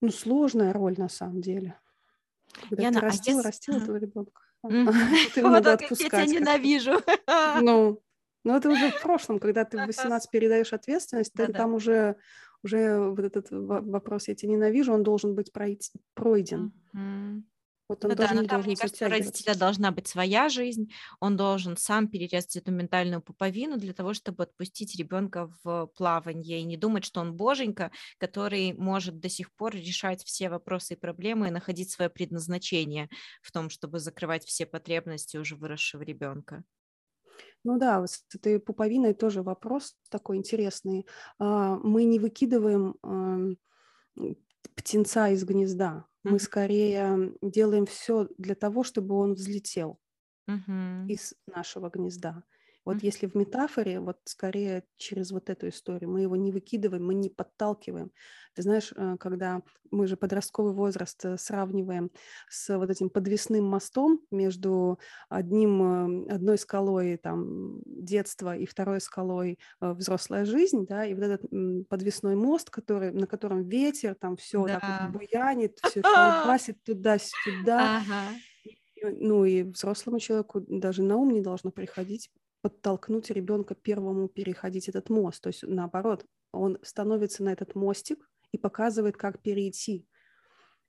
ну, 0.00 0.10
сложная 0.10 0.72
роль 0.72 0.94
на 0.98 1.08
самом 1.08 1.40
деле. 1.40 1.78
Когда 2.68 2.82
Яна, 2.82 3.00
ты 3.00 3.06
растил, 3.06 3.34
а 3.34 3.36
если... 3.38 3.48
растил 3.48 3.76
этого 3.76 3.96
ребенка. 3.96 4.42
Ты 5.34 5.42
вот 5.42 5.64
как 5.64 5.80
я 5.82 5.88
тебя 5.88 6.26
ненавижу. 6.26 7.00
Ну, 7.62 8.00
ну, 8.44 8.56
это 8.56 8.70
уже 8.70 8.90
в 8.90 9.02
прошлом, 9.02 9.40
когда 9.40 9.64
ты 9.64 9.76
в 9.76 9.86
18 9.86 10.30
передаешь 10.30 10.72
ответственность, 10.72 11.32
там 11.52 11.74
уже 11.74 12.16
уже 12.62 12.98
вот 13.10 13.20
этот 13.20 13.46
вопрос 13.50 14.28
«я 14.28 14.34
тебя 14.34 14.52
ненавижу», 14.52 14.92
он 14.92 15.02
должен 15.02 15.34
быть 15.34 15.52
пройти, 15.52 15.92
пройден. 16.14 16.72
Вот 17.88 18.04
он 18.04 18.10
Ну 18.10 18.16
да, 18.16 18.32
но 18.34 18.42
не 18.42 18.48
там, 18.48 18.62
мне 18.62 18.76
кажется, 18.76 19.06
у 19.06 19.08
родителя 19.08 19.54
должна 19.54 19.92
быть 19.92 20.08
своя 20.08 20.48
жизнь. 20.48 20.90
Он 21.20 21.36
должен 21.36 21.76
сам 21.76 22.08
перерезать 22.08 22.56
эту 22.56 22.72
ментальную 22.72 23.22
пуповину 23.22 23.76
для 23.76 23.92
того, 23.92 24.12
чтобы 24.12 24.42
отпустить 24.42 24.96
ребенка 24.96 25.50
в 25.62 25.86
плаванье 25.96 26.60
и 26.60 26.64
не 26.64 26.76
думать, 26.76 27.04
что 27.04 27.20
он 27.20 27.34
боженька, 27.36 27.92
который 28.18 28.72
может 28.72 29.20
до 29.20 29.28
сих 29.28 29.52
пор 29.54 29.74
решать 29.74 30.24
все 30.24 30.48
вопросы 30.48 30.94
и 30.94 30.96
проблемы 30.96 31.48
и 31.48 31.52
находить 31.52 31.90
свое 31.90 32.10
предназначение 32.10 33.08
в 33.42 33.52
том, 33.52 33.70
чтобы 33.70 34.00
закрывать 34.00 34.44
все 34.44 34.66
потребности 34.66 35.36
уже 35.36 35.54
выросшего 35.54 36.02
ребенка. 36.02 36.64
Ну 37.64 37.78
да, 37.78 38.00
вот 38.00 38.10
с 38.10 38.24
этой 38.32 38.60
пуповиной 38.60 39.14
тоже 39.14 39.42
вопрос 39.42 39.96
такой 40.08 40.36
интересный. 40.36 41.06
А, 41.38 41.76
мы 41.76 42.04
не 42.04 42.18
выкидываем 42.18 42.94
ам, 43.02 43.56
птенца 44.74 45.28
из 45.28 45.44
гнезда. 45.44 46.06
Мы 46.28 46.38
скорее 46.40 47.34
делаем 47.40 47.86
все 47.86 48.28
для 48.38 48.54
того, 48.54 48.84
чтобы 48.84 49.14
он 49.16 49.34
взлетел 49.34 50.00
Мгм. 50.46 51.14
из 51.14 51.34
нашего 51.46 51.90
гнезда. 51.90 52.44
Вот 52.86 53.02
если 53.02 53.26
в 53.26 53.34
метафоре, 53.34 54.00
вот 54.00 54.20
скорее 54.24 54.84
через 54.96 55.32
вот 55.32 55.50
эту 55.50 55.68
историю, 55.68 56.10
мы 56.10 56.22
его 56.22 56.36
не 56.36 56.52
выкидываем, 56.52 57.04
мы 57.06 57.14
не 57.14 57.28
подталкиваем. 57.28 58.12
Ты 58.54 58.62
знаешь, 58.62 58.92
э, 58.96 59.16
когда 59.20 59.62
мы 59.90 60.06
же 60.06 60.16
подростковый 60.16 60.72
возраст 60.72 61.24
э, 61.24 61.36
сравниваем 61.36 62.10
с 62.48 62.76
вот 62.78 62.88
этим 62.90 63.10
подвесным 63.10 63.64
мостом 63.64 64.22
между 64.30 64.98
одним, 65.28 66.26
э, 66.28 66.34
одной 66.34 66.58
скалой 66.58 67.16
там 67.18 67.80
детства 67.84 68.56
и 68.56 68.66
второй 68.66 69.00
скалой 69.00 69.58
э, 69.80 69.92
взрослая 69.92 70.44
жизнь, 70.44 70.86
да, 70.86 71.04
и 71.06 71.14
вот 71.14 71.24
этот 71.24 71.88
подвесной 71.88 72.36
мост, 72.36 72.70
который, 72.70 73.12
на 73.12 73.26
котором 73.26 73.64
ветер, 73.68 74.14
там 74.14 74.36
все 74.36 74.68
так 74.68 74.86
вот 74.86 74.96
Да. 74.96 75.10
буянит, 75.10 75.80
все 75.82 76.02
колбасит 76.04 76.82
туда-сюда, 76.84 77.92
Ага. 77.92 78.40
ну 79.02 79.44
и 79.44 79.62
взрослому 79.62 80.18
человеку 80.18 80.60
даже 80.60 81.02
на 81.02 81.16
ум 81.16 81.30
не 81.30 81.40
должно 81.40 81.70
приходить 81.70 82.30
подтолкнуть 82.66 83.30
ребенка 83.30 83.76
первому 83.76 84.26
переходить 84.26 84.88
этот 84.88 85.08
мост. 85.08 85.40
То 85.40 85.50
есть 85.50 85.62
наоборот, 85.62 86.26
он 86.50 86.78
становится 86.82 87.44
на 87.44 87.50
этот 87.50 87.76
мостик 87.76 88.28
и 88.50 88.58
показывает, 88.58 89.16
как 89.16 89.40
перейти. 89.40 90.08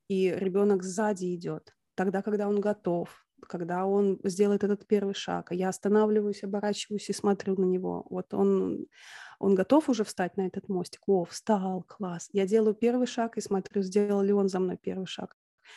И 0.07 0.31
ребенок 0.35 0.81
сзади 0.81 1.35
идет. 1.35 1.75
Тогда, 1.93 2.23
когда 2.23 2.47
он 2.47 2.59
готов, 2.59 3.27
когда 3.47 3.85
он 3.85 4.19
сделает 4.23 4.63
этот 4.63 4.87
первый 4.87 5.13
шаг, 5.13 5.51
а 5.51 5.53
я 5.53 5.69
останавливаюсь, 5.69 6.43
оборачиваюсь 6.43 7.09
и 7.09 7.13
смотрю 7.13 7.55
на 7.61 7.65
него. 7.65 8.07
Вот 8.09 8.33
он, 8.33 8.87
он 9.37 9.53
готов 9.53 9.87
уже 9.89 10.03
встать 10.03 10.35
на 10.35 10.47
этот 10.47 10.67
мостик. 10.69 11.01
О, 11.05 11.25
встал, 11.25 11.83
класс. 11.83 12.27
Я 12.33 12.47
делаю 12.47 12.73
первый 12.73 13.05
шаг 13.05 13.37
и 13.37 13.41
смотрю, 13.41 13.83
сделал 13.83 14.23
ли 14.23 14.33
он 14.33 14.49
за 14.49 14.59
мной 14.59 14.77
первый 14.81 15.05
шаг. 15.05 15.35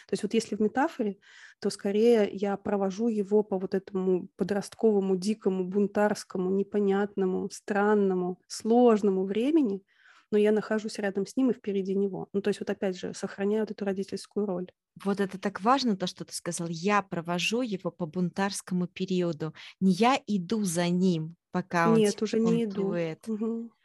То 0.08 0.14
есть 0.14 0.22
вот 0.22 0.34
если 0.34 0.56
в 0.56 0.60
метафоре, 0.60 1.18
то 1.60 1.70
скорее 1.70 2.28
я 2.32 2.56
провожу 2.56 3.08
его 3.08 3.42
по 3.42 3.58
вот 3.58 3.74
этому 3.74 4.28
подростковому, 4.36 5.16
дикому, 5.16 5.64
бунтарскому, 5.64 6.50
непонятному, 6.50 7.50
странному, 7.50 8.40
сложному 8.46 9.24
времени, 9.24 9.82
но 10.30 10.38
я 10.38 10.52
нахожусь 10.52 10.98
рядом 10.98 11.26
с 11.26 11.36
ним 11.36 11.50
и 11.50 11.54
впереди 11.54 11.94
него. 11.94 12.28
Ну, 12.32 12.40
то 12.40 12.48
есть 12.48 12.60
вот 12.60 12.70
опять 12.70 12.96
же, 12.98 13.14
сохраняю 13.14 13.62
вот 13.62 13.72
эту 13.72 13.84
родительскую 13.84 14.46
роль. 14.46 14.68
Вот 15.04 15.20
это 15.20 15.38
так 15.38 15.60
важно, 15.60 15.96
то, 15.96 16.06
что 16.06 16.24
ты 16.24 16.34
сказал. 16.34 16.68
Я 16.68 17.02
провожу 17.02 17.62
его 17.62 17.90
по 17.90 18.06
бунтарскому 18.06 18.86
периоду. 18.86 19.54
Не 19.80 19.92
я 19.92 20.20
иду 20.26 20.64
за 20.64 20.88
ним, 20.88 21.36
пока 21.52 21.90
он 21.90 21.98
Нет, 21.98 22.20
уже 22.22 22.38
не 22.38 22.64
иду. 22.64 22.82
бунтует. 22.82 23.26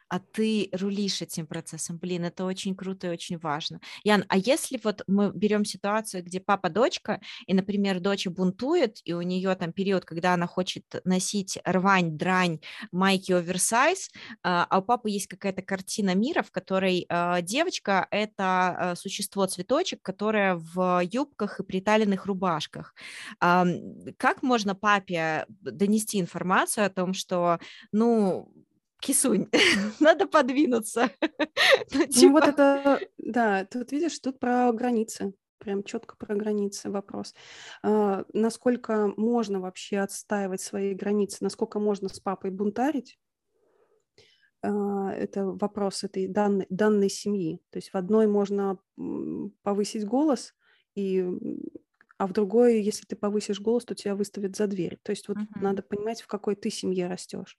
А 0.09 0.19
ты 0.19 0.69
рулишь 0.71 1.21
этим 1.21 1.47
процессом. 1.47 1.97
Блин, 1.97 2.25
это 2.25 2.45
очень 2.45 2.75
круто 2.75 3.07
и 3.07 3.09
очень 3.09 3.37
важно. 3.39 3.79
Ян, 4.03 4.25
а 4.29 4.37
если 4.37 4.79
вот 4.83 5.01
мы 5.07 5.31
берем 5.33 5.65
ситуацию, 5.65 6.23
где 6.23 6.39
папа-дочка, 6.39 7.21
и, 7.47 7.53
например, 7.53 7.99
дочь 7.99 8.27
бунтует, 8.27 8.99
и 9.03 9.13
у 9.13 9.21
нее 9.21 9.55
там 9.55 9.73
период, 9.73 10.05
когда 10.05 10.33
она 10.33 10.47
хочет 10.47 10.83
носить 11.05 11.57
рвань, 11.65 12.17
дрань, 12.17 12.59
майки 12.91 13.31
оверсайз, 13.31 14.09
а 14.43 14.65
а 14.69 14.79
у 14.79 14.81
папы 14.81 15.09
есть 15.09 15.27
какая-то 15.27 15.61
картина 15.61 16.15
мира, 16.15 16.41
в 16.43 16.51
которой 16.51 17.05
а, 17.09 17.41
девочка— 17.41 18.07
это 18.11 18.91
а, 18.91 18.95
существо-цветочек, 18.95 20.01
которое 20.01 20.55
в 20.55 21.01
юбках 21.03 21.59
и 21.59 21.63
приталенных 21.63 22.25
рубашках. 22.25 22.93
Как 23.39 24.43
можно 24.43 24.75
папе 24.75 25.45
донести 25.49 26.19
информацию 26.19 26.85
о 26.85 26.89
том, 26.89 27.13
что, 27.13 27.59
ну, 27.91 28.51
Кисунь, 29.05 29.49
надо 29.99 30.27
подвинуться. 30.27 31.11
Ну, 31.93 32.07
Ну 32.13 32.31
вот 32.31 32.47
типа, 32.47 32.47
это, 32.47 33.07
да, 33.17 33.65
тут 33.65 33.91
видишь, 33.91 34.19
тут 34.19 34.39
про 34.39 34.71
границы, 34.73 35.33
прям 35.59 35.83
четко 35.83 36.15
про 36.17 36.35
границы 36.35 36.89
вопрос. 36.89 37.33
А, 37.83 38.25
насколько 38.33 39.13
можно 39.17 39.59
вообще 39.59 39.99
отстаивать 39.99 40.61
свои 40.61 40.93
границы, 40.93 41.37
насколько 41.41 41.79
можно 41.79 42.09
с 42.09 42.19
папой 42.19 42.51
бунтарить, 42.51 43.19
а, 44.61 45.11
это 45.13 45.45
вопрос 45.45 46.03
этой 46.03 46.27
данной, 46.27 46.65
данной 46.69 47.09
семьи. 47.09 47.61
То 47.69 47.77
есть 47.77 47.91
в 47.93 47.95
одной 47.97 48.27
можно 48.27 48.79
повысить 49.63 50.05
голос, 50.05 50.53
и, 50.95 51.23
а 52.17 52.27
в 52.27 52.33
другой, 52.33 52.81
если 52.81 53.05
ты 53.05 53.15
повысишь 53.15 53.59
голос, 53.59 53.85
то 53.85 53.93
тебя 53.95 54.15
выставят 54.15 54.55
за 54.55 54.67
дверь. 54.67 54.99
То 55.03 55.11
есть 55.11 55.27
вот 55.27 55.37
Мгм. 55.37 55.49
надо 55.59 55.83
понимать, 55.83 56.21
в 56.21 56.27
какой 56.27 56.55
ты 56.55 56.69
семье 56.69 57.07
растешь. 57.07 57.57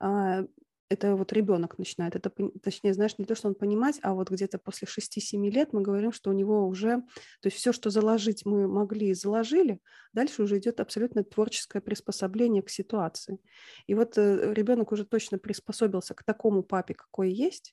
А, 0.00 0.44
это 0.90 1.14
вот 1.14 1.32
ребенок 1.32 1.78
начинает, 1.78 2.16
это, 2.16 2.32
точнее, 2.62 2.94
знаешь, 2.94 3.16
не 3.16 3.24
то, 3.24 3.36
что 3.36 3.46
он 3.46 3.54
понимать, 3.54 4.00
а 4.02 4.12
вот 4.12 4.28
где-то 4.28 4.58
после 4.58 4.88
6-7 4.88 5.48
лет 5.48 5.72
мы 5.72 5.82
говорим, 5.82 6.10
что 6.10 6.30
у 6.30 6.32
него 6.32 6.66
уже, 6.66 6.96
то 7.40 7.46
есть 7.46 7.58
все, 7.58 7.72
что 7.72 7.90
заложить 7.90 8.44
мы 8.44 8.66
могли 8.66 9.10
и 9.10 9.14
заложили, 9.14 9.78
дальше 10.12 10.42
уже 10.42 10.58
идет 10.58 10.80
абсолютно 10.80 11.22
творческое 11.22 11.80
приспособление 11.80 12.62
к 12.62 12.70
ситуации. 12.70 13.38
И 13.86 13.94
вот 13.94 14.18
э, 14.18 14.52
ребенок 14.52 14.90
уже 14.90 15.04
точно 15.04 15.38
приспособился 15.38 16.14
к 16.14 16.24
такому 16.24 16.64
папе, 16.64 16.94
какой 16.94 17.32
есть, 17.32 17.72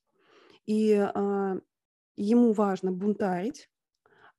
и 0.68 0.94
а, 0.94 1.58
ему 2.18 2.52
важно 2.52 2.92
бунтарить, 2.92 3.70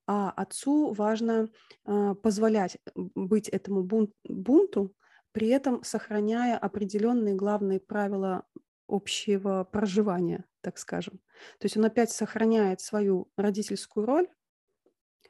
а 0.06 0.30
отцу 0.30 0.92
важно 0.92 1.48
а, 1.84 2.14
позволять 2.14 2.78
быть 2.94 3.48
этому 3.48 3.82
бун- 3.82 4.12
бунту, 4.24 4.94
при 5.38 5.50
этом 5.50 5.84
сохраняя 5.84 6.58
определенные 6.58 7.36
главные 7.36 7.78
правила 7.78 8.44
общего 8.88 9.62
проживания, 9.70 10.46
так 10.62 10.78
скажем. 10.78 11.20
То 11.60 11.66
есть 11.66 11.76
он 11.76 11.84
опять 11.84 12.10
сохраняет 12.10 12.80
свою 12.80 13.30
родительскую 13.36 14.04
роль, 14.04 14.26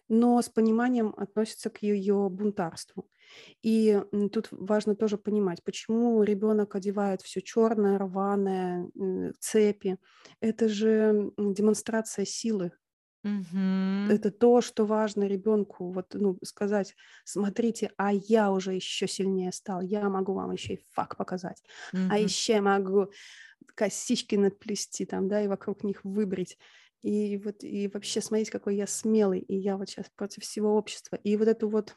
но 0.08 0.40
с 0.40 0.48
пониманием 0.48 1.12
относится 1.16 1.68
к 1.70 1.82
ее 1.82 2.28
бунтарству. 2.30 3.10
И 3.62 4.00
тут 4.32 4.48
важно 4.52 4.96
тоже 4.96 5.18
понимать, 5.18 5.62
почему 5.64 6.22
ребенок 6.22 6.74
одевает 6.74 7.22
все 7.22 7.42
черное, 7.42 7.98
рваное, 7.98 8.90
м, 8.96 9.34
цепи. 9.38 9.98
Это 10.40 10.68
же 10.68 11.32
демонстрация 11.36 12.24
силы, 12.24 12.72
Мгм. 13.28 14.08
это 14.08 14.30
то, 14.30 14.60
что 14.62 14.86
важно 14.86 15.24
ребенку, 15.24 15.90
вот, 15.92 16.14
ну, 16.14 16.38
сказать, 16.42 16.94
смотрите, 17.24 17.92
а 17.98 18.12
я 18.12 18.50
уже 18.52 18.74
еще 18.74 19.06
сильнее 19.06 19.52
стал, 19.52 19.82
я 19.82 20.08
могу 20.08 20.32
вам 20.34 20.52
еще 20.52 20.74
и 20.74 20.84
факт 20.92 21.18
показать, 21.18 21.62
а 22.06 22.18
Мгм. 22.18 22.28
еще 22.28 22.60
могу 22.62 23.12
косички 23.74 24.36
надплести 24.36 25.06
там, 25.06 25.28
да, 25.28 25.42
и 25.42 25.48
вокруг 25.48 25.84
них 25.84 26.04
выбрить. 26.04 26.58
И 27.02 27.38
вот, 27.38 27.64
и 27.64 27.88
вообще 27.88 28.20
смотрите, 28.20 28.52
какой 28.52 28.76
я 28.76 28.86
смелый, 28.86 29.40
и 29.40 29.56
я 29.56 29.76
вот 29.76 29.88
сейчас 29.90 30.06
против 30.16 30.44
всего 30.44 30.76
общества. 30.76 31.16
И 31.16 31.36
вот 31.36 31.48
эту 31.48 31.68
вот 31.68 31.96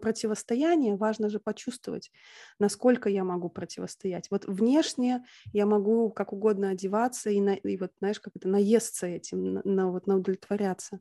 противостояние 0.00 0.96
важно 0.96 1.28
же 1.28 1.40
почувствовать, 1.40 2.10
насколько 2.58 3.08
я 3.08 3.24
могу 3.24 3.48
противостоять. 3.48 4.30
Вот 4.30 4.44
внешне 4.46 5.24
я 5.52 5.66
могу 5.66 6.10
как 6.10 6.32
угодно 6.32 6.70
одеваться 6.70 7.30
и, 7.30 7.40
на, 7.40 7.54
и 7.54 7.76
вот, 7.76 7.92
знаешь, 7.98 8.20
как 8.20 8.36
это, 8.36 8.48
наесться 8.48 9.06
этим, 9.06 9.54
на, 9.54 9.62
на, 9.64 9.90
вот, 9.90 10.06
на 10.06 10.16
удовлетворяться. 10.16 11.00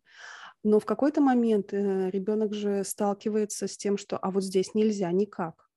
Но 0.63 0.79
в 0.79 0.85
какой-то 0.85 1.21
момент 1.21 1.73
э, 1.73 2.09
ребенок 2.11 2.53
же 2.53 2.83
сталкивается 2.83 3.67
с 3.67 3.77
тем, 3.77 3.97
что 3.97 4.17
а 4.17 4.31
вот 4.31 4.43
здесь 4.43 4.73
нельзя 4.73 5.11
никак. 5.11 5.71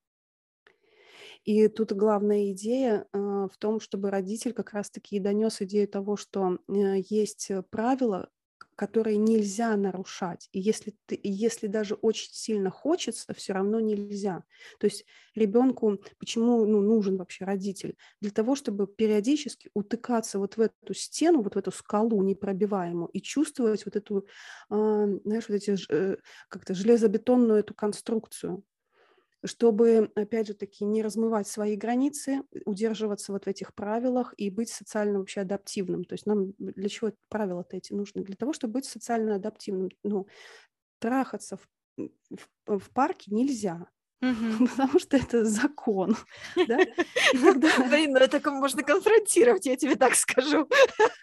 И 1.44 1.68
тут 1.68 1.92
главная 1.92 2.52
идея 2.52 3.06
э, 3.12 3.18
в 3.18 3.56
том, 3.58 3.78
чтобы 3.78 4.10
родитель 4.10 4.54
как 4.54 4.72
раз-таки 4.72 5.16
и 5.16 5.20
донес 5.20 5.60
идею 5.60 5.86
того, 5.88 6.16
что 6.16 6.58
э, 6.68 7.00
есть 7.08 7.50
э, 7.50 7.62
правила, 7.62 8.30
которые 8.76 9.16
нельзя 9.16 9.76
нарушать. 9.76 10.48
И 10.52 10.60
если, 10.60 10.94
ты, 11.06 11.18
если 11.22 11.66
даже 11.66 11.94
очень 11.94 12.32
сильно 12.32 12.70
хочется, 12.70 13.32
все 13.34 13.52
равно 13.52 13.80
нельзя. 13.80 14.44
То 14.78 14.86
есть 14.86 15.04
ребенку, 15.34 15.98
почему 16.18 16.64
ну, 16.64 16.80
нужен 16.80 17.16
вообще 17.16 17.44
родитель? 17.44 17.96
Для 18.20 18.30
того, 18.30 18.56
чтобы 18.56 18.86
периодически 18.86 19.70
утыкаться 19.74 20.38
вот 20.38 20.56
в 20.56 20.60
эту 20.60 20.94
стену, 20.94 21.42
вот 21.42 21.54
в 21.54 21.58
эту 21.58 21.70
скалу 21.72 22.22
непробиваемую 22.22 23.08
и 23.08 23.20
чувствовать 23.20 23.84
вот 23.84 23.96
эту, 23.96 24.26
а, 24.70 25.06
знаешь, 25.24 25.48
вот 25.48 25.54
эти 25.54 25.76
э, 25.90 26.16
как-то 26.48 26.74
железобетонную 26.74 27.60
эту 27.60 27.74
конструкцию 27.74 28.64
чтобы, 29.44 30.10
опять 30.14 30.46
же 30.48 30.54
таки, 30.54 30.84
не 30.84 31.02
размывать 31.02 31.46
свои 31.48 31.76
границы, 31.76 32.42
удерживаться 32.64 33.32
вот 33.32 33.44
в 33.44 33.48
этих 33.48 33.74
правилах 33.74 34.34
и 34.36 34.50
быть 34.50 34.70
социально 34.70 35.18
вообще 35.18 35.40
адаптивным. 35.42 36.04
То 36.04 36.14
есть 36.14 36.26
нам 36.26 36.54
для 36.58 36.88
чего 36.88 37.12
правила-то 37.28 37.76
эти 37.76 37.92
нужны? 37.92 38.22
Для 38.24 38.36
того, 38.36 38.52
чтобы 38.52 38.74
быть 38.74 38.86
социально 38.86 39.36
адаптивным. 39.36 39.90
Ну, 40.02 40.26
трахаться 41.00 41.56
в 41.58 41.68
в, 42.66 42.78
в 42.80 42.90
парке 42.92 43.30
нельзя. 43.34 43.88
Угу. 44.24 44.66
Потому 44.68 44.98
что 44.98 45.16
это 45.16 45.44
закон. 45.44 46.16
Да? 46.68 46.78
Блин, 47.34 48.12
ну 48.12 48.18
это 48.18 48.50
можно 48.50 48.82
конфронтировать, 48.82 49.66
я 49.66 49.76
тебе 49.76 49.96
так 49.96 50.14
скажу. 50.14 50.68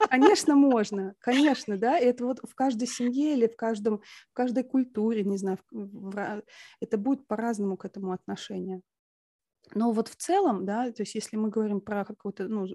Конечно, 0.10 0.56
можно, 0.56 1.16
конечно, 1.20 1.78
да. 1.78 1.98
Это 1.98 2.26
вот 2.26 2.40
в 2.44 2.54
каждой 2.54 2.88
семье 2.88 3.34
или 3.34 3.48
в, 3.48 3.56
каждом, 3.56 4.02
в 4.30 4.34
каждой 4.34 4.64
культуре, 4.64 5.24
не 5.24 5.38
знаю, 5.38 5.58
в, 5.72 6.12
в, 6.12 6.44
это 6.80 6.98
будет 6.98 7.28
по-разному 7.28 7.78
к 7.78 7.86
этому 7.86 8.12
отношение. 8.12 8.82
Но 9.76 9.92
вот 9.92 10.08
в 10.08 10.16
целом, 10.16 10.66
да, 10.66 10.92
то 10.92 11.02
есть 11.02 11.16
если 11.16 11.38
мы 11.38 11.50
говорим 11.50 11.82
про 11.82 12.06
какую-то, 12.06 12.48
ну, 12.48 12.68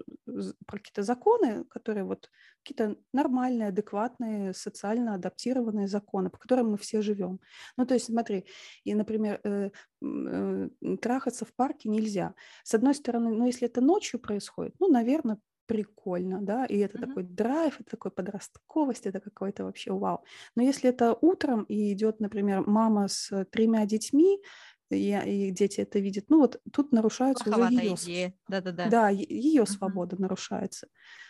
про 0.65 0.77
какие-то 0.77 1.03
законы, 1.03 1.63
которые 1.65 2.03
вот 2.03 2.29
какие-то 2.63 2.97
нормальные, 3.13 3.69
адекватные, 3.69 4.53
социально 4.53 5.13
адаптированные 5.13 5.87
законы, 5.87 6.29
по 6.29 6.37
которым 6.37 6.71
мы 6.71 6.77
все 6.77 7.01
живем. 7.01 7.39
Ну, 7.77 7.85
то 7.85 7.93
есть 7.93 8.07
смотри, 8.07 8.45
и, 8.83 8.95
например, 8.95 9.39
э, 9.43 9.69
э, 10.01 10.69
трахаться 11.01 11.45
в 11.45 11.53
парке 11.55 11.89
нельзя. 11.89 12.33
С 12.63 12.73
одной 12.73 12.93
стороны, 12.93 13.29
ну, 13.31 13.45
если 13.45 13.67
это 13.67 13.81
ночью 13.81 14.19
происходит, 14.19 14.75
ну, 14.79 14.87
наверное, 14.87 15.37
прикольно, 15.67 16.41
да, 16.41 16.65
и 16.65 16.77
это 16.77 16.97
mm-hmm. 16.97 17.07
такой 17.07 17.23
драйв, 17.23 17.79
это 17.79 17.91
такой 17.91 18.11
подростковость, 18.11 19.05
это 19.05 19.19
какой-то 19.19 19.65
вообще 19.65 19.91
вау. 19.91 20.23
Но 20.55 20.63
если 20.63 20.89
это 20.89 21.15
утром 21.21 21.63
и 21.63 21.93
идет, 21.93 22.19
например, 22.19 22.63
мама 22.65 23.07
с 23.07 23.45
тремя 23.51 23.85
детьми, 23.85 24.41
и, 24.89 25.47
и 25.47 25.51
дети 25.51 25.81
это 25.81 25.99
видят. 25.99 26.25
Ну 26.29 26.39
вот 26.39 26.61
тут 26.71 26.91
нарушается 26.91 27.43
Плоховатая 27.43 27.91
уже 27.91 28.09
ее, 28.09 28.33
Да-да-да. 28.47 28.89
да, 28.89 29.09
ее 29.09 29.65
свобода 29.65 30.15
uh-huh. 30.15 30.21
нарушается. 30.21 30.87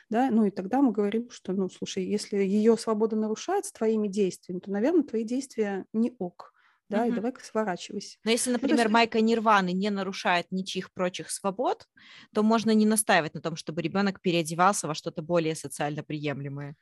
Да? 0.09 0.29
Ну 0.31 0.45
и 0.45 0.51
тогда 0.51 0.81
мы 0.81 0.91
говорим, 0.91 1.29
что, 1.29 1.53
ну, 1.53 1.69
слушай, 1.69 2.05
если 2.05 2.37
ее 2.37 2.77
свобода 2.77 3.15
нарушается 3.15 3.73
твоими 3.73 4.07
действиями, 4.07 4.59
то, 4.59 4.71
наверное, 4.71 5.03
твои 5.03 5.23
действия 5.23 5.85
не 5.93 6.15
ок. 6.19 6.53
Да, 6.89 7.01
угу. 7.01 7.11
и 7.11 7.15
давай-ка 7.15 7.43
сворачивайся. 7.43 8.17
Но 8.23 8.31
если, 8.31 8.49
например, 8.49 8.77
ну, 8.77 8.83
есть... 8.83 8.93
майка 8.93 9.19
Нирваны 9.19 9.73
не 9.73 9.89
нарушает 9.89 10.47
ничьих 10.51 10.93
прочих 10.93 11.29
свобод, 11.31 11.85
то 12.33 12.43
можно 12.43 12.71
не 12.71 12.85
настаивать 12.85 13.33
на 13.33 13.41
том, 13.41 13.57
чтобы 13.57 13.81
ребенок 13.81 14.21
переодевался 14.21 14.87
во 14.87 14.95
что-то 14.95 15.21
более 15.21 15.55
социально 15.55 16.01
приемлемое. 16.01 16.75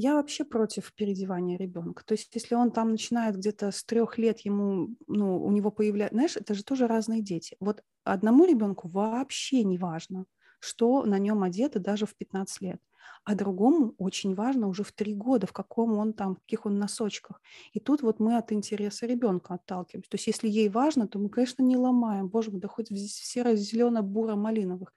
Я 0.00 0.14
вообще 0.14 0.44
против 0.44 0.92
переодевания 0.94 1.58
ребенка. 1.58 2.04
То 2.04 2.14
есть, 2.14 2.32
если 2.32 2.54
он 2.54 2.70
там 2.70 2.92
начинает 2.92 3.36
где-то 3.36 3.72
с 3.72 3.82
трех 3.82 4.16
лет, 4.16 4.38
ему, 4.40 4.90
ну, 5.08 5.42
у 5.42 5.50
него 5.50 5.72
появляется, 5.72 6.14
знаешь, 6.14 6.36
это 6.36 6.54
же 6.54 6.62
тоже 6.62 6.86
разные 6.86 7.20
дети. 7.20 7.56
Вот 7.58 7.82
одному 8.04 8.44
ребенку 8.44 8.86
вообще 8.86 9.64
не 9.64 9.76
важно, 9.76 10.26
что 10.60 11.02
на 11.04 11.18
нем 11.18 11.42
одето 11.42 11.80
даже 11.80 12.06
в 12.06 12.14
15 12.14 12.60
лет. 12.60 12.80
А 13.24 13.34
другому 13.34 13.96
очень 13.98 14.36
важно 14.36 14.68
уже 14.68 14.84
в 14.84 14.92
три 14.92 15.14
года, 15.14 15.48
в 15.48 15.52
каком 15.52 15.98
он 15.98 16.12
там, 16.12 16.36
в 16.36 16.38
каких 16.42 16.64
он 16.64 16.78
носочках. 16.78 17.42
И 17.72 17.80
тут 17.80 18.02
вот 18.02 18.20
мы 18.20 18.36
от 18.36 18.52
интереса 18.52 19.04
ребенка 19.04 19.54
отталкиваемся. 19.54 20.10
То 20.10 20.14
есть 20.14 20.28
если 20.28 20.46
ей 20.46 20.68
важно, 20.68 21.08
то 21.08 21.18
мы, 21.18 21.28
конечно, 21.28 21.64
не 21.64 21.76
ломаем. 21.76 22.28
Боже 22.28 22.52
мой, 22.52 22.60
да 22.60 22.68
хоть 22.68 22.90
в 22.90 22.96
серо-зелено-буро-малиновых. 22.96 24.92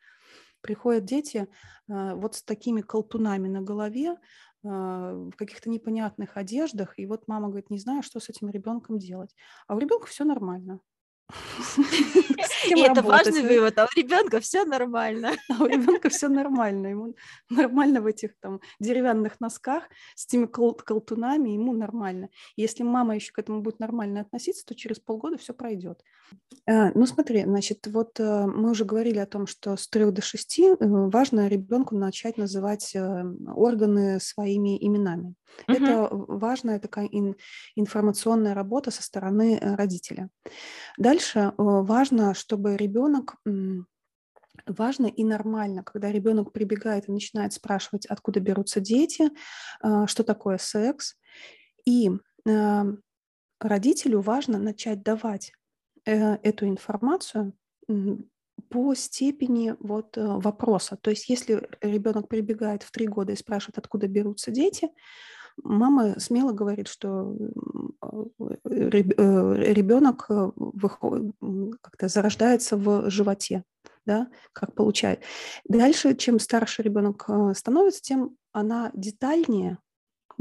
Приходят 0.61 1.05
дети 1.05 1.47
э, 1.87 2.13
вот 2.13 2.35
с 2.35 2.43
такими 2.43 2.81
колтунами 2.81 3.47
на 3.47 3.61
голове, 3.61 4.17
в 4.63 5.31
каких-то 5.37 5.69
непонятных 5.69 6.37
одеждах, 6.37 6.93
и 6.97 7.05
вот 7.05 7.27
мама 7.27 7.47
говорит, 7.47 7.69
не 7.69 7.79
знаю, 7.79 8.03
что 8.03 8.19
с 8.19 8.29
этим 8.29 8.49
ребенком 8.49 8.99
делать. 8.99 9.35
А 9.67 9.75
у 9.75 9.79
ребенка 9.79 10.07
все 10.07 10.23
нормально. 10.23 10.79
И 12.67 12.79
это 12.81 13.01
важный 13.01 13.41
вывод, 13.41 13.77
а 13.77 13.85
у 13.85 13.99
ребенка 13.99 14.39
все 14.39 14.65
нормально. 14.65 15.31
А 15.49 15.63
у 15.63 15.67
ребенка 15.67 16.09
все 16.09 16.27
нормально, 16.27 16.87
ему 16.87 17.15
нормально 17.49 18.01
в 18.01 18.05
этих 18.05 18.37
там 18.39 18.61
деревянных 18.79 19.39
носках 19.39 19.83
с 20.15 20.25
этими 20.25 20.45
колтунами, 20.45 21.49
ему 21.51 21.73
нормально. 21.73 22.29
Если 22.55 22.83
мама 22.83 23.15
еще 23.15 23.31
к 23.31 23.39
этому 23.39 23.61
будет 23.61 23.79
нормально 23.79 24.21
относиться, 24.21 24.65
то 24.65 24.75
через 24.75 24.99
полгода 24.99 25.37
все 25.37 25.53
пройдет. 25.53 26.03
А, 26.67 26.91
ну 26.93 27.05
смотри, 27.05 27.43
значит, 27.43 27.87
вот 27.87 28.19
э, 28.19 28.45
мы 28.45 28.71
уже 28.71 28.85
говорили 28.85 29.17
о 29.17 29.25
том, 29.25 29.47
что 29.47 29.75
с 29.75 29.87
3 29.87 30.11
до 30.11 30.21
6 30.21 30.59
э, 30.59 30.75
важно 30.79 31.47
ребенку 31.47 31.95
начать 31.95 32.37
называть 32.37 32.95
э, 32.95 33.23
органы 33.53 34.19
своими 34.19 34.77
именами. 34.83 35.33
Угу. 35.67 35.75
Это 35.75 36.07
важная 36.11 36.79
такая 36.79 37.09
информационная 37.75 38.53
работа 38.53 38.91
со 38.91 39.03
стороны 39.03 39.59
родителя. 39.61 40.29
Дальше 40.97 41.53
важно, 41.57 42.33
чтобы 42.33 42.77
ребенок 42.77 43.35
важно 44.65 45.07
и 45.07 45.23
нормально, 45.23 45.83
когда 45.83 46.11
ребенок 46.11 46.53
прибегает 46.53 47.09
и 47.09 47.11
начинает 47.11 47.53
спрашивать, 47.53 48.05
откуда 48.05 48.39
берутся 48.39 48.79
дети, 48.79 49.29
что 49.81 50.23
такое 50.23 50.57
секс. 50.57 51.15
И 51.85 52.11
родителю 53.61 54.21
важно 54.21 54.57
начать 54.57 55.03
давать 55.03 55.49
э, 55.49 55.53
эту 56.05 56.67
информацию 56.67 57.53
по 58.69 58.93
степени 58.95 59.75
вот 59.79 60.17
э, 60.17 60.25
вопроса. 60.25 60.97
То 61.01 61.09
есть 61.09 61.29
если 61.29 61.67
ребенок 61.81 62.27
прибегает 62.27 62.83
в 62.83 62.91
три 62.91 63.07
года 63.07 63.33
и 63.33 63.35
спрашивает, 63.35 63.77
откуда 63.77 64.07
берутся 64.07 64.51
дети, 64.51 64.89
мама 65.61 66.19
смело 66.19 66.53
говорит, 66.53 66.87
что 66.87 67.35
ребенок 68.63 70.25
э, 70.29 70.51
э, 71.41 71.71
как-то 71.81 72.07
зарождается 72.07 72.77
в 72.77 73.09
животе, 73.09 73.63
да, 74.05 74.29
как 74.53 74.73
получает. 74.73 75.21
Дальше, 75.65 76.15
чем 76.15 76.39
старше 76.39 76.81
ребенок 76.81 77.25
э, 77.27 77.53
становится, 77.55 78.01
тем 78.01 78.37
она 78.53 78.91
детальнее 78.93 79.77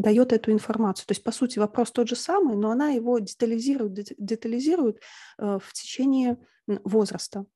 дает 0.00 0.32
эту 0.32 0.52
информацию. 0.52 1.06
То 1.06 1.12
есть, 1.12 1.22
по 1.22 1.32
сути, 1.32 1.58
вопрос 1.58 1.90
тот 1.92 2.08
же 2.08 2.16
самый, 2.16 2.56
но 2.56 2.70
она 2.70 2.90
его 2.90 3.18
детализирует, 3.18 4.12
детализирует 4.18 5.00
в 5.38 5.62
течение 5.72 6.38
возраста. 6.66 7.46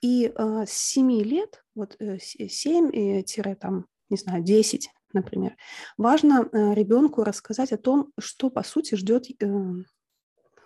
И 0.00 0.32
с 0.36 0.70
7 0.70 1.22
лет, 1.22 1.64
вот 1.74 1.96
7-там, 2.00 3.86
не 4.10 4.16
знаю, 4.16 4.42
10, 4.42 4.90
например. 5.12 5.56
Важно 5.96 6.48
э, 6.52 6.74
ребенку 6.74 7.24
рассказать 7.24 7.72
о 7.72 7.78
том, 7.78 8.12
что, 8.18 8.50
по 8.50 8.62
сути, 8.62 8.94
ждет, 8.94 9.26
э, 9.40 9.46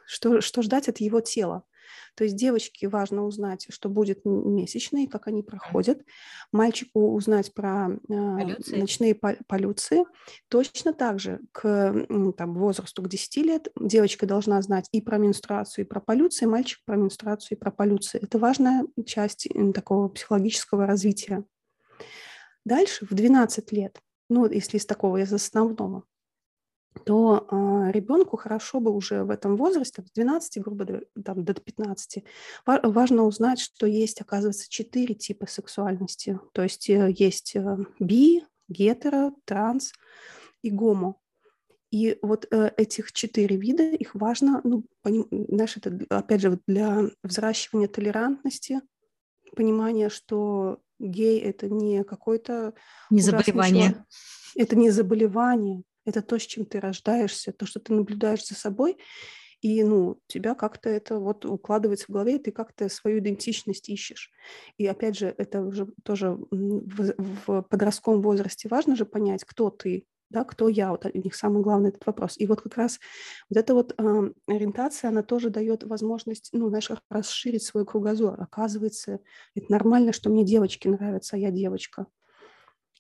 что, 0.07 0.41
что 0.41 0.63
ждать 0.63 0.89
от 0.89 0.99
его 0.99 1.21
тела. 1.21 1.65
То 2.15 2.25
есть 2.25 2.37
девочке 2.37 2.89
важно 2.89 3.25
узнать, 3.25 3.67
что 3.71 3.89
будет 3.89 4.25
месячные, 4.25 5.09
как 5.09 5.27
они 5.27 5.43
проходят. 5.43 6.03
Мальчику 6.53 7.13
узнать 7.13 7.53
про 7.55 7.91
э, 7.91 7.99
полюции. 8.09 8.77
ночные 8.77 9.15
полюции. 9.15 10.05
Точно 10.49 10.93
так 10.93 11.19
же 11.19 11.41
к 11.53 12.07
там, 12.37 12.55
возрасту 12.55 13.03
к 13.03 13.09
10 13.09 13.37
лет 13.39 13.69
девочка 13.79 14.27
должна 14.27 14.61
знать 14.63 14.89
и 14.93 15.01
про 15.01 15.19
менструацию, 15.19 15.85
и 15.85 15.89
про 15.89 16.01
полюции, 16.01 16.47
мальчик 16.47 16.81
про 16.85 16.97
менструацию 16.97 17.57
и 17.57 17.61
про 17.61 17.71
полюции. 17.71 18.21
Это 18.23 18.39
важная 18.39 18.85
часть 19.07 19.49
такого 19.75 20.09
психологического 20.09 20.87
развития. 20.87 21.45
Дальше, 22.65 23.07
в 23.07 23.15
12 23.15 23.73
лет, 23.73 24.01
ну, 24.29 24.49
если 24.49 24.77
из 24.77 24.87
такого, 24.87 25.19
из 25.19 25.33
основного, 25.33 26.05
то 27.05 27.47
э, 27.51 27.93
ребенку 27.93 28.37
хорошо 28.37 28.81
бы 28.81 28.91
уже 28.91 29.25
в 29.25 29.31
этом 29.31 29.57
возрасте, 29.57 30.03
с 30.03 30.11
12, 30.13 30.63
грубо 30.63 31.01
там, 31.25 31.45
до 31.45 31.55
15, 31.55 32.25
важно 32.67 33.25
узнать, 33.25 33.61
что 33.61 33.87
есть, 33.87 34.21
оказывается, 34.21 34.69
четыре 34.69 35.15
типа 35.15 35.47
сексуальности. 35.47 36.39
То 36.53 36.63
есть 36.63 36.89
э, 36.91 37.13
есть 37.17 37.57
э, 37.57 37.79
би, 37.99 38.45
гетеро, 38.69 39.33
транс 39.45 39.93
и 40.63 40.71
гомо. 40.71 41.17
И 41.91 42.19
вот 42.23 42.47
э, 42.51 42.71
этих 42.77 43.13
четыре 43.13 43.57
вида, 43.57 43.83
их 43.83 44.15
важно, 44.15 44.61
ну, 44.65 44.85
поним, 45.03 45.27
знаешь, 45.31 45.77
это, 45.77 45.99
опять 46.09 46.41
же, 46.41 46.59
для 46.67 47.11
взращивания 47.23 47.89
толерантности, 47.89 48.81
понимания, 49.55 50.09
что 50.09 50.79
гей 50.99 51.39
это 51.41 51.69
не 51.69 52.05
какой-то... 52.05 52.75
Не 53.11 53.21
заболевание. 53.21 54.07
Это 54.55 54.77
не 54.77 54.91
заболевание, 54.91 55.83
это 56.05 56.23
то, 56.23 56.39
с 56.39 56.43
чем 56.43 56.65
ты 56.65 56.81
рождаешься, 56.81 57.53
то, 57.53 57.67
что 57.67 57.81
ты 57.81 57.93
наблюдаешь 57.93 58.47
за 58.47 58.55
собой, 58.55 58.99
и, 59.63 59.85
ну, 59.85 60.21
тебя 60.27 60.57
как-то 60.57 60.91
это 60.91 61.21
вот 61.21 61.45
укладывается 61.45 62.07
в 62.09 62.11
голове, 62.11 62.37
и 62.37 62.39
ты 62.41 62.51
как-то 62.51 62.89
свою 62.89 63.21
идентичность 63.21 63.89
ищешь. 63.89 64.33
И, 64.77 64.85
опять 64.87 65.17
же, 65.17 65.33
это 65.39 65.63
уже 65.63 65.87
тоже 66.03 66.37
в, 66.51 67.15
в 67.47 67.63
подростковом 67.63 68.23
возрасте 68.23 68.69
важно 68.69 68.97
же 68.97 69.05
понять, 69.07 69.45
кто 69.45 69.71
ты, 69.71 70.05
да, 70.31 70.43
кто 70.43 70.69
я, 70.69 70.91
вот 70.91 71.07
у 71.07 71.17
них 71.17 71.37
самый 71.37 71.63
главный 71.63 71.91
этот 71.91 72.05
вопрос. 72.07 72.35
И 72.39 72.47
вот 72.49 72.61
как 72.61 72.77
раз 72.77 72.99
вот 73.51 73.57
эта 73.57 73.73
вот 73.73 73.95
э, 73.97 74.31
ориентация, 74.49 75.11
она 75.11 75.23
тоже 75.23 75.49
дает 75.49 75.85
возможность, 75.85 76.49
ну, 76.53 76.69
знаешь, 76.69 76.91
расширить 77.09 77.63
свой 77.63 77.87
кругозор. 77.87 78.43
Оказывается, 78.43 79.21
это 79.55 79.71
нормально, 79.71 80.13
что 80.13 80.29
мне 80.29 80.45
девочки 80.45 80.89
нравятся, 80.89 81.37
а 81.37 81.39
я 81.39 81.53
девочка. 81.53 82.07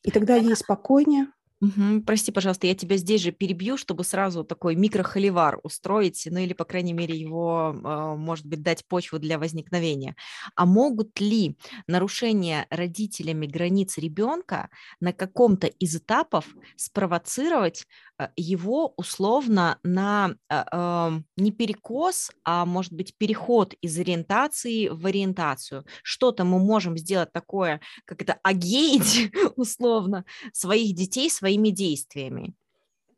И 0.04 0.12
тогда 0.12 0.36
ей 0.36 0.54
спокойнее, 0.54 1.26
Мгм. 1.62 2.02
Прости, 2.02 2.32
пожалуйста, 2.32 2.66
я 2.66 2.74
тебя 2.74 2.96
здесь 2.96 3.20
же 3.22 3.30
перебью, 3.30 3.76
чтобы 3.76 4.02
сразу 4.02 4.42
такой 4.42 4.74
микрохоливар 4.74 5.60
устроить, 5.62 6.26
ну 6.28 6.40
или, 6.40 6.54
по 6.54 6.64
крайней 6.64 6.92
мере, 6.92 7.16
его, 7.16 7.72
а, 7.84 8.16
может 8.16 8.46
быть, 8.46 8.62
дать 8.62 8.84
почву 8.88 9.20
для 9.20 9.38
возникновения. 9.38 10.16
А 10.56 10.66
могут 10.66 11.20
ли 11.20 11.56
нарушения 11.86 12.66
родителями 12.70 13.46
границ 13.46 13.96
ребенка 13.98 14.70
на 14.98 15.12
каком-то 15.12 15.68
из 15.68 15.94
этапов 15.94 16.46
спровоцировать 16.76 17.86
а, 18.18 18.30
его 18.36 18.92
условно 18.96 19.78
на 19.84 20.34
а, 20.48 21.12
не 21.36 21.52
перекос, 21.52 22.32
а 22.44 22.66
может 22.66 22.92
быть 22.92 23.16
переход 23.16 23.74
из 23.80 23.96
ориентации 24.00 24.88
в 24.88 25.06
ориентацию? 25.06 25.84
Что-то 26.02 26.44
мы 26.44 26.58
можем 26.58 26.98
сделать 26.98 27.32
такое, 27.32 27.80
как 28.04 28.20
это 28.22 28.38
агеить 28.42 29.30
условно 29.56 30.24
своих 30.52 30.94
детей, 30.96 31.30
своих 31.30 31.51
своими 31.52 31.70
действиями? 31.70 32.54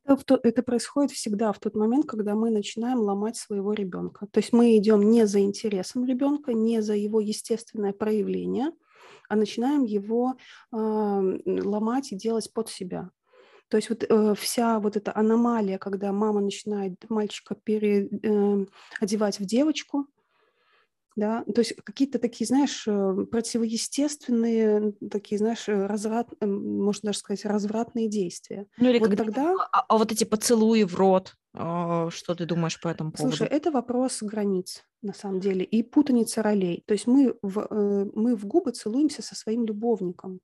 Это, 0.07 0.39
это 0.43 0.63
происходит 0.63 1.13
всегда 1.13 1.53
в 1.53 1.59
тот 1.59 1.75
момент, 1.75 2.07
когда 2.07 2.35
мы 2.35 2.51
начинаем 2.51 2.99
ломать 2.99 3.37
своего 3.37 3.73
ребенка. 3.73 4.27
То 4.31 4.41
есть 4.41 4.53
мы 4.53 4.77
идем 4.77 5.11
не 5.11 5.27
за 5.27 5.41
интересом 5.41 6.05
ребенка, 6.05 6.53
не 6.53 6.83
за 6.83 6.95
его 6.95 7.21
естественное 7.21 7.93
проявление, 7.93 8.71
а 9.29 9.37
начинаем 9.37 9.85
его 9.85 10.35
э, 10.73 10.77
ломать 11.47 12.13
и 12.13 12.17
делать 12.17 12.53
под 12.53 12.69
себя. 12.69 13.11
То 13.69 13.79
есть 13.79 13.89
вот 13.89 14.05
э, 14.07 14.35
вся 14.35 14.79
вот 14.79 14.97
эта 14.97 15.17
аномалия, 15.17 15.79
когда 15.79 16.13
мама 16.13 16.41
начинает 16.41 17.09
мальчика 17.09 17.55
переодевать 17.55 19.41
э, 19.41 19.43
в 19.43 19.47
девочку, 19.47 20.07
да, 21.17 21.45
то 21.45 21.61
есть 21.61 21.75
какие-то 21.85 22.19
такие, 22.19 22.47
знаешь, 22.47 22.85
э, 22.87 23.27
противоестественные, 23.31 24.95
такие, 25.11 25.39
знаешь, 25.39 25.69
э, 25.69 25.87
разврат, 25.87 26.29
можно 26.41 27.09
даже 27.09 27.19
сказать, 27.19 27.45
развратные 27.45 28.09
действия. 28.09 28.67
Ну 28.79 28.91
или 28.91 28.99
вот 28.99 29.11
когда, 29.11 29.25
тогда... 29.25 29.55
А, 29.73 29.85
а 29.89 29.99
вот 29.99 30.11
эти 30.11 30.25
поцелуи 30.25 30.83
в 30.83 30.95
рот, 30.97 31.37
а, 31.55 32.11
что 32.11 32.35
ты 32.35 32.47
думаешь 32.47 32.81
по 32.81 32.89
этому 32.89 33.13
поводу? 33.13 33.37
Слушай, 33.37 33.53
это 33.53 33.71
вопрос 33.71 34.23
границ, 34.23 34.83
на 35.03 35.15
самом 35.15 35.39
деле, 35.39 35.65
и 35.65 35.83
путаница 35.85 36.43
ролей. 36.43 36.83
То 36.87 36.93
есть 36.93 37.07
мы 37.07 37.37
в, 37.43 37.61
э, 37.71 38.11
мы 38.15 38.35
в 38.35 38.45
губы 38.47 38.73
целуемся 38.73 39.23
со 39.23 39.37
своим 39.37 39.65
любовником 39.65 40.41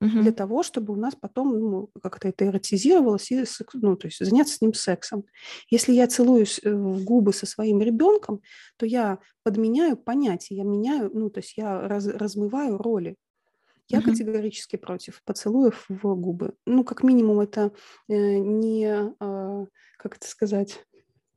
угу. 0.00 0.22
для 0.22 0.32
того, 0.32 0.62
чтобы 0.62 0.92
у 0.92 0.96
нас 0.96 1.14
потом 1.14 1.58
ну, 1.58 1.90
как-то 2.02 2.28
это 2.28 2.46
эротизировалось 2.46 3.30
и 3.30 3.44
ну, 3.74 3.96
то 3.96 4.06
есть 4.06 4.24
заняться 4.24 4.54
с 4.54 4.60
ним 4.60 4.74
сексом. 4.74 5.24
Если 5.70 5.92
я 5.92 6.06
целуюсь 6.06 6.60
э, 6.62 6.72
в 6.72 7.04
губы 7.04 7.32
со 7.32 7.46
своим 7.46 7.80
ребенком, 7.80 8.40
то 8.76 8.86
я 8.86 9.18
подменяю 9.42 9.96
понятия, 9.96 10.56
я 10.56 10.64
меняю, 10.64 11.10
ну, 11.12 11.30
то 11.30 11.40
есть 11.40 11.56
я 11.56 11.80
раз, 11.80 12.06
размываю 12.06 12.78
роли. 12.78 13.16
Я 13.88 14.00
угу. 14.00 14.10
категорически 14.10 14.76
против 14.76 15.22
поцелуев 15.24 15.86
в 15.88 16.14
губы. 16.14 16.54
Ну, 16.66 16.84
как 16.84 17.02
минимум, 17.02 17.40
это 17.40 17.72
э, 18.08 18.36
не, 18.36 18.86
э, 18.86 19.66
как 19.96 20.16
это 20.16 20.28
сказать, 20.28 20.84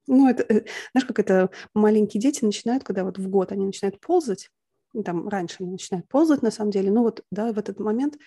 ну, 0.07 0.27
это, 0.27 0.45
знаешь, 0.91 1.07
как 1.07 1.19
это 1.19 1.49
маленькие 1.73 2.19
дети 2.19 2.43
начинают, 2.43 2.83
когда 2.83 3.05
вот 3.05 3.17
в 3.17 3.29
год 3.29 3.51
они 3.51 3.65
начинают 3.65 3.99
ползать, 4.01 4.49
там 5.05 5.27
раньше 5.27 5.57
они 5.59 5.71
начинают 5.71 6.07
ползать, 6.07 6.41
на 6.41 6.51
самом 6.51 6.71
деле, 6.71 6.91
ну 6.91 7.03
вот, 7.03 7.23
да, 7.31 7.51
в 7.53 7.57
этот 7.57 7.79
момент 7.79 8.17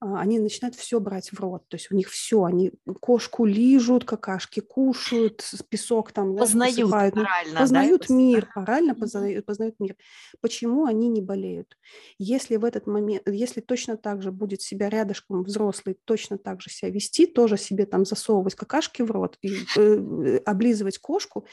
они 0.00 0.38
начинают 0.38 0.76
все 0.76 1.00
брать 1.00 1.32
в 1.32 1.40
рот, 1.40 1.66
то 1.68 1.76
есть 1.76 1.90
у 1.90 1.96
них 1.96 2.08
все, 2.08 2.44
они 2.44 2.72
кошку 3.00 3.44
лижут, 3.44 4.04
какашки 4.04 4.60
кушают, 4.60 5.44
песок 5.68 6.12
там 6.12 6.36
познают 6.36 6.76
посыпают, 6.76 7.14
ну, 7.16 7.22
орально, 7.22 7.58
познают 7.58 8.06
да, 8.08 8.14
мир, 8.14 8.48
орально 8.54 8.94
познают, 8.94 9.46
познают 9.46 9.74
мир. 9.80 9.96
Почему 10.40 10.84
они 10.84 11.08
не 11.08 11.20
болеют? 11.20 11.76
Если 12.18 12.56
в 12.56 12.64
этот 12.64 12.86
момент, 12.86 13.22
если 13.26 13.60
точно 13.60 13.96
так 13.96 14.22
же 14.22 14.30
будет 14.30 14.62
себя 14.62 14.88
рядышком 14.88 15.42
взрослый, 15.42 15.98
точно 16.04 16.38
так 16.38 16.60
же 16.60 16.70
себя 16.70 16.90
вести, 16.90 17.26
тоже 17.26 17.56
себе 17.56 17.84
там 17.84 18.04
засовывать 18.04 18.54
какашки 18.54 19.02
в 19.02 19.10
рот 19.10 19.36
и 19.42 19.56
э, 19.76 20.38
облизывать 20.44 20.98
кошку, 20.98 21.46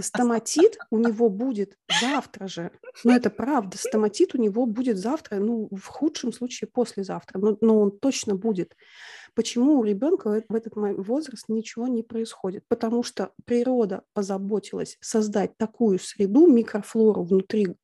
стоматит 0.00 0.78
у 0.90 0.98
него 0.98 1.28
будет 1.28 1.76
завтра 2.00 2.46
же. 2.46 2.70
Ну 3.04 3.12
это 3.12 3.30
правда, 3.30 3.76
стоматит 3.78 4.34
у 4.34 4.38
него 4.38 4.66
будет 4.66 4.98
завтра, 4.98 5.36
ну 5.36 5.68
в 5.72 5.86
худшем 5.86 6.32
случае 6.32 6.68
послезавтра. 6.72 7.38
Но, 7.38 7.79
он 7.80 7.98
точно 7.98 8.34
будет. 8.34 8.76
Почему 9.34 9.78
у 9.78 9.84
ребенка 9.84 10.42
в 10.48 10.54
этот 10.54 10.74
возраст 10.76 11.44
ничего 11.48 11.86
не 11.86 12.02
происходит? 12.02 12.64
Потому 12.68 13.02
что 13.02 13.32
природа 13.44 14.02
позаботилась 14.12 14.96
создать 15.00 15.56
такую 15.56 15.98
среду, 15.98 16.46
микрофлору 16.46 17.22
внутри 17.22 17.76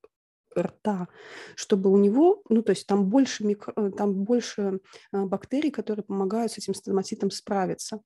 рта, 0.59 1.09
чтобы 1.55 1.91
у 1.91 1.99
него, 1.99 2.43
ну, 2.49 2.63
то 2.63 2.71
есть 2.71 2.87
там 2.87 3.09
больше, 3.09 3.45
микро, 3.45 3.73
э, 3.77 3.91
там 3.91 4.15
больше 4.15 4.81
э, 5.13 5.25
бактерий, 5.25 5.71
которые 5.71 6.05
помогают 6.05 6.53
с 6.53 6.59
этим 6.59 6.75
стоматитом 6.75 7.31
справиться. 7.31 8.01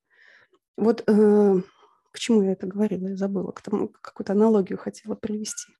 Вот 0.76 1.05
э, 1.07 1.62
к 2.11 2.18
чему 2.18 2.42
я 2.42 2.52
это 2.52 2.66
говорила? 2.66 3.08
Я 3.08 3.16
забыла, 3.16 3.52
к 3.52 3.62
тому, 3.62 3.88
какую-то 3.88 4.32
аналогию 4.32 4.78
хотела 4.78 5.14
привести. 5.14 5.72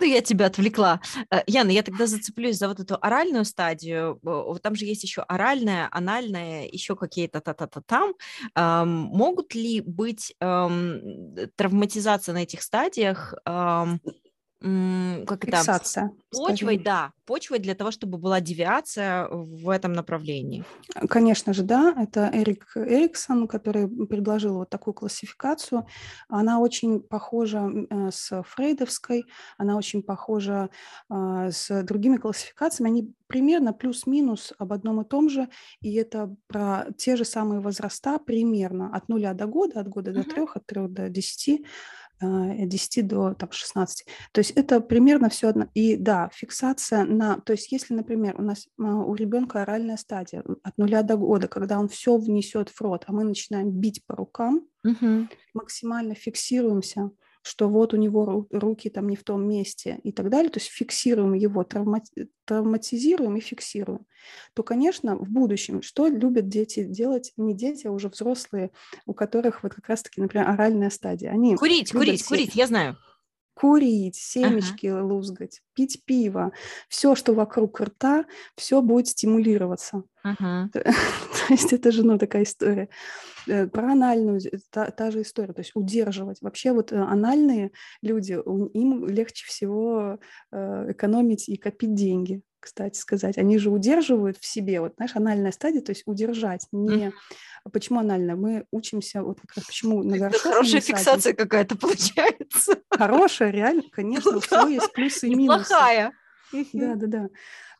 Ну, 0.00 0.06
я 0.06 0.20
тебя 0.20 0.46
отвлекла. 0.46 1.00
Э, 1.30 1.42
Яна, 1.46 1.70
я 1.70 1.82
тогда 1.82 2.06
зацеплюсь 2.06 2.58
за 2.58 2.68
вот 2.68 2.80
эту 2.80 2.96
оральную 3.00 3.44
стадию. 3.44 4.20
Там 4.62 4.74
же 4.74 4.84
есть 4.84 5.02
еще 5.02 5.22
оральная, 5.22 5.88
анальная, 5.90 6.66
еще 6.66 6.96
какие-то 6.96 7.40
та-та-та 7.40 7.80
там. 7.80 8.14
Могут 8.86 9.54
ли 9.54 9.80
быть 9.80 10.34
травматизация 10.38 12.32
на 12.32 12.42
этих 12.42 12.62
стадиях 12.62 13.34
как 14.60 15.44
Фиксация, 15.44 16.06
это? 16.06 16.14
Почвой, 16.30 16.76
скажем. 16.76 16.82
да, 16.82 17.12
почвой 17.26 17.58
для 17.58 17.74
того, 17.74 17.90
чтобы 17.90 18.16
была 18.16 18.40
девиация 18.40 19.28
в 19.30 19.68
этом 19.68 19.92
направлении. 19.92 20.64
Конечно 21.10 21.52
же, 21.52 21.62
да. 21.62 21.94
Это 21.96 22.30
Эрик 22.32 22.72
Эриксон, 22.74 23.48
который 23.48 23.86
предложил 24.06 24.54
вот 24.54 24.70
такую 24.70 24.94
классификацию. 24.94 25.86
Она 26.28 26.60
очень 26.60 27.00
похожа 27.00 27.68
э, 27.68 28.10
с 28.10 28.42
фрейдовской, 28.44 29.24
она 29.58 29.76
очень 29.76 30.02
похожа 30.02 30.70
а, 31.10 31.50
с 31.50 31.82
другими 31.82 32.16
классификациями. 32.16 32.90
Они 32.90 33.14
примерно 33.26 33.72
плюс-минус 33.72 34.54
об 34.58 34.72
одном 34.72 35.02
и 35.02 35.04
том 35.04 35.28
же, 35.28 35.48
и 35.80 35.94
это 35.94 36.34
про 36.46 36.86
те 36.96 37.16
же 37.16 37.24
самые 37.24 37.60
возраста 37.60 38.18
примерно 38.18 38.94
от 38.94 39.08
нуля 39.08 39.34
до 39.34 39.46
года, 39.46 39.80
от 39.80 39.88
года 39.88 40.12
uh-huh. 40.12 40.24
до 40.24 40.30
трех, 40.30 40.56
от 40.56 40.66
трех 40.66 40.92
до 40.92 41.08
десяти 41.08 41.66
10 42.20 43.06
до 43.06 43.34
там, 43.34 43.50
16. 43.50 44.06
То 44.32 44.38
есть 44.38 44.52
это 44.52 44.80
примерно 44.80 45.28
все 45.28 45.48
одно. 45.48 45.68
И 45.74 45.96
да, 45.96 46.30
фиксация 46.32 47.04
на... 47.04 47.40
То 47.40 47.52
есть 47.52 47.70
если, 47.72 47.94
например, 47.94 48.36
у 48.38 48.42
нас 48.42 48.68
а, 48.78 48.82
у 48.82 49.14
ребенка 49.14 49.62
оральная 49.62 49.96
стадия 49.96 50.42
от 50.62 50.78
нуля 50.78 51.02
до 51.02 51.16
года, 51.16 51.48
когда 51.48 51.78
он 51.78 51.88
все 51.88 52.16
внесет 52.16 52.70
в 52.70 52.80
рот, 52.80 53.04
а 53.06 53.12
мы 53.12 53.24
начинаем 53.24 53.70
бить 53.70 54.04
по 54.06 54.16
рукам, 54.16 54.66
угу. 54.84 55.28
максимально 55.54 56.14
фиксируемся, 56.14 57.10
что 57.46 57.68
вот 57.68 57.94
у 57.94 57.96
него 57.96 58.48
руки 58.50 58.90
там 58.90 59.08
не 59.08 59.14
в 59.14 59.22
том 59.22 59.46
месте 59.46 60.00
и 60.02 60.10
так 60.10 60.30
далее, 60.30 60.50
то 60.50 60.58
есть 60.58 60.68
фиксируем 60.68 61.32
его, 61.34 61.62
травмати- 61.62 62.28
травматизируем 62.44 63.36
и 63.36 63.40
фиксируем, 63.40 64.00
то, 64.54 64.64
конечно, 64.64 65.16
в 65.16 65.28
будущем, 65.28 65.80
что 65.80 66.08
любят 66.08 66.48
дети 66.48 66.82
делать, 66.82 67.32
не 67.36 67.54
дети, 67.54 67.86
а 67.86 67.92
уже 67.92 68.08
взрослые, 68.08 68.72
у 69.06 69.14
которых 69.14 69.62
вот 69.62 69.74
как 69.74 69.88
раз-таки, 69.88 70.20
например, 70.20 70.48
оральная 70.48 70.90
стадия. 70.90 71.30
Они 71.30 71.54
курить, 71.54 71.92
курить, 71.92 72.20
все... 72.20 72.28
курить, 72.28 72.56
я 72.56 72.66
знаю 72.66 72.96
курить, 73.56 74.16
семечки 74.16 74.86
ага. 74.86 75.02
лузгать, 75.02 75.62
пить 75.74 76.04
пиво, 76.04 76.52
все, 76.88 77.14
что 77.14 77.32
вокруг 77.32 77.80
рта, 77.80 78.26
все 78.54 78.82
будет 78.82 79.08
стимулироваться. 79.08 80.02
Ага. 80.22 80.68
То 80.72 80.82
есть 81.48 81.72
это 81.72 81.90
же, 81.90 82.04
ну, 82.04 82.18
такая 82.18 82.42
история. 82.42 82.90
Э, 83.46 83.66
про 83.66 83.92
анальную 83.92 84.40
та, 84.70 84.90
та 84.90 85.10
же 85.10 85.22
история, 85.22 85.54
то 85.54 85.60
есть 85.60 85.72
удерживать. 85.74 86.42
Вообще 86.42 86.72
вот 86.72 86.92
э, 86.92 86.96
анальные 86.96 87.70
люди, 88.02 88.32
им 88.32 89.06
легче 89.06 89.46
всего 89.46 90.18
э, 90.52 90.92
экономить 90.92 91.48
и 91.48 91.56
копить 91.56 91.94
деньги 91.94 92.42
кстати 92.66 92.98
сказать. 92.98 93.38
Они 93.38 93.58
же 93.58 93.70
удерживают 93.70 94.36
в 94.38 94.44
себе, 94.44 94.80
вот, 94.80 94.94
знаешь, 94.96 95.14
анальная 95.14 95.52
стадия, 95.52 95.80
то 95.80 95.90
есть 95.90 96.02
удержать, 96.06 96.66
не... 96.72 97.12
А 97.64 97.70
почему 97.70 98.00
анальная? 98.00 98.36
Мы 98.36 98.64
учимся, 98.70 99.22
вот 99.22 99.40
как 99.40 99.56
раз 99.56 99.66
почему 99.66 100.02
на 100.02 100.18
горшок... 100.18 100.42
Хорошая 100.42 100.80
фиксация 100.80 101.32
какая-то 101.32 101.76
получается. 101.76 102.80
Хорошая, 102.90 103.50
реально, 103.50 103.82
конечно, 103.92 104.36
у 104.36 104.40
всего 104.40 104.68
есть 104.68 104.92
плюсы 104.92 105.28
и 105.28 105.34
минусы. 105.34 105.72
Неплохая. 105.72 106.12
Да, 106.72 106.94
да, 106.94 107.06
да. 107.06 107.28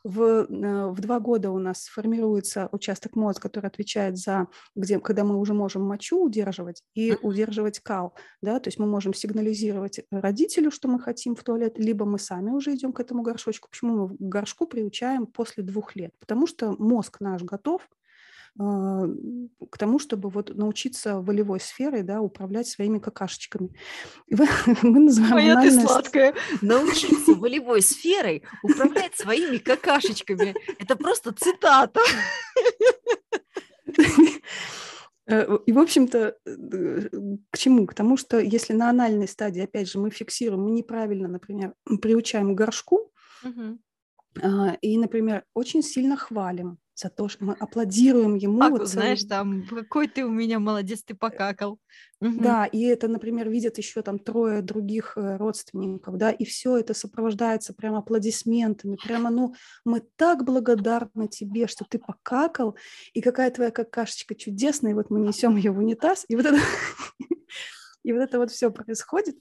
В, 0.07 0.23
э, 0.23 0.87
в 0.93 1.01
два 1.01 1.19
года 1.19 1.51
у 1.51 1.59
нас 1.59 1.87
формируется 1.87 2.69
участок 2.71 3.17
мозга, 3.17 3.41
который 3.41 3.67
отвечает 3.67 4.17
за, 4.17 4.47
где, 4.77 5.01
когда 5.01 5.25
мы 5.25 5.37
уже 5.37 5.53
можем 5.53 5.83
мочу 5.83 6.23
удерживать 6.23 6.85
и 6.95 7.17
удерживать 7.23 7.81
кал, 7.81 8.15
да, 8.41 8.61
то 8.61 8.69
есть 8.69 8.79
мы 8.79 8.87
можем 8.87 9.15
сигнализировать 9.15 10.03
родителю, 10.13 10.71
что 10.71 10.87
мы 10.87 11.01
хотим 11.01 11.35
в 11.35 11.43
туалет, 11.43 11.77
либо 11.77 12.05
мы 12.05 12.21
сами 12.21 12.51
уже 12.51 12.77
идем 12.77 12.93
к 12.93 13.01
этому 13.01 13.23
горшочку. 13.23 13.69
Почему 13.69 14.07
мы 14.07 14.17
к 14.17 14.21
горшку 14.21 14.69
приучаем 14.69 15.27
после 15.27 15.65
двух 15.65 15.97
лет? 15.97 16.13
Потому 16.21 16.47
что 16.47 16.77
мозг 16.79 17.19
наш 17.19 17.43
готов, 17.43 17.89
к 18.59 19.79
тому, 19.79 19.99
чтобы 19.99 20.31
вот 20.31 20.55
научиться 20.55 21.21
волевой 21.21 21.61
сферой, 21.61 22.03
да, 22.03 22.21
управлять 22.21 22.67
своими 22.67 22.99
какашечками. 22.99 23.71
Мы 24.83 25.01
называем 25.01 25.35
Моя 25.35 25.61
ты 25.61 25.71
сладкая. 25.71 26.35
Научиться 26.63 27.35
волевой 27.35 27.83
сферой 27.83 28.45
управлять 28.63 29.15
своими 29.15 29.59
какашечками. 29.59 30.55
Это 30.79 30.97
просто 30.97 31.33
цитата. 31.33 32.01
Э, 35.29 35.59
и, 35.67 35.73
в 35.73 35.79
общем-то, 35.81 36.37
э, 36.47 37.09
к 37.51 37.59
чему? 37.59 37.85
К 37.87 37.95
тому, 37.95 38.17
что 38.17 38.39
если 38.39 38.75
на 38.75 38.91
анальной 38.91 39.27
стадии, 39.27 39.61
опять 39.61 39.91
же, 39.91 39.99
мы 39.99 40.11
фиксируем, 40.11 40.63
мы 40.63 40.71
неправильно, 40.71 41.27
например, 41.27 41.75
приучаем 42.01 42.55
к 42.55 42.57
горшку, 42.57 43.13
угу. 43.43 43.77
и, 44.81 44.99
например, 44.99 45.45
очень 45.53 45.83
сильно 45.83 46.17
хвалим, 46.17 46.79
за 46.97 47.11
то, 47.11 47.29
что 47.29 47.45
мы 47.45 47.53
аплодируем 47.53 48.37
ему. 48.37 48.59
Как, 48.59 48.71
вот, 48.71 48.89
знаешь, 48.89 49.23
там, 49.25 49.67
какой 49.69 50.09
ты 50.09 50.25
у 50.25 50.31
меня 50.31 50.59
молодец, 50.59 51.03
ты 51.03 51.15
покакал. 51.15 51.79
Да, 52.21 52.65
и 52.65 52.83
это, 52.85 53.09
например, 53.09 53.51
видят 53.51 53.77
еще 53.77 54.01
там 54.01 54.19
трое 54.19 54.63
других 54.63 55.13
э, 55.17 55.37
родственников, 55.37 56.17
да, 56.17 56.31
и 56.31 56.47
все 56.47 56.79
это 56.79 56.95
сопровождается 56.95 57.75
прямо 57.75 57.99
аплодисментами, 57.99 58.97
прямо, 58.97 59.29
ну, 59.29 59.55
мы 59.85 60.03
так 60.17 60.45
благодарны 60.45 61.29
тебе, 61.29 61.67
что 61.67 61.85
ты 61.85 61.99
покакал, 61.99 62.75
и 63.13 63.21
какая 63.21 63.51
твоя 63.51 63.71
какашечка 63.71 64.35
чудесная, 64.35 64.93
и 64.93 64.95
вот 64.95 65.11
мы 65.11 65.21
несем 65.21 65.57
ее 65.57 65.73
в 65.73 65.79
унитаз, 65.79 66.25
и 66.29 66.37
вот 66.37 66.47
это, 66.47 66.59
и 68.03 68.13
вот 68.13 68.21
это 68.21 68.39
вот 68.39 68.51
все 68.51 68.71
происходит. 68.71 69.37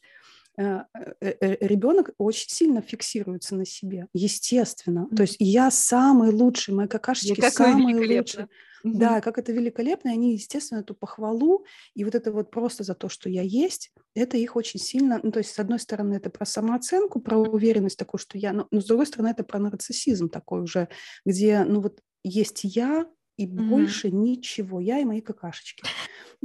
Э, 0.57 0.83
э, 0.93 1.33
э, 1.41 1.67
ребенок 1.67 2.11
очень 2.17 2.49
сильно 2.49 2.81
фиксируется 2.81 3.55
на 3.55 3.65
себе, 3.65 4.07
естественно. 4.13 5.07
То 5.15 5.23
есть 5.23 5.35
я 5.39 5.69
самый 5.69 6.31
лучший, 6.31 6.73
мои 6.73 6.87
какашечки 6.87 7.41
я 7.41 7.51
самые 7.51 7.95
лучшие. 7.95 8.47
Да, 8.83 9.19
как 9.19 9.39
это 9.39 9.51
великолепно, 9.51 10.09
и 10.09 10.11
они, 10.11 10.33
естественно, 10.33 10.79
эту 10.79 10.93
похвалу, 10.93 11.65
и 11.95 12.03
вот 12.03 12.13
это 12.13 12.31
вот 12.31 12.51
просто 12.51 12.83
за 12.83 12.93
то, 12.93 13.09
что 13.09 13.29
я 13.29 13.41
есть, 13.41 13.91
это 14.13 14.37
их 14.37 14.55
очень 14.55 14.79
сильно, 14.79 15.19
ну, 15.23 15.31
то 15.31 15.39
есть, 15.39 15.55
с 15.55 15.59
одной 15.59 15.79
стороны, 15.79 16.13
это 16.13 16.29
про 16.29 16.45
самооценку, 16.45 17.19
про 17.19 17.35
уверенность 17.35 17.97
такую, 17.97 18.19
что 18.19 18.37
я, 18.37 18.53
но, 18.53 18.67
но 18.69 18.81
с 18.81 18.85
другой 18.85 19.07
стороны, 19.07 19.29
это 19.29 19.43
про 19.43 19.57
нарциссизм 19.57 20.29
такой 20.29 20.61
уже, 20.61 20.87
где, 21.25 21.63
ну, 21.63 21.81
вот 21.81 21.99
есть 22.23 22.59
я, 22.63 23.07
и 23.37 23.47
mm-hmm. 23.47 23.67
больше 23.67 24.11
ничего, 24.11 24.79
я 24.79 24.99
и 24.99 25.05
мои 25.05 25.21
какашечки. 25.21 25.83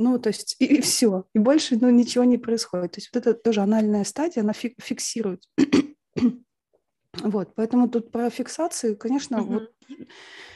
Ну, 0.01 0.19
то 0.19 0.31
есть, 0.31 0.57
и, 0.59 0.65
и 0.65 0.81
все, 0.81 1.27
и 1.35 1.39
больше, 1.39 1.77
ну, 1.79 1.91
ничего 1.91 2.25
не 2.25 2.39
происходит. 2.39 2.93
То 2.93 3.01
есть, 3.01 3.11
вот 3.13 3.27
это 3.27 3.35
тоже 3.35 3.61
анальная 3.61 4.05
стадия, 4.05 4.43
она 4.43 4.55
фи- 4.55 4.75
фиксирует. 4.81 5.45
вот, 7.23 7.55
поэтому 7.55 7.87
тут 7.87 8.11
про 8.11 8.31
фиксацию, 8.31 8.97
конечно, 8.97 9.37
mm-hmm. 9.37 9.53
вот 9.53 9.73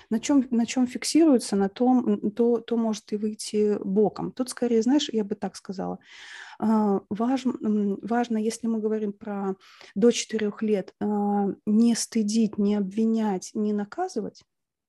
на 0.09 0.19
чем, 0.19 0.47
на 0.51 0.65
чем 0.65 0.87
фиксируется, 0.87 1.57
на 1.57 1.69
том, 1.69 2.31
то, 2.31 2.61
то 2.61 2.77
может 2.79 3.13
и 3.13 3.17
выйти 3.17 3.77
боком. 3.85 4.33
Тут 4.33 4.49
скорее, 4.49 4.81
знаешь, 4.81 5.11
я 5.13 5.25
бы 5.25 5.35
так 5.35 5.57
сказала, 5.57 5.99
а, 6.59 7.01
важно, 7.11 7.99
важно, 8.01 8.39
если 8.39 8.67
мы 8.67 8.79
говорим 8.79 9.13
про 9.13 9.57
до 9.95 10.11
четырех 10.11 10.63
лет, 10.63 10.95
а, 11.01 11.49
не 11.67 11.95
стыдить, 11.95 12.57
не 12.57 12.77
обвинять, 12.77 13.51
не 13.53 13.75
наказывать, 13.75 14.43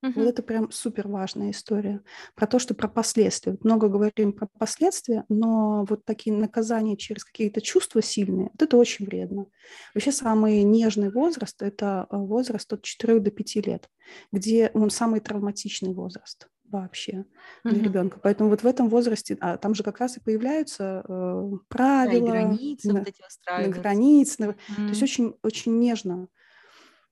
Угу. 0.10 0.20
Вот 0.20 0.28
это 0.28 0.43
прям 0.43 0.72
супер 0.72 1.08
важная 1.08 1.51
история. 1.51 2.01
Про 2.36 2.47
то, 2.47 2.60
что 2.60 2.76
про 2.76 2.88
последствия. 2.88 3.58
Много 3.64 3.88
говорим 3.88 4.34
про 4.34 4.47
последствия, 4.60 5.26
но 5.30 5.86
вот 5.89 6.06
такие 6.06 6.36
наказания 6.36 6.97
через 6.97 7.24
какие-то 7.24 7.62
чувства 7.62 8.01
сильные, 8.01 8.49
вот 8.51 8.62
это 8.62 8.78
очень 8.78 9.06
вредно. 9.06 9.47
Вообще 9.93 10.12
самый 10.12 10.64
нежный 10.64 11.10
возраст– 11.12 11.62
это 11.64 12.08
э, 12.10 12.18
возраст 12.18 12.72
от 12.72 12.84
4 12.84 13.20
до 13.20 13.32
5 13.32 13.56
лет, 13.68 13.89
где 14.32 14.70
он 14.74 14.89
самый 14.89 15.20
травматичный 15.20 15.93
возраст 15.93 16.47
вообще 16.70 17.26
для 17.64 17.78
угу. 17.78 17.84
ребенка. 17.86 18.20
Поэтому 18.22 18.49
вот 18.49 18.64
в 18.64 18.68
этом 18.68 18.89
возрасте, 18.89 19.38
а 19.39 19.58
там 19.58 19.76
же 19.76 19.84
как 19.84 19.99
раз 19.99 20.18
и 20.18 20.20
появляются 20.20 21.03
э, 21.08 21.51
правила, 21.68 22.32
да, 22.32 22.41
и 22.41 22.43
границы 22.43 22.88
на, 22.91 22.99
вот 22.99 23.08
эти 23.08 23.70
границы, 23.70 24.49
угу. 24.49 24.56
то 24.76 24.89
есть 24.89 25.03
очень 25.03 25.36
очень 25.41 25.80
нежно 25.80 26.28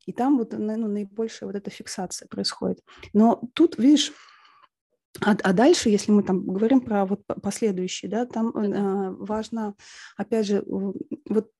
и 0.05 0.13
там 0.13 0.37
вот 0.37 0.53
ну, 0.53 0.87
наибольшая 0.87 1.47
вот 1.47 1.55
эта 1.55 1.69
фиксация 1.69 2.27
происходит. 2.27 2.79
Но 3.13 3.41
тут, 3.53 3.77
видишь, 3.77 4.11
а, 5.21 5.35
а 5.43 5.53
дальше, 5.53 5.89
если 5.89 6.11
мы 6.11 6.23
там 6.23 6.45
говорим 6.45 6.81
про 6.81 7.05
вот 7.05 7.21
последующие, 7.41 8.09
да, 8.09 8.25
там 8.25 8.49
э, 8.49 9.11
важно, 9.11 9.75
опять 10.17 10.47
же, 10.47 10.63
вот 11.29 11.51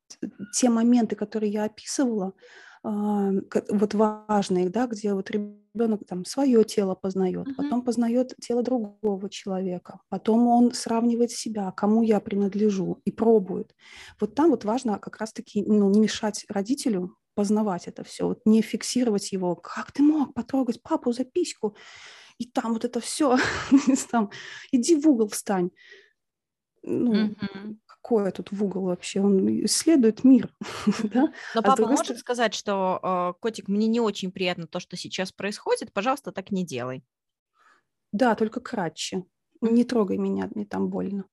те 0.54 0.70
моменты, 0.70 1.16
которые 1.16 1.52
я 1.52 1.66
описывала, 1.66 2.34
э, 2.84 3.32
вот 3.70 3.94
важные, 3.94 4.70
да, 4.70 4.88
где 4.88 5.14
вот 5.14 5.30
ребенок 5.30 6.02
там 6.08 6.26
свое 6.26 6.64
тело 6.64 6.96
познает, 6.96 7.48
uh-huh. 7.48 7.56
потом 7.56 7.84
познает 7.84 8.34
тело 8.42 8.64
другого 8.64 9.30
человека, 9.30 10.00
потом 10.10 10.48
он 10.48 10.74
сравнивает 10.74 11.32
себя, 11.32 11.72
кому 11.72 12.02
я 12.02 12.20
принадлежу 12.20 13.02
и 13.06 13.12
пробует. 13.12 13.76
Вот 14.20 14.34
там 14.34 14.50
вот 14.50 14.66
важно 14.66 14.98
как 14.98 15.18
раз-таки 15.18 15.64
ну, 15.64 15.90
не 15.92 16.00
мешать 16.00 16.46
родителю 16.50 17.16
познавать 17.36 17.88
это 17.88 18.04
все, 18.04 18.28
вот 18.28 18.42
не 18.46 18.62
фиксировать 18.62 19.32
его, 19.32 19.56
как 19.56 19.92
ты 19.92 20.04
мог 20.04 20.34
потрогать 20.34 20.82
папу 20.82 21.12
за 21.12 21.26
письку, 21.26 21.76
и 22.38 22.46
там 22.46 22.74
вот 22.74 22.86
это 22.86 23.00
все, 23.00 23.38
там, 24.12 24.32
иди 24.72 24.96
в 24.96 25.08
угол 25.08 25.28
встань. 25.30 25.72
Ну, 26.86 27.28
mm-hmm. 27.28 27.78
какой 27.86 28.30
тут 28.32 28.52
в 28.52 28.64
угол 28.64 28.84
вообще? 28.84 29.22
Он 29.22 29.48
исследует 29.66 30.26
мир. 30.26 30.54
да? 31.04 31.34
Но 31.56 31.62
а 31.62 31.64
папа 31.64 31.84
может 31.84 32.06
стороны... 32.06 32.20
сказать, 32.20 32.54
что, 32.54 33.00
э, 33.02 33.40
котик, 33.42 33.70
мне 33.70 33.88
не 33.88 34.02
очень 34.02 34.32
приятно 34.32 34.68
то, 34.68 34.82
что 34.82 34.98
сейчас 34.98 35.32
происходит, 35.32 35.94
пожалуйста, 35.94 36.34
так 36.34 36.52
не 36.52 36.66
делай. 36.66 37.04
Да, 38.12 38.36
только 38.36 38.60
кратче. 38.60 39.24
Не 39.62 39.86
трогай 39.86 40.18
меня, 40.18 40.50
мне 40.54 40.66
там 40.66 40.90
больно. 40.90 41.24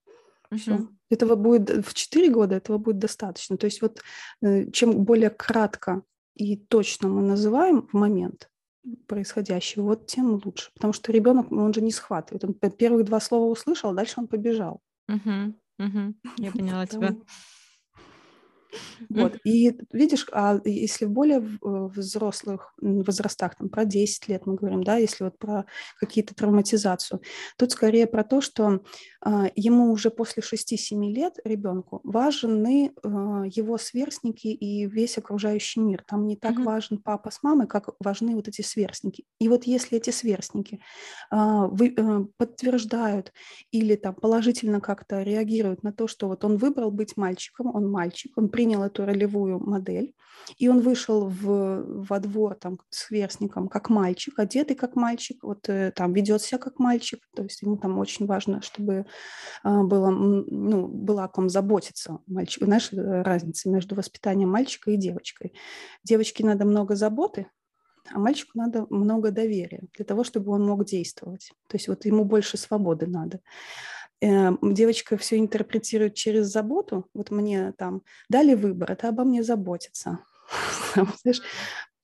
Все. 0.57 0.89
Этого 1.11 1.35
будет 1.37 1.87
в 1.87 1.95
4 1.95 2.31
года, 2.31 2.57
этого 2.57 2.79
будет 2.79 2.99
достаточно. 2.99 3.57
То 3.57 3.67
есть 3.67 3.83
вот 3.83 4.03
э, 4.43 4.71
чем 4.71 5.05
более 5.05 5.31
кратко 5.31 6.03
и 6.35 6.57
точно 6.57 7.09
мы 7.09 7.23
называем 7.23 7.89
момент 7.93 8.51
происходящего, 9.07 9.83
вот 9.83 10.07
тем 10.07 10.41
лучше. 10.45 10.71
Потому 10.75 10.93
что 10.93 11.13
ребенок, 11.13 11.53
он 11.53 11.75
же 11.75 11.81
не 11.81 11.93
схватывает. 11.93 12.45
Он 12.45 12.55
первых 12.71 13.05
два 13.05 13.21
слова 13.21 13.51
услышал, 13.51 13.91
а 13.91 13.95
дальше 13.95 14.15
он 14.19 14.27
побежал. 14.27 14.81
Угу, 15.09 15.55
угу. 15.79 16.15
Я 16.39 16.53
поняла 16.53 16.87
тебя. 16.87 17.17
Вот. 19.09 19.37
И 19.45 19.77
видишь, 19.93 20.27
а 20.33 20.61
если 20.64 21.05
в 21.05 21.11
более 21.11 21.41
взрослых 21.41 22.75
возрастах, 22.81 23.57
там, 23.57 23.68
про 23.68 23.85
10 23.85 24.29
лет 24.29 24.47
мы 24.47 24.55
говорим, 24.55 24.83
да, 24.83 24.97
если 24.97 25.25
вот 25.25 25.39
про 25.39 25.66
какие-то 25.99 26.35
травматизацию, 26.35 27.21
тут 27.57 27.73
скорее 27.73 28.07
про 28.07 28.25
то, 28.25 28.41
что 28.41 28.81
а, 29.23 29.51
ему 29.55 29.93
уже 29.93 30.11
после 30.11 30.43
6-7 30.43 31.05
лет 31.12 31.35
ребенку 31.45 32.01
важны 32.05 32.93
а, 33.03 33.45
его 33.45 33.79
сверстники 33.79 34.49
и 34.49 34.87
весь 34.87 35.18
окружающий 35.18 35.81
мир. 35.81 36.05
Там 36.07 36.27
не 36.27 36.37
так 36.37 36.59
mm-hmm. 36.59 36.64
важен 36.64 36.99
папа 36.99 37.31
с 37.31 37.43
мамой, 37.43 37.66
как 37.66 37.91
важны 38.01 38.35
вот 38.35 38.49
эти 38.49 38.62
сверстники. 38.62 39.25
И 39.39 39.49
вот 39.49 39.64
если 39.64 39.99
эти 39.99 40.11
сверстники 40.11 40.81
а, 41.31 41.66
вы, 41.66 41.95
а, 41.99 42.25
подтверждают 42.37 43.33
или 43.71 43.97
там 43.97 44.14
положительно 44.14 44.81
как-то 44.81 45.23
реагируют 45.23 45.83
на 45.83 45.93
то, 45.93 46.07
что 46.09 46.29
вот 46.29 46.45
он 46.45 46.57
выбрал 46.57 46.91
быть 46.91 47.16
мальчиком, 47.16 47.75
он 47.75 47.91
мальчик, 47.91 48.33
он 48.37 48.49
принял 48.61 48.83
эту 48.83 49.07
ролевую 49.07 49.59
модель, 49.59 50.15
и 50.59 50.69
он 50.69 50.81
вышел 50.81 51.31
в, 51.31 52.05
во 52.09 52.19
двор 52.19 52.57
там 52.57 52.79
с 52.91 53.07
сверстником 53.07 53.69
как 53.69 53.89
мальчик, 53.89 54.39
одетый 54.39 54.77
как 54.77 54.97
мальчик, 54.97 55.43
вот 55.43 55.67
э, 55.71 55.93
там 55.97 56.13
ведет 56.13 56.43
себя 56.43 56.59
как 56.59 56.79
мальчик, 56.79 57.21
то 57.35 57.43
есть 57.43 57.63
ему 57.63 57.79
там 57.79 57.99
очень 57.99 58.27
важно, 58.27 58.61
чтобы 58.61 59.07
а, 59.63 59.83
было, 59.83 60.11
ну, 60.11 60.89
было 60.89 61.25
о 61.25 61.29
ком 61.29 61.49
заботиться. 61.49 62.19
Мальчик, 62.27 62.65
знаешь, 62.65 62.93
э, 62.93 63.23
разница 63.23 63.71
между 63.71 63.95
воспитанием 63.95 64.51
мальчика 64.51 64.91
и 64.91 64.99
девочкой. 64.99 65.55
Девочке 66.05 66.45
надо 66.45 66.67
много 66.67 66.97
заботы, 66.97 67.47
а 68.13 68.19
мальчику 68.19 68.59
надо 68.59 68.87
много 68.91 69.31
доверия 69.31 69.85
для 69.95 70.05
того, 70.05 70.23
чтобы 70.23 70.53
он 70.53 70.67
мог 70.67 70.85
действовать. 70.85 71.53
То 71.67 71.77
есть 71.79 71.89
вот 71.89 72.05
ему 72.05 72.27
больше 72.27 72.59
свободы 72.59 73.07
надо. 73.07 73.41
Эм, 74.23 74.59
девочка 74.62 75.16
все 75.16 75.39
интерпретирует 75.39 76.14
через 76.14 76.47
заботу. 76.49 77.07
Вот 77.14 77.31
мне 77.31 77.73
там 77.73 78.03
дали 78.29 78.55
выбор, 78.55 78.93
это 78.93 79.09
обо 79.09 79.25
мне 79.25 79.43
заботиться. 79.43 80.18
Знаешь, 81.23 81.41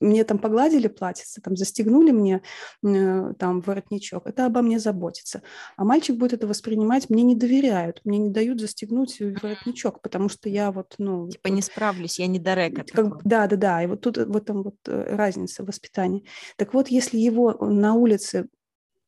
мне 0.00 0.24
там 0.24 0.38
погладили 0.38 0.88
платьице, 0.88 1.40
там 1.40 1.56
застегнули 1.56 2.10
мне 2.12 2.42
э, 2.84 3.32
там 3.38 3.60
воротничок, 3.60 4.26
это 4.26 4.46
обо 4.46 4.62
мне 4.62 4.78
заботится. 4.78 5.42
А 5.76 5.84
мальчик 5.84 6.16
будет 6.16 6.34
это 6.34 6.46
воспринимать, 6.46 7.08
мне 7.08 7.22
не 7.22 7.34
доверяют, 7.34 8.00
мне 8.04 8.18
не 8.18 8.30
дают 8.30 8.60
застегнуть 8.60 9.20
воротничок, 9.20 10.02
потому 10.02 10.28
что 10.28 10.48
я 10.48 10.70
вот, 10.70 10.94
ну... 10.98 11.28
Типа 11.28 11.48
не 11.48 11.62
справлюсь, 11.62 12.18
я 12.18 12.26
не 12.26 12.38
дорека. 12.38 12.84
Как, 12.84 13.22
да, 13.24 13.46
да, 13.46 13.56
да, 13.56 13.82
и 13.82 13.86
вот 13.86 14.02
тут 14.02 14.18
вот 14.18 14.44
там 14.44 14.62
вот 14.62 14.76
э, 14.86 15.16
разница 15.16 15.62
в 15.62 15.66
воспитании. 15.66 16.24
Так 16.56 16.74
вот, 16.74 16.88
если 16.88 17.18
его 17.18 17.52
на 17.52 17.94
улице 17.94 18.48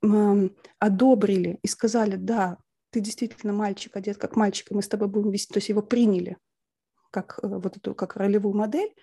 э, 0.02 0.48
одобрили 0.78 1.58
и 1.62 1.68
сказали, 1.68 2.16
да, 2.16 2.56
ты 2.90 3.00
действительно 3.00 3.52
мальчик, 3.52 3.96
одет 3.96 4.18
как 4.18 4.36
мальчик, 4.36 4.70
и 4.70 4.74
мы 4.74 4.82
с 4.82 4.88
тобой 4.88 5.08
будем 5.08 5.30
вести, 5.30 5.52
то 5.52 5.58
есть 5.58 5.68
его 5.68 5.82
приняли 5.82 6.36
как 7.10 7.38
э, 7.42 7.46
вот 7.46 7.76
эту 7.76 7.94
как 7.94 8.16
ролевую 8.16 8.54
модель, 8.54 8.94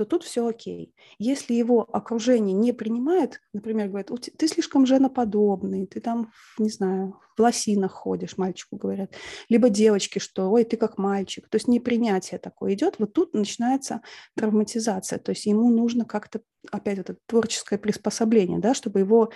то 0.00 0.06
тут 0.06 0.24
все 0.24 0.46
окей. 0.46 0.94
Если 1.18 1.52
его 1.52 1.86
окружение 1.92 2.54
не 2.54 2.72
принимает, 2.72 3.42
например, 3.52 3.88
говорит, 3.88 4.08
ты 4.38 4.48
слишком 4.48 4.86
женоподобный, 4.86 5.86
ты 5.86 6.00
там, 6.00 6.32
не 6.56 6.70
знаю, 6.70 7.20
в 7.36 7.42
лосинах 7.42 7.92
ходишь, 7.92 8.38
мальчику 8.38 8.76
говорят, 8.76 9.12
либо 9.50 9.68
девочки, 9.68 10.18
что, 10.18 10.50
ой, 10.50 10.64
ты 10.64 10.78
как 10.78 10.96
мальчик, 10.96 11.46
то 11.50 11.56
есть 11.56 11.68
непринятие 11.68 12.38
такое 12.38 12.72
идет, 12.72 12.94
вот 12.98 13.12
тут 13.12 13.34
начинается 13.34 14.00
травматизация, 14.36 15.18
то 15.18 15.32
есть 15.32 15.44
ему 15.44 15.68
нужно 15.68 16.06
как-то 16.06 16.40
опять 16.70 16.98
это 16.98 17.16
творческое 17.26 17.78
приспособление, 17.78 18.58
да, 18.58 18.72
чтобы 18.72 19.00
его 19.00 19.30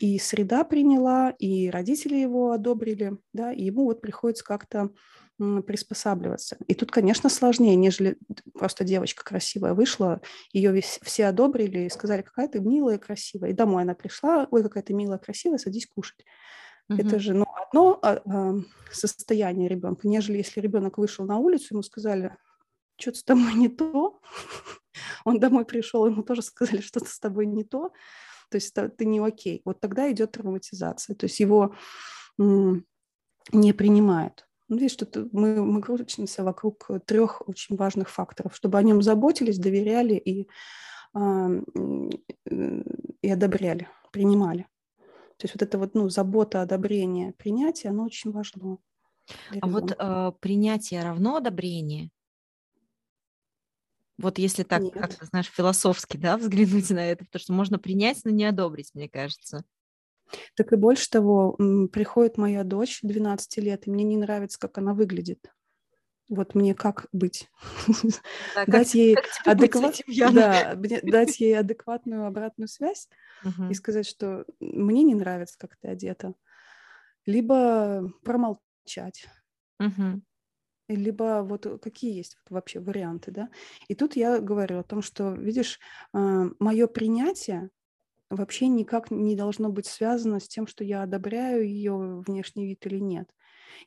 и 0.00 0.18
среда 0.18 0.64
приняла, 0.64 1.30
и 1.38 1.70
родители 1.70 2.16
его 2.16 2.52
одобрили, 2.52 3.16
да, 3.32 3.52
и 3.52 3.64
ему 3.64 3.84
вот 3.84 4.02
приходится 4.02 4.44
как-то 4.44 4.90
приспосабливаться. 5.66 6.56
И 6.66 6.74
тут, 6.74 6.90
конечно, 6.90 7.30
сложнее, 7.30 7.74
нежели 7.76 8.18
просто 8.54 8.84
девочка 8.84 9.24
красивая 9.24 9.74
вышла, 9.74 10.20
ее 10.52 10.80
все 10.80 11.26
одобрили 11.26 11.80
и 11.80 11.90
сказали, 11.90 12.22
какая 12.22 12.48
ты 12.48 12.60
милая, 12.60 12.98
красивая. 12.98 13.50
И 13.50 13.54
домой 13.54 13.82
она 13.82 13.94
пришла, 13.94 14.46
ой, 14.50 14.62
какая 14.62 14.82
ты 14.82 14.92
милая, 14.92 15.18
красивая, 15.18 15.58
садись 15.58 15.86
кушать. 15.86 16.24
Угу. 16.88 16.98
Это 17.00 17.18
же 17.18 17.34
ну, 17.34 17.46
одно 17.54 17.98
а, 18.02 18.20
а, 18.26 18.54
состояние 18.92 19.68
ребенка, 19.68 20.08
нежели 20.08 20.38
если 20.38 20.60
ребенок 20.60 20.98
вышел 20.98 21.24
на 21.24 21.38
улицу, 21.38 21.68
ему 21.74 21.82
сказали, 21.82 22.36
что-то 22.98 23.18
с 23.18 23.24
тобой 23.24 23.54
не 23.54 23.68
то. 23.68 24.20
Он 25.24 25.40
домой 25.40 25.64
пришел, 25.64 26.06
ему 26.06 26.22
тоже 26.22 26.42
сказали, 26.42 26.80
что-то 26.80 27.06
с 27.08 27.18
тобой 27.18 27.46
не 27.46 27.64
то. 27.64 27.92
То 28.50 28.56
есть 28.56 28.74
ты 28.74 29.04
не 29.06 29.20
окей. 29.20 29.62
Вот 29.64 29.80
тогда 29.80 30.10
идет 30.10 30.32
травматизация. 30.32 31.14
То 31.14 31.26
есть 31.26 31.38
его 31.40 31.74
не 32.38 33.72
принимают. 33.72 34.46
Ну, 34.70 34.76
видишь, 34.76 34.92
что 34.92 35.28
мы, 35.32 35.64
мы 35.64 35.82
крутимся 35.82 36.44
вокруг 36.44 36.88
трех 37.04 37.46
очень 37.48 37.74
важных 37.74 38.08
факторов, 38.08 38.54
чтобы 38.54 38.78
о 38.78 38.82
нем 38.82 39.02
заботились, 39.02 39.58
доверяли 39.58 40.14
и, 40.14 40.48
э, 41.14 41.62
и 43.20 43.28
одобряли, 43.28 43.88
принимали. 44.12 44.68
То 45.38 45.46
есть 45.46 45.54
вот 45.54 45.62
это 45.62 45.76
вот, 45.76 45.94
ну, 45.94 46.08
забота, 46.08 46.62
одобрение, 46.62 47.32
принятие, 47.32 47.90
оно 47.90 48.04
очень 48.04 48.30
важно. 48.30 48.78
А 49.60 49.66
вот 49.66 49.90
э, 49.98 50.32
принятие 50.38 51.02
равно 51.02 51.36
одобрение? 51.38 52.10
Вот 54.18 54.38
если 54.38 54.62
так, 54.62 54.82
как 54.92 55.12
знаешь, 55.24 55.50
философски, 55.50 56.16
да, 56.16 56.36
взглянуть 56.36 56.90
на 56.90 57.10
это, 57.10 57.24
потому 57.24 57.40
что 57.40 57.52
можно 57.54 57.78
принять, 57.80 58.20
но 58.24 58.30
не 58.30 58.44
одобрить, 58.44 58.90
мне 58.94 59.08
кажется. 59.08 59.64
Так 60.56 60.72
и 60.72 60.76
больше 60.76 61.10
того, 61.10 61.56
приходит 61.92 62.38
моя 62.38 62.64
дочь 62.64 63.00
12 63.02 63.58
лет, 63.58 63.86
и 63.86 63.90
мне 63.90 64.04
не 64.04 64.16
нравится, 64.16 64.58
как 64.58 64.78
она 64.78 64.94
выглядит. 64.94 65.50
Вот 66.30 66.54
мне 66.54 66.74
как 66.74 67.06
быть? 67.12 67.50
Да, 68.54 68.64
дать, 68.66 68.86
как, 68.88 68.94
ей 68.94 69.14
как 69.16 69.26
адекват... 69.44 70.00
да, 70.32 70.74
дать 71.02 71.40
ей 71.40 71.58
адекватную 71.58 72.24
обратную 72.26 72.68
связь 72.68 73.08
и 73.68 73.74
сказать, 73.74 74.06
что 74.06 74.46
мне 74.60 75.02
не 75.02 75.16
нравится, 75.16 75.56
как 75.58 75.76
ты 75.76 75.88
одета. 75.88 76.34
Либо 77.26 78.12
промолчать. 78.24 79.26
Либо 80.88 81.42
вот 81.42 81.66
какие 81.80 82.16
есть 82.16 82.36
вообще 82.48 82.80
варианты, 82.80 83.30
да? 83.30 83.48
И 83.86 83.94
тут 83.94 84.16
я 84.16 84.40
говорю 84.40 84.80
о 84.80 84.82
том, 84.82 85.02
что, 85.02 85.32
видишь, 85.32 85.78
а, 86.12 86.46
мое 86.58 86.88
принятие 86.88 87.70
вообще 88.30 88.68
никак 88.68 89.10
не 89.10 89.36
должно 89.36 89.70
быть 89.70 89.86
связано 89.86 90.40
с 90.40 90.48
тем, 90.48 90.66
что 90.66 90.84
я 90.84 91.02
одобряю 91.02 91.66
ее 91.68 92.22
внешний 92.26 92.66
вид 92.66 92.86
или 92.86 92.98
нет. 92.98 93.28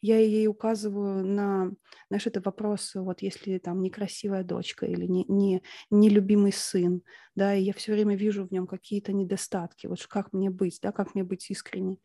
Я 0.02 0.20
ей 0.20 0.48
указываю 0.48 1.26
на, 1.26 1.72
знаешь, 2.10 2.28
это 2.28 2.42
вопрос, 2.42 2.94
вот 2.96 3.22
если 3.22 3.58
там 3.58 3.82
некрасивая 3.82 4.44
дочка 4.44 4.86
или 4.86 5.06
не, 5.06 5.26
не, 5.28 5.64
нелюбимый 5.90 6.54
сын, 6.54 7.02
да, 7.36 7.56
и 7.56 7.64
я 7.64 7.74
все 7.74 7.94
время 7.94 8.16
вижу 8.16 8.46
в 8.46 8.52
нем 8.52 8.68
какие-то 8.68 9.14
недостатки, 9.14 9.88
вот 9.88 10.06
как 10.06 10.34
мне 10.34 10.50
быть, 10.50 10.80
да, 10.82 10.92
как 10.92 11.16
мне 11.16 11.24
быть 11.24 11.50
искренней. 11.50 12.00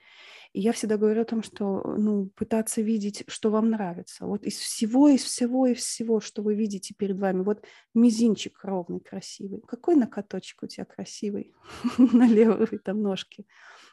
И 0.53 0.61
я 0.61 0.73
всегда 0.73 0.97
говорю 0.97 1.23
о 1.23 1.27
том, 1.27 1.43
что, 1.43 1.83
ну, 1.97 2.31
пытаться 2.35 2.81
видеть, 2.81 3.25
что 3.29 3.51
вам 3.51 3.71
нравится. 3.71 4.27
Вот 4.27 4.45
из 4.45 4.57
всего, 4.57 5.09
из 5.09 5.23
всего, 5.23 5.67
из 5.67 5.79
всего, 5.79 6.21
что 6.21 6.43
вы 6.43 6.55
видите 6.55 6.95
перед 6.97 7.19
вами, 7.19 7.43
вот 7.43 7.65
мизинчик 7.95 8.59
ровный, 8.65 9.01
красивый. 9.01 9.61
Какой 9.67 9.95
накаточек 9.97 10.63
у 10.63 10.67
тебя 10.67 10.85
красивый 10.85 11.53
на 11.99 12.27
левой 12.27 12.79
там 12.79 13.03
ножке? 13.03 13.45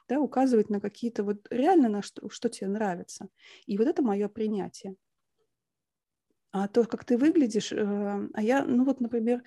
Да, 0.08 0.20
указывать 0.20 0.70
на 0.70 0.80
какие-то 0.80 1.24
вот 1.24 1.48
реально 1.50 1.90
на 1.90 2.02
что, 2.02 2.30
что 2.30 2.50
тебе 2.50 2.68
нравится. 2.68 3.28
И 3.66 3.78
вот 3.78 3.88
это 3.88 4.04
мое 4.04 4.28
принятие. 4.28 4.96
А 6.52 6.68
то, 6.68 6.86
как 6.86 7.04
ты 7.04 7.18
выглядишь, 7.18 7.72
э, 7.72 8.30
а 8.34 8.42
я, 8.42 8.64
ну 8.64 8.86
вот, 8.86 9.02
например, 9.02 9.44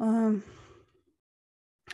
э, 0.00 0.40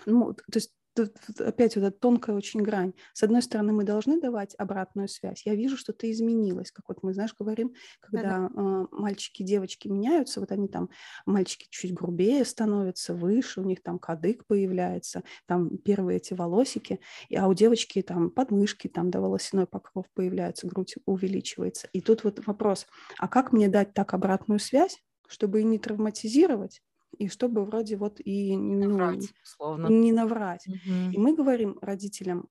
ну, 0.07 0.35
то 0.35 0.43
есть 0.55 0.73
тут 0.95 1.41
опять 1.41 1.77
вот 1.77 1.85
эта 1.85 1.99
тонкая 1.99 2.37
очень 2.37 2.63
грань. 2.63 2.95
С 3.13 3.23
одной 3.23 3.43
стороны, 3.43 3.73
мы 3.73 3.85
должны 3.85 4.21
давать 4.21 4.55
обратную 4.57 5.09
связь. 5.09 5.43
Я 5.45 5.55
вижу, 5.55 5.77
что 5.77 5.93
ты 5.93 6.11
изменилась, 6.11 6.71
как 6.71 6.89
вот 6.89 7.03
мы, 7.03 7.13
знаешь, 7.13 7.35
говорим, 7.39 7.75
когда 8.01 8.49
э, 8.49 8.87
мальчики 8.91 9.43
и 9.43 9.45
девочки 9.45 9.89
меняются, 9.89 10.41
вот 10.41 10.53
они 10.53 10.69
там, 10.69 10.91
мальчики 11.27 11.67
чуть 11.71 11.93
грубее 11.93 12.45
становятся, 12.45 13.15
выше, 13.15 13.61
у 13.61 13.65
них 13.65 13.83
там 13.83 13.99
кадык 13.99 14.47
появляется, 14.47 15.25
там 15.47 15.77
первые 15.79 16.19
эти 16.19 16.35
волосики, 16.35 17.01
а 17.35 17.49
у 17.49 17.55
девочки 17.55 18.03
там 18.03 18.31
подмышки, 18.31 18.89
там, 18.89 19.11
да, 19.11 19.21
волосяной 19.21 19.67
покров 19.67 20.07
появляется, 20.15 20.67
грудь 20.67 20.95
увеличивается. 21.07 21.89
И 21.93 22.01
тут 22.01 22.25
вот 22.25 22.47
вопрос, 22.47 22.87
а 23.19 23.29
как 23.29 23.53
мне 23.53 23.69
дать 23.69 23.95
так 23.95 24.15
обратную 24.15 24.61
связь, 24.61 25.03
чтобы 25.27 25.61
и 25.61 25.65
не 25.65 25.79
травматизировать, 25.79 26.83
и 27.19 27.29
чтобы 27.29 27.65
вроде 27.65 27.97
вот 27.97 28.21
и 28.25 28.57
ну, 28.57 28.89
наврать, 28.89 29.33
условно. 29.43 29.87
не 29.89 30.13
наврать. 30.13 30.67
Угу. 30.67 31.13
И 31.13 31.19
мы 31.19 31.35
говорим 31.35 31.79
родителям, 31.81 32.49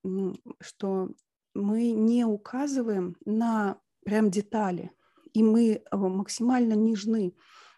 что 0.59 1.09
мы 1.53 1.91
не 1.91 2.25
указываем 2.25 3.15
на 3.25 3.77
прям 4.05 4.31
детали, 4.31 4.91
и 5.33 5.43
мы 5.43 5.81
э, 5.91 5.95
максимально 5.95 6.73
нежны 6.73 7.33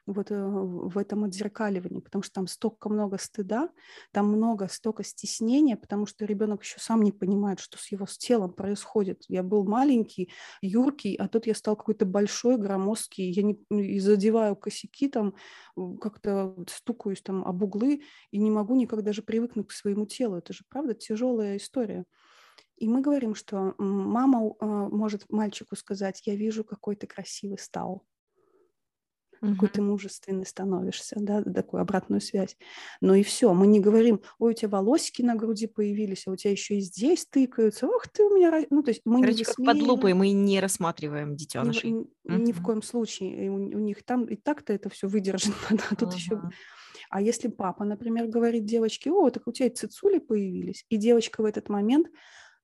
вот 0.06 0.32
э, 0.32 0.36
в 0.38 0.98
этом 0.98 1.24
отзеркаливании, 1.24 2.00
потому 2.00 2.22
что 2.24 2.34
там 2.36 2.48
столько 2.48 2.90
много 2.90 3.18
стыда, 3.18 3.70
там 4.12 4.28
много, 4.28 4.68
столько 4.68 5.04
стеснения, 5.04 5.76
потому 5.76 6.06
что 6.06 6.26
ребенок 6.26 6.64
еще 6.64 6.80
сам 6.80 7.02
не 7.02 7.12
понимает, 7.12 7.60
что 7.60 7.78
с 7.78 7.92
его 7.92 8.06
с 8.06 8.18
телом 8.18 8.54
происходит. 8.54 9.24
Я 9.28 9.44
был 9.44 9.66
маленький, 9.66 10.32
юркий, 10.62 11.16
а 11.16 11.28
тут 11.28 11.48
я 11.48 11.56
стал 11.56 11.76
какой-то 11.76 12.06
большой, 12.06 12.58
громоздкий, 12.58 13.32
я 13.32 13.44
не, 13.44 13.60
и 13.72 14.00
задеваю 14.00 14.56
косяки, 14.56 15.10
там 15.10 15.36
как-то 16.00 16.56
стукаюсь 16.70 17.22
там 17.22 17.44
об 17.46 17.64
углы 17.64 18.04
и 18.32 18.38
не 18.38 18.52
могу 18.52 18.76
никак 18.76 19.04
даже 19.04 19.24
привыкнуть 19.24 19.68
к 19.68 19.72
своему 19.72 20.06
телу. 20.06 20.38
Это 20.38 20.54
же, 20.54 20.64
правда, 20.70 20.94
тяжелая 20.94 21.58
история. 21.58 22.06
И 22.78 22.88
мы 22.88 23.02
говорим, 23.02 23.36
что 23.36 23.74
мама 23.78 24.54
э, 24.60 24.66
может 24.66 25.26
мальчику 25.30 25.76
сказать, 25.76 26.22
я 26.26 26.36
вижу, 26.36 26.64
какой 26.64 26.96
ты 26.96 27.08
красивый 27.08 27.58
стал 27.58 28.04
угу. 29.46 29.54
какой 29.54 29.70
ты 29.70 29.82
мужественный 29.82 30.46
становишься, 30.46 31.16
да, 31.20 31.44
такую 31.44 31.82
обратную 31.82 32.22
связь. 32.22 32.58
Но 33.02 33.16
и 33.16 33.24
все, 33.24 33.54
мы 33.54 33.68
не 33.68 33.80
говорим, 33.80 34.22
ой, 34.40 34.52
у 34.52 34.56
тебя 34.56 34.70
волосики 34.70 35.22
на 35.22 35.36
груди 35.36 35.68
появились, 35.68 36.28
а 36.28 36.32
у 36.32 36.36
тебя 36.36 36.52
еще 36.52 36.78
и 36.78 36.82
здесь 36.82 37.26
тыкаются, 37.26 37.88
ох 37.88 38.08
ты 38.08 38.24
у 38.24 38.36
меня, 38.36 38.66
ну 38.70 38.84
то 38.84 38.92
есть 38.92 39.02
мы 39.06 39.22
Короче, 39.22 39.40
не 39.40 39.44
как 39.44 39.56
под 39.56 39.82
лупой 39.82 40.14
мы 40.14 40.32
не 40.32 40.60
рассматриваем 40.60 41.36
детенышей. 41.36 41.92
Ни, 41.92 42.08
ни 42.26 42.52
в 42.52 42.62
коем 42.62 42.82
случае, 42.82 43.50
у, 43.50 43.56
у 43.56 43.80
них 43.80 44.04
там 44.04 44.26
и 44.26 44.36
так-то 44.36 44.74
это 44.74 44.90
все 44.90 45.08
выдержано, 45.08 45.56
да, 45.70 45.84
тут 45.98 46.10
угу. 46.10 46.16
еще 46.16 46.42
а 47.10 47.22
если 47.22 47.48
папа, 47.48 47.86
например, 47.86 48.28
говорит 48.28 48.66
девочке, 48.66 49.12
о, 49.12 49.30
так 49.30 49.48
у 49.48 49.52
тебя 49.52 49.70
цицули 49.70 50.20
появились, 50.20 50.86
и 50.90 50.98
девочка 50.98 51.42
в 51.42 51.46
этот 51.46 51.70
момент 51.70 52.08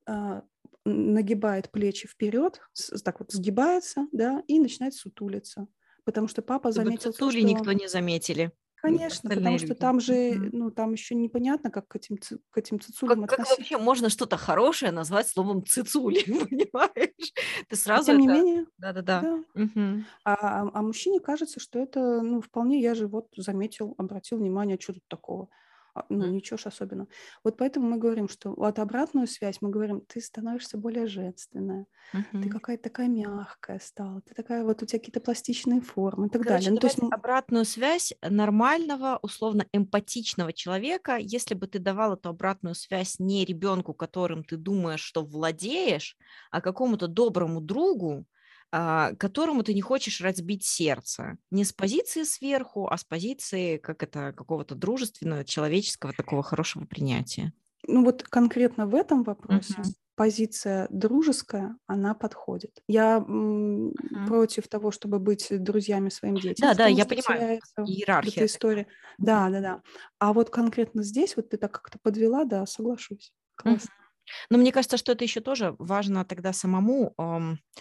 э, 0.07 0.41
нагибает 0.85 1.71
плечи 1.71 2.07
вперед, 2.07 2.61
так 3.03 3.19
вот 3.19 3.31
сгибается, 3.31 4.07
да, 4.11 4.43
и 4.47 4.59
начинает 4.59 4.93
сутулиться 4.93 5.67
потому 6.05 6.27
что 6.27 6.41
папа 6.41 6.71
заметил... 6.71 7.13
То, 7.13 7.31
что... 7.31 7.41
никто 7.41 7.71
не 7.73 7.87
заметили. 7.87 8.51
Конечно, 8.81 9.29
потому 9.29 9.51
люди. 9.51 9.65
что 9.67 9.75
там 9.75 9.99
же, 9.99 10.33
ну, 10.51 10.71
там 10.71 10.93
еще 10.93 11.13
непонятно, 11.13 11.69
как 11.69 11.87
к 11.87 11.95
этим, 11.95 12.17
к 12.49 12.57
этим 12.57 12.79
цицулям 12.79 13.21
как, 13.21 13.33
относиться. 13.33 13.55
Как 13.55 13.59
вообще 13.59 13.77
можно 13.77 14.09
что-то 14.09 14.37
хорошее 14.37 14.91
назвать 14.91 15.27
словом 15.27 15.63
цицули, 15.63 16.23
понимаешь? 16.25 17.33
Ты 17.69 17.75
сразу 17.75 18.07
Тем 18.07 18.15
это... 18.15 18.21
не 18.21 18.27
менее. 18.27 18.65
Да-да-да. 18.79 19.21
Да. 19.21 19.43
Угу. 19.53 20.03
А, 20.25 20.33
а, 20.33 20.71
а 20.73 20.81
мужчине 20.81 21.19
кажется, 21.19 21.59
что 21.59 21.77
это, 21.77 22.21
ну, 22.21 22.41
вполне, 22.41 22.81
я 22.81 22.95
же 22.95 23.07
вот 23.07 23.27
заметил, 23.37 23.93
обратил 23.99 24.39
внимание, 24.39 24.79
что 24.81 24.93
тут 24.93 25.03
такого. 25.07 25.49
А, 25.93 26.05
ну, 26.09 26.25
ничего 26.27 26.57
ж 26.57 26.67
особенного. 26.67 27.09
Вот 27.43 27.57
поэтому 27.57 27.89
мы 27.89 27.97
говорим, 27.97 28.29
что 28.29 28.53
вот 28.53 28.79
обратную 28.79 29.27
связь 29.27 29.57
мы 29.61 29.69
говорим, 29.69 30.01
ты 30.01 30.21
становишься 30.21 30.77
более 30.77 31.05
женственная, 31.05 31.85
uh-huh. 32.13 32.43
ты 32.43 32.49
какая-то 32.49 32.83
такая 32.83 33.09
мягкая 33.09 33.79
стала, 33.79 34.21
ты 34.21 34.33
такая 34.33 34.63
вот 34.63 34.81
у 34.81 34.85
тебя 34.85 34.99
какие-то 34.99 35.19
пластичные 35.19 35.81
формы 35.81 36.27
и 36.27 36.29
так 36.29 36.43
Короче, 36.43 36.65
далее. 36.65 36.71
Ну, 36.71 36.77
то 36.77 36.87
есть 36.87 36.99
обратную 36.99 37.65
связь 37.65 38.13
нормального, 38.21 39.19
условно 39.21 39.65
эмпатичного 39.73 40.53
человека, 40.53 41.17
если 41.17 41.55
бы 41.55 41.67
ты 41.67 41.79
давал 41.79 42.13
эту 42.13 42.29
обратную 42.29 42.75
связь 42.75 43.19
не 43.19 43.43
ребенку, 43.43 43.93
которым 43.93 44.43
ты 44.45 44.55
думаешь, 44.55 45.01
что 45.01 45.25
владеешь, 45.25 46.17
а 46.51 46.61
какому-то 46.61 47.07
доброму 47.07 47.59
другу, 47.59 48.25
которому 48.71 49.63
ты 49.63 49.73
не 49.73 49.81
хочешь 49.81 50.21
разбить 50.21 50.63
сердце. 50.63 51.37
Не 51.51 51.65
с 51.65 51.73
позиции 51.73 52.23
сверху, 52.23 52.87
а 52.87 52.97
с 52.97 53.03
позиции 53.03 53.77
как 53.77 54.01
это, 54.01 54.33
какого-то 54.33 54.75
дружественного, 54.75 55.43
человеческого, 55.43 56.13
такого 56.13 56.41
хорошего 56.41 56.85
принятия. 56.85 57.53
Ну 57.87 58.05
вот 58.05 58.23
конкретно 58.23 58.87
в 58.87 58.95
этом 58.95 59.23
вопросе 59.23 59.73
uh-huh. 59.73 59.93
позиция 60.15 60.87
дружеская, 60.89 61.75
она 61.87 62.13
подходит. 62.13 62.81
Я 62.87 63.17
uh-huh. 63.17 64.27
против 64.27 64.67
того, 64.67 64.91
чтобы 64.91 65.19
быть 65.19 65.47
друзьями 65.49 66.09
своим 66.09 66.35
детям. 66.35 66.69
Да, 66.69 66.73
да, 66.75 66.87
я 66.87 67.05
понимаю. 67.05 67.59
Иерархия. 67.77 68.31
Эта 68.31 68.45
история. 68.45 68.87
Да, 69.17 69.49
да, 69.49 69.61
да. 69.61 69.81
А 70.19 70.31
вот 70.31 70.49
конкретно 70.49 71.03
здесь 71.03 71.35
вот 71.35 71.49
ты 71.49 71.57
так 71.57 71.71
как-то 71.71 71.99
подвела, 72.01 72.45
да, 72.45 72.65
соглашусь. 72.65 73.33
Классно. 73.55 73.89
Uh-huh. 73.89 74.00
Но 74.49 74.57
мне 74.57 74.71
кажется, 74.71 74.97
что 74.97 75.11
это 75.11 75.23
еще 75.23 75.41
тоже 75.41 75.75
важно 75.79 76.25
тогда 76.25 76.53
самому. 76.53 77.15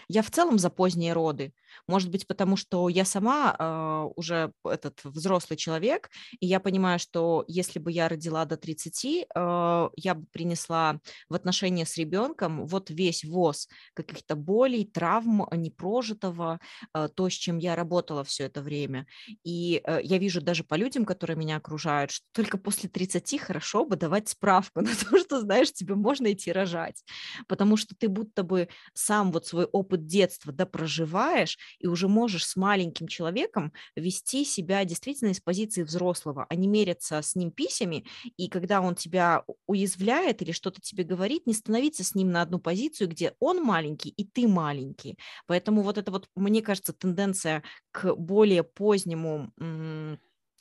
Я 0.08 0.22
в 0.22 0.30
целом 0.30 0.58
за 0.58 0.70
поздние 0.70 1.12
роды. 1.12 1.52
Может 1.86 2.10
быть, 2.10 2.26
потому 2.26 2.56
что 2.56 2.88
я 2.88 3.04
сама 3.04 3.54
а, 3.58 4.04
уже 4.16 4.52
этот 4.64 5.00
взрослый 5.04 5.56
человек, 5.56 6.10
и 6.40 6.46
я 6.46 6.60
понимаю, 6.60 6.98
что 6.98 7.44
если 7.46 7.78
бы 7.78 7.92
я 7.92 8.08
родила 8.08 8.44
до 8.44 8.56
30, 8.56 9.26
а, 9.34 9.90
я 9.96 10.14
бы 10.14 10.26
принесла 10.32 11.00
в 11.28 11.34
отношения 11.34 11.86
с 11.86 11.96
ребенком 11.96 12.66
вот 12.66 12.90
весь 12.90 13.24
воз 13.24 13.68
каких-то 13.94 14.34
болей, 14.36 14.84
травм, 14.84 15.46
непрожитого, 15.52 16.58
а, 16.92 17.08
то, 17.08 17.28
с 17.28 17.32
чем 17.32 17.58
я 17.58 17.76
работала 17.76 18.24
все 18.24 18.44
это 18.44 18.62
время. 18.62 19.06
И 19.44 19.80
э, 19.84 20.00
я 20.02 20.18
вижу 20.18 20.40
даже 20.40 20.64
по 20.64 20.74
людям, 20.74 21.04
которые 21.04 21.36
меня 21.36 21.56
окружают, 21.56 22.10
что 22.10 22.26
только 22.32 22.58
после 22.58 22.88
30 22.88 23.38
хорошо 23.38 23.84
бы 23.84 23.96
давать 23.96 24.28
справку 24.28 24.80
на 24.80 24.90
то, 24.94 25.18
что, 25.18 25.40
знаешь, 25.40 25.72
тебе 25.72 25.94
можно 25.94 26.32
идти 26.32 26.39
рожать, 26.48 27.04
потому 27.46 27.76
что 27.76 27.94
ты 27.94 28.08
будто 28.08 28.42
бы 28.42 28.68
сам 28.94 29.32
вот 29.32 29.46
свой 29.46 29.66
опыт 29.66 30.06
детства 30.06 30.52
допроживаешь, 30.52 31.58
и 31.78 31.86
уже 31.86 32.08
можешь 32.08 32.46
с 32.46 32.56
маленьким 32.56 33.08
человеком 33.08 33.72
вести 33.96 34.44
себя 34.44 34.84
действительно 34.84 35.30
из 35.30 35.40
позиции 35.40 35.82
взрослого, 35.82 36.46
а 36.48 36.54
не 36.54 36.68
мериться 36.68 37.20
с 37.20 37.34
ним 37.34 37.50
писями, 37.50 38.06
и 38.36 38.48
когда 38.48 38.80
он 38.80 38.94
тебя 38.94 39.44
уязвляет 39.66 40.42
или 40.42 40.52
что-то 40.52 40.80
тебе 40.80 41.04
говорит, 41.04 41.46
не 41.46 41.54
становиться 41.54 42.04
с 42.04 42.14
ним 42.14 42.30
на 42.30 42.42
одну 42.42 42.58
позицию, 42.58 43.08
где 43.08 43.34
он 43.40 43.62
маленький 43.62 44.10
и 44.10 44.24
ты 44.24 44.48
маленький. 44.48 45.18
Поэтому 45.46 45.82
вот 45.82 45.98
это 45.98 46.10
вот, 46.10 46.28
мне 46.34 46.62
кажется, 46.62 46.92
тенденция 46.92 47.62
к 47.90 48.14
более 48.14 48.62
позднему 48.62 49.52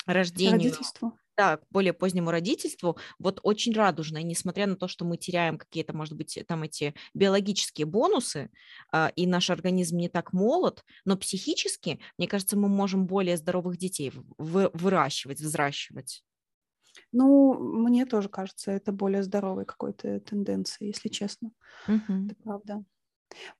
рождению. 0.05 0.71
Родительству 0.71 1.18
да, 1.39 1.55
к 1.55 1.63
более 1.69 1.93
позднему 1.93 2.31
родительству, 2.31 2.97
вот 3.17 3.39
очень 3.43 3.73
радужно, 3.73 4.17
и 4.17 4.23
несмотря 4.23 4.67
на 4.67 4.75
то, 4.75 4.89
что 4.89 5.05
мы 5.05 5.15
теряем 5.15 5.57
какие-то, 5.57 5.95
может 5.95 6.17
быть, 6.17 6.37
там 6.45 6.63
эти 6.63 6.93
биологические 7.13 7.85
бонусы, 7.85 8.51
а, 8.91 9.09
и 9.15 9.25
наш 9.25 9.49
организм 9.49 9.95
не 9.95 10.09
так 10.09 10.33
молод, 10.33 10.83
но 11.05 11.15
психически, 11.15 12.01
мне 12.17 12.27
кажется, 12.27 12.57
мы 12.57 12.67
можем 12.67 13.07
более 13.07 13.37
здоровых 13.37 13.77
детей 13.77 14.11
выращивать, 14.37 15.39
взращивать. 15.39 16.25
Ну, 17.13 17.53
мне 17.53 18.05
тоже 18.05 18.27
кажется, 18.27 18.71
это 18.71 18.91
более 18.91 19.23
здоровой 19.23 19.63
какой-то 19.63 20.19
тенденцией, 20.19 20.89
если 20.89 21.07
честно. 21.07 21.51
Угу. 21.87 22.25
Это 22.25 22.35
правда. 22.43 22.83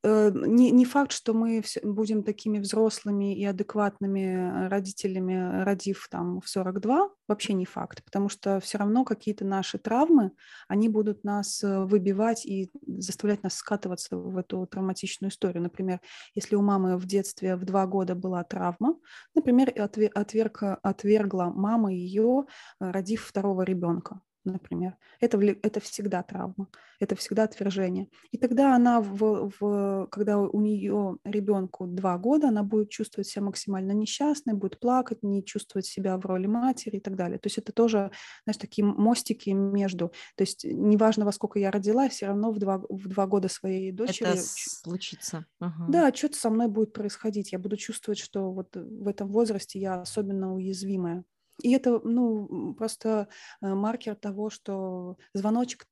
Э, 0.02 0.30
не, 0.34 0.70
не 0.70 0.84
факт, 0.84 1.12
что 1.12 1.34
мы 1.34 1.62
будем 1.82 2.22
такими 2.22 2.58
взрослыми 2.58 3.36
и 3.36 3.44
адекватными 3.44 4.68
родителями, 4.68 5.62
родив 5.62 6.08
там 6.10 6.40
в 6.40 6.48
42, 6.48 7.10
вообще 7.28 7.52
не 7.52 7.64
факт, 7.64 8.04
потому 8.04 8.28
что 8.28 8.60
все 8.60 8.78
равно 8.78 9.04
какие-то 9.04 9.44
наши 9.44 9.78
травмы, 9.78 10.32
они 10.68 10.88
будут 10.88 11.24
нас 11.24 11.62
э, 11.62 11.84
выбивать 11.84 12.46
и 12.46 12.70
заставлять 12.86 13.42
нас 13.42 13.54
скатываться 13.54 14.16
в 14.16 14.36
эту 14.36 14.66
травматичную 14.66 15.30
историю. 15.30 15.62
Например, 15.62 16.00
если 16.34 16.56
у 16.56 16.62
мамы 16.62 16.96
в 16.96 17.06
детстве 17.06 17.56
в 17.56 17.64
два 17.64 17.86
года 17.86 18.14
была 18.14 18.42
травма, 18.44 18.96
например, 19.34 19.72
отверг, 19.76 20.62
отвергла 20.82 21.52
мама 21.54 21.92
ее, 21.92 22.46
э, 22.80 22.90
родив 22.90 23.24
второго 23.24 23.62
ребенка 23.62 24.20
например. 24.44 24.96
Это, 25.20 25.38
это 25.38 25.80
всегда 25.80 26.22
травма, 26.22 26.68
это 26.98 27.16
всегда 27.16 27.44
отвержение. 27.44 28.08
И 28.30 28.38
тогда 28.38 28.74
она, 28.74 29.00
в, 29.00 29.50
в, 29.58 30.06
когда 30.10 30.38
у 30.38 30.60
нее 30.60 31.18
ребенку 31.24 31.86
два 31.86 32.18
года, 32.18 32.48
она 32.48 32.62
будет 32.62 32.90
чувствовать 32.90 33.28
себя 33.28 33.44
максимально 33.44 33.92
несчастной, 33.92 34.54
будет 34.54 34.78
плакать, 34.80 35.22
не 35.22 35.44
чувствовать 35.44 35.86
себя 35.86 36.16
в 36.18 36.26
роли 36.26 36.46
матери 36.46 36.96
и 36.96 37.00
так 37.00 37.16
далее. 37.16 37.38
То 37.38 37.46
есть 37.46 37.58
это 37.58 37.72
тоже, 37.72 38.10
знаешь, 38.44 38.58
такие 38.58 38.84
мостики 38.84 39.50
между. 39.50 40.08
То 40.36 40.42
есть 40.42 40.64
неважно, 40.64 41.24
во 41.24 41.32
сколько 41.32 41.58
я 41.58 41.70
родила, 41.70 42.08
все 42.08 42.26
равно 42.26 42.50
в 42.52 42.58
два, 42.58 42.78
в 42.88 43.08
два 43.08 43.26
года 43.26 43.48
своей 43.48 43.92
дочери... 43.92 44.28
Это 44.28 44.42
случится. 44.42 45.46
Ага. 45.58 45.86
Да, 45.88 46.14
что-то 46.14 46.36
со 46.36 46.50
мной 46.50 46.68
будет 46.68 46.92
происходить. 46.92 47.52
Я 47.52 47.58
буду 47.58 47.76
чувствовать, 47.76 48.18
что 48.18 48.52
вот 48.52 48.74
в 48.74 49.08
этом 49.08 49.28
возрасте 49.28 49.78
я 49.78 50.00
особенно 50.00 50.54
уязвимая. 50.54 51.24
И 51.62 51.72
это, 51.72 52.00
ну, 52.04 52.74
просто 52.74 53.28
э, 53.60 53.74
маркер 53.74 54.14
того, 54.14 54.50
что 54.50 55.16
звоночек 55.34 55.86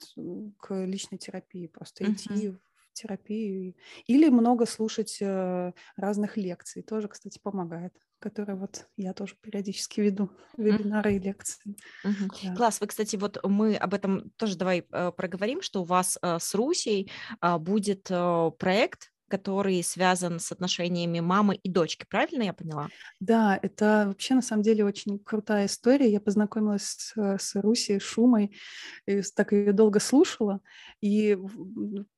к 0.59 0.85
личной 0.85 1.19
терапии, 1.19 1.66
просто 1.66 2.05
uh-huh. 2.05 2.12
идти 2.12 2.49
в 2.51 2.59
терапию. 2.93 3.75
Или 4.07 4.29
много 4.29 4.66
слушать 4.66 5.19
э, 5.21 5.73
разных 5.97 6.37
лекций, 6.37 6.83
тоже, 6.83 7.09
кстати, 7.09 7.39
помогает 7.43 7.95
которые 8.21 8.57
вот 8.57 8.89
я 8.97 9.12
тоже 9.14 9.37
периодически 9.41 10.01
веду, 10.01 10.31
вебинары 10.57 11.14
и 11.14 11.19
лекции. 11.19 11.77
Uh-huh. 12.05 12.31
Да. 12.43 12.57
Класс. 12.57 12.81
Вы, 12.81 12.89
кстати, 12.89 13.16
вот 13.16 13.39
мы 13.45 13.77
об 13.77 13.95
этом 13.95 14.31
тоже 14.31 14.57
давай 14.57 14.85
э, 14.91 15.12
проговорим, 15.12 15.62
что 15.62 15.83
у 15.83 15.85
вас 15.85 16.19
э, 16.21 16.39
с 16.41 16.55
Русей 16.55 17.11
э, 17.41 17.59
будет 17.59 18.11
проект 18.59 19.12
который 19.29 19.83
связан 19.83 20.41
с 20.41 20.51
отношениями 20.51 21.20
мамы 21.20 21.57
и 21.57 21.70
дочки, 21.70 22.07
правильно 22.09 22.43
я 22.43 22.53
поняла? 22.53 22.89
Да, 23.20 23.59
это 23.62 24.05
вообще 24.09 24.35
на 24.35 24.43
самом 24.43 24.62
деле 24.62 24.85
очень 24.85 25.18
крутая 25.18 25.66
история. 25.66 26.11
Я 26.11 26.20
познакомилась 26.20 26.83
с, 26.83 27.14
с 27.16 27.55
Русей 27.55 28.01
Шумой, 28.01 28.57
и 29.07 29.22
так 29.35 29.53
ее 29.53 29.72
долго 29.72 30.01
слушала, 30.01 30.61
и 31.01 31.39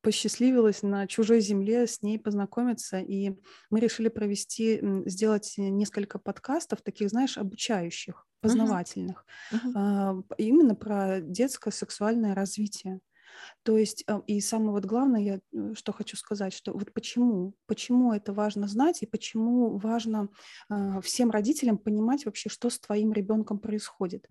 посчастливилась 0.01 0.83
на 0.83 1.07
чужой 1.07 1.41
земле 1.41 1.87
с 1.87 2.03
ней 2.03 2.19
познакомиться, 2.19 2.99
и 2.99 3.33
мы 3.71 3.81
решили 3.81 4.09
провести, 4.09 4.81
сделать 5.07 5.55
несколько 5.57 6.19
подкастов, 6.19 6.83
таких, 6.83 7.11
знаешь, 7.11 7.37
обучающих, 7.37 8.27
познавательных, 8.41 9.25
uh-huh. 9.53 9.75
Uh-huh. 9.75 10.25
именно 10.39 10.75
про 10.75 11.21
детское 11.21 11.73
сексуальное 11.73 12.35
развитие. 12.35 13.01
То 13.63 13.77
есть, 13.77 14.05
э, 14.07 14.21
и 14.27 14.41
самое 14.41 14.73
вот 14.73 14.85
главное, 14.85 15.21
я 15.21 15.41
э, 15.53 15.75
что 15.75 15.93
хочу 15.93 16.17
сказать, 16.17 16.53
что 16.53 16.73
вот 16.73 16.93
почему, 16.93 17.55
почему 17.67 18.13
это 18.13 18.33
важно 18.33 18.69
знать 18.69 19.03
и 19.03 19.07
почему 19.07 19.79
важно 19.79 20.29
э, 20.69 21.01
всем 21.03 21.31
родителям 21.31 21.79
понимать 21.79 22.25
вообще, 22.25 22.49
что 22.49 22.71
с 22.71 22.79
твоим 22.79 23.13
ребенком 23.13 23.59
происходит. 23.59 24.29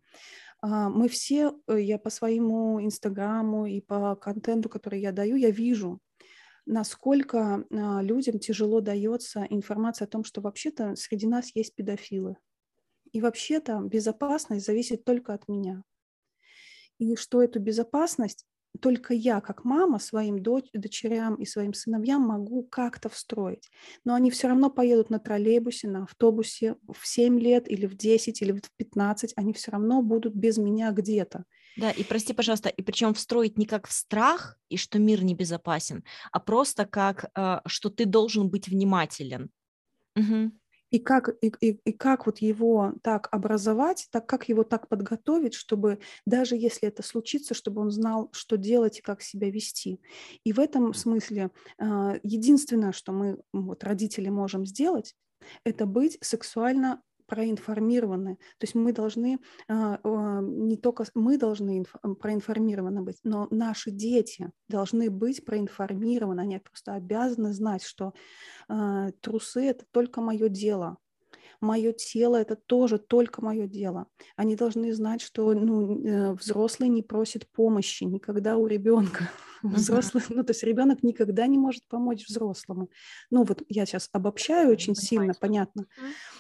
А, 0.62 0.90
мы 0.90 1.08
все, 1.08 1.54
я 1.68 1.98
по 1.98 2.10
своему 2.10 2.84
инстаграму 2.84 3.66
и 3.66 3.82
по 3.82 4.16
контенту, 4.16 4.70
который 4.70 5.00
я 5.00 5.12
даю, 5.12 5.36
я 5.38 5.52
вижу, 5.52 6.00
насколько 6.66 7.66
а, 7.72 8.02
людям 8.02 8.40
тяжело 8.40 8.82
дается 8.82 9.46
информация 9.50 10.06
о 10.06 10.10
том, 10.10 10.24
что 10.24 10.42
вообще-то 10.42 10.96
среди 10.96 11.28
нас 11.28 11.56
есть 11.56 11.76
педофилы. 11.76 12.38
И 13.12 13.22
вообще-то 13.22 13.80
безопасность 13.80 14.66
зависит 14.66 15.04
только 15.04 15.34
от 15.34 15.48
меня. 15.48 15.84
И 17.00 17.16
что 17.16 17.42
эту 17.42 17.60
безопасность 17.60 18.46
только 18.82 19.14
я, 19.14 19.42
как 19.42 19.66
мама, 19.66 20.00
своим 20.00 20.38
доч- 20.38 20.70
дочерям 20.74 21.36
и 21.36 21.46
своим 21.46 21.74
сыновьям 21.74 22.22
могу 22.22 22.64
как-то 22.64 23.10
встроить. 23.10 23.70
Но 24.06 24.14
они 24.14 24.32
все 24.32 24.48
равно 24.48 24.70
поедут 24.70 25.10
на 25.10 25.20
троллейбусе, 25.20 25.88
на 25.88 26.04
автобусе 26.04 26.76
в 26.88 27.06
7 27.08 27.40
лет 27.40 27.70
или 27.70 27.86
в 27.86 27.96
10 27.96 28.42
или 28.42 28.52
в 28.52 28.62
15, 28.78 29.34
они 29.36 29.54
все 29.54 29.72
равно 29.72 30.02
будут 30.02 30.36
без 30.36 30.58
меня 30.58 30.92
где-то. 30.92 31.46
Да, 31.76 31.92
и 31.92 32.04
прости, 32.04 32.34
пожалуйста, 32.34 32.70
и 32.70 32.82
причем 32.82 33.14
встроить 33.14 33.58
не 33.58 33.66
как 33.66 33.88
в 33.88 33.92
страх 33.92 34.58
и 34.70 34.78
что 34.78 35.00
мир 35.00 35.24
небезопасен, 35.24 36.04
а 36.32 36.40
просто 36.40 36.86
как, 36.86 37.32
э, 37.36 37.60
что 37.66 37.90
ты 37.90 38.06
должен 38.06 38.50
быть 38.50 38.68
внимателен. 38.68 39.50
Угу 40.16 40.59
и 40.92 41.00
как, 41.00 41.30
и, 41.42 41.52
и, 41.62 41.80
и 41.86 41.92
как 41.92 42.26
вот 42.26 42.40
его 42.40 42.94
так 43.04 43.28
образовать, 43.32 44.08
так 44.12 44.26
как 44.28 44.50
его 44.50 44.64
так 44.64 44.88
подготовить, 44.88 45.54
чтобы 45.54 46.00
даже 46.26 46.56
если 46.56 46.88
это 46.88 47.04
случится, 47.04 47.54
чтобы 47.54 47.82
он 47.82 47.92
знал, 47.92 48.30
что 48.32 48.58
делать 48.58 49.00
и 49.00 49.02
как 49.02 49.22
себя 49.22 49.50
вести. 49.50 50.02
И 50.44 50.54
в 50.54 50.60
этом 50.60 50.94
смысле 50.94 51.52
а, 51.78 52.16
единственное, 52.24 52.92
что 52.92 53.12
мы, 53.12 53.40
вот, 53.54 53.84
родители, 53.84 54.30
можем 54.30 54.66
сделать, 54.66 55.16
это 55.64 55.86
быть 55.86 56.18
сексуально 56.22 57.02
проинформированы. 57.30 58.36
То 58.58 58.64
есть 58.64 58.76
мы 58.76 58.92
должны, 58.92 59.40
а, 59.68 60.00
а, 60.04 60.42
не 60.42 60.78
только 60.78 61.06
мы 61.14 61.38
должны 61.38 61.86
проинформированы 62.20 63.02
быть, 63.02 63.20
но 63.24 63.48
наши 63.52 63.92
дети 63.92 64.52
должны 64.68 65.10
быть 65.10 65.46
проинформированы. 65.46 66.42
Они 66.42 66.60
просто 66.60 66.96
обязаны 66.96 67.54
знать, 67.54 67.84
что 67.84 68.14
а, 68.68 69.12
трусы– 69.22 69.66
это 69.70 69.86
только 69.92 70.22
мое 70.22 70.50
дело, 70.50 70.98
мое 71.62 71.94
тело– 71.94 72.36
это 72.38 72.56
тоже 72.56 72.98
только 72.98 73.44
мое 73.44 73.68
дело. 73.68 74.08
Они 74.36 74.56
должны 74.56 74.94
знать, 74.94 75.22
что 75.22 75.54
ну, 75.54 76.04
э, 76.04 76.34
взрослый 76.34 76.90
не 76.90 77.04
просит 77.04 77.50
помощи 77.52 78.04
никогда 78.04 78.58
у 78.58 78.68
ребенка. 78.68 79.30
Взрослый, 79.64 80.24
ну, 80.30 80.44
то 80.44 80.52
есть 80.52 80.64
ребенок 80.64 81.04
никогда 81.04 81.48
не 81.48 81.58
может 81.58 81.84
помочь 81.88 82.26
взрослому. 82.28 82.90
Ну, 83.30 83.44
вот 83.44 83.64
я 83.70 83.86
сейчас 83.86 84.10
обобщаю 84.12 84.72
очень 84.72 84.96
сильно, 84.96 85.34
понятно, 85.40 85.86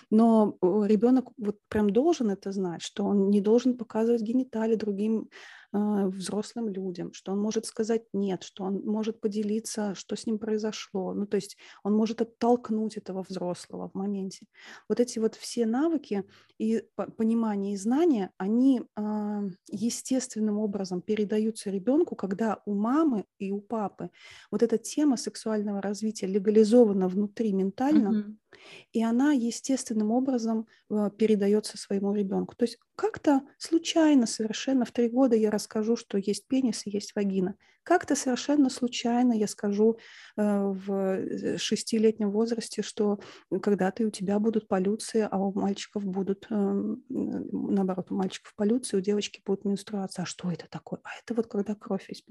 но 0.09 0.57
ребенок 0.61 1.29
вот 1.37 1.57
прям 1.67 1.89
должен 1.89 2.29
это 2.29 2.51
знать, 2.51 2.81
что 2.81 3.05
он 3.05 3.29
не 3.29 3.41
должен 3.41 3.77
показывать 3.77 4.21
гениталии 4.21 4.75
другим 4.75 5.29
взрослым 5.71 6.69
людям, 6.69 7.13
что 7.13 7.31
он 7.31 7.39
может 7.39 7.65
сказать 7.65 8.03
нет, 8.13 8.43
что 8.43 8.63
он 8.63 8.81
может 8.85 9.21
поделиться, 9.21 9.93
что 9.95 10.15
с 10.15 10.25
ним 10.25 10.39
произошло. 10.39 11.13
Ну, 11.13 11.27
то 11.27 11.35
есть 11.35 11.57
он 11.83 11.93
может 11.93 12.21
оттолкнуть 12.21 12.97
этого 12.97 13.25
взрослого 13.27 13.89
в 13.89 13.93
моменте. 13.93 14.45
Вот 14.87 14.99
эти 14.99 15.19
вот 15.19 15.35
все 15.35 15.65
навыки 15.65 16.23
и 16.57 16.83
понимание 17.17 17.73
и 17.73 17.77
знания, 17.77 18.31
они 18.37 18.81
э, 18.81 19.49
естественным 19.69 20.57
образом 20.57 21.01
передаются 21.01 21.69
ребенку, 21.69 22.15
когда 22.15 22.61
у 22.65 22.73
мамы 22.73 23.25
и 23.37 23.51
у 23.51 23.61
папы 23.61 24.09
вот 24.51 24.63
эта 24.63 24.77
тема 24.77 25.17
сексуального 25.17 25.81
развития 25.81 26.27
легализована 26.27 27.07
внутри 27.07 27.53
ментально, 27.53 28.09
mm-hmm. 28.09 28.35
и 28.93 29.03
она 29.03 29.31
естественным 29.33 30.11
образом 30.11 30.67
э, 30.89 31.09
передается 31.17 31.77
своему 31.77 32.13
ребенку. 32.13 32.55
То 32.55 32.63
есть 32.63 32.79
как-то 32.95 33.41
случайно 33.57 34.25
совершенно 34.25 34.83
в 34.83 34.91
три 34.91 35.07
года 35.07 35.35
я 35.35 35.51
расскажу, 35.59 35.95
что 35.95 36.17
есть 36.17 36.47
пенис 36.47 36.87
и 36.87 36.89
есть 36.89 37.13
вагина. 37.15 37.55
Как-то 37.89 38.15
совершенно 38.15 38.69
случайно 38.69 39.33
я 39.33 39.47
скажу 39.47 39.97
э, 40.37 40.43
в 40.43 40.91
э, 40.93 41.57
шестилетнем 41.57 42.29
возрасте, 42.29 42.83
что 42.83 43.19
когда-то 43.63 44.05
у 44.05 44.11
тебя 44.11 44.37
будут 44.37 44.67
полюции, 44.67 45.27
а 45.29 45.39
у 45.39 45.51
мальчиков 45.59 46.05
будут, 46.05 46.45
эм, 46.51 47.03
наоборот, 47.09 48.11
у 48.11 48.15
мальчиков 48.15 48.53
полюции, 48.55 48.95
у 48.95 48.99
девочки 48.99 49.41
будут 49.43 49.65
менструация. 49.65 50.21
А 50.21 50.25
что 50.27 50.51
это 50.51 50.67
такое? 50.69 50.99
А 51.03 51.09
это 51.19 51.33
вот 51.33 51.47
когда 51.47 51.73
кровь 51.73 52.07
из... 52.11 52.21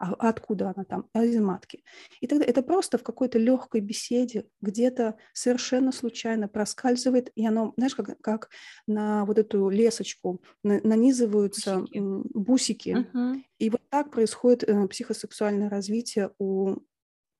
А 0.00 0.12
откуда 0.14 0.72
она 0.74 0.84
там? 0.84 1.08
А 1.12 1.24
из 1.24 1.40
матки. 1.40 1.84
И 2.20 2.26
тогда 2.26 2.44
это 2.44 2.62
просто 2.62 2.98
в 2.98 3.04
какой-то 3.04 3.38
легкой 3.38 3.82
беседе 3.82 4.48
где-то 4.60 5.18
совершенно 5.32 5.92
случайно 5.92 6.48
проскальзывает, 6.48 7.30
и 7.36 7.46
оно, 7.46 7.74
знаешь, 7.76 7.94
как, 7.94 8.20
как 8.20 8.50
на 8.88 9.24
вот 9.24 9.38
эту 9.38 9.68
лесочку 9.68 10.42
нанизываются 10.64 11.76
бусики, 11.76 12.00
бусики 12.34 13.06
uh-huh. 13.14 13.42
И 13.58 13.70
вот 13.70 13.80
так 13.88 14.10
происходит 14.10 14.64
э, 14.64 14.86
психосексуальное 14.88 15.70
развитие 15.70 16.30
у 16.38 16.76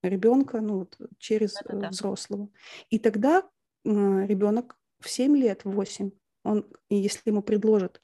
ребенка 0.01 0.61
ну, 0.61 0.79
вот, 0.79 0.97
через 1.17 1.53
Да-да-да. 1.53 1.89
взрослого. 1.89 2.49
И 2.89 2.99
тогда 2.99 3.43
э, 3.85 3.89
ребенок 4.25 4.77
в 4.99 5.09
7 5.09 5.35
лет, 5.37 5.63
в 5.63 5.71
8, 5.71 6.11
он, 6.43 6.67
если 6.89 7.29
ему 7.29 7.41
предложат 7.41 8.01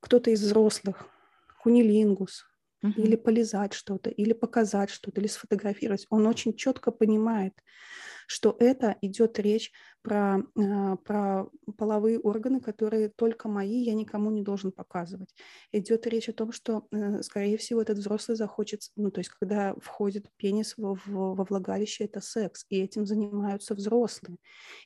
кто-то 0.00 0.30
из 0.30 0.42
взрослых 0.42 1.06
кунилингус, 1.62 2.44
угу. 2.84 3.00
или 3.00 3.16
полизать 3.16 3.72
что-то, 3.72 4.10
или 4.10 4.32
показать 4.32 4.90
что-то, 4.90 5.20
или 5.20 5.28
сфотографировать, 5.28 6.06
он 6.10 6.26
очень 6.26 6.54
четко 6.54 6.90
понимает, 6.90 7.54
что 8.26 8.56
это 8.58 8.96
идет 9.00 9.38
речь 9.38 9.72
про, 10.02 10.42
а, 10.58 10.96
про 10.96 11.48
половые 11.78 12.18
органы, 12.18 12.60
которые 12.60 13.08
только 13.08 13.48
мои, 13.48 13.82
я 13.82 13.94
никому 13.94 14.30
не 14.30 14.42
должен 14.42 14.70
показывать. 14.70 15.34
Идет 15.72 16.06
речь 16.06 16.28
о 16.28 16.34
том, 16.34 16.52
что, 16.52 16.86
э, 16.92 17.22
скорее 17.22 17.56
всего, 17.56 17.80
этот 17.80 17.98
взрослый 17.98 18.36
захочет, 18.36 18.82
ну, 18.96 19.10
то 19.10 19.20
есть, 19.20 19.30
когда 19.30 19.74
входит 19.80 20.26
пенис 20.36 20.74
во, 20.76 20.98
во 21.06 21.44
влагалище, 21.44 22.04
это 22.04 22.20
секс, 22.20 22.66
и 22.68 22.80
этим 22.80 23.06
занимаются 23.06 23.74
взрослые. 23.74 24.36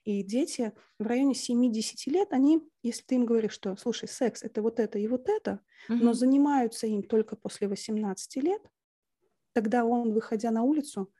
И 0.04 0.22
дети 0.22 0.72
в 0.98 1.06
районе 1.06 1.34
7-10 1.34 2.06
лет, 2.06 2.32
они, 2.32 2.62
если 2.82 3.02
ты 3.02 3.16
им 3.16 3.26
говоришь, 3.26 3.52
что, 3.52 3.76
слушай, 3.76 4.08
секс– 4.08 4.42
это 4.44 4.62
вот 4.62 4.78
это 4.78 4.98
и 4.98 5.08
вот 5.08 5.28
это, 5.28 5.60
угу. 5.88 5.98
но 5.98 6.12
занимаются 6.12 6.86
им 6.86 7.02
только 7.02 7.34
после 7.34 7.66
18 7.66 8.36
лет, 8.36 8.62
тогда 9.52 9.84
он, 9.84 10.12
выходя 10.12 10.52
на 10.52 10.62
улицу, 10.62 11.10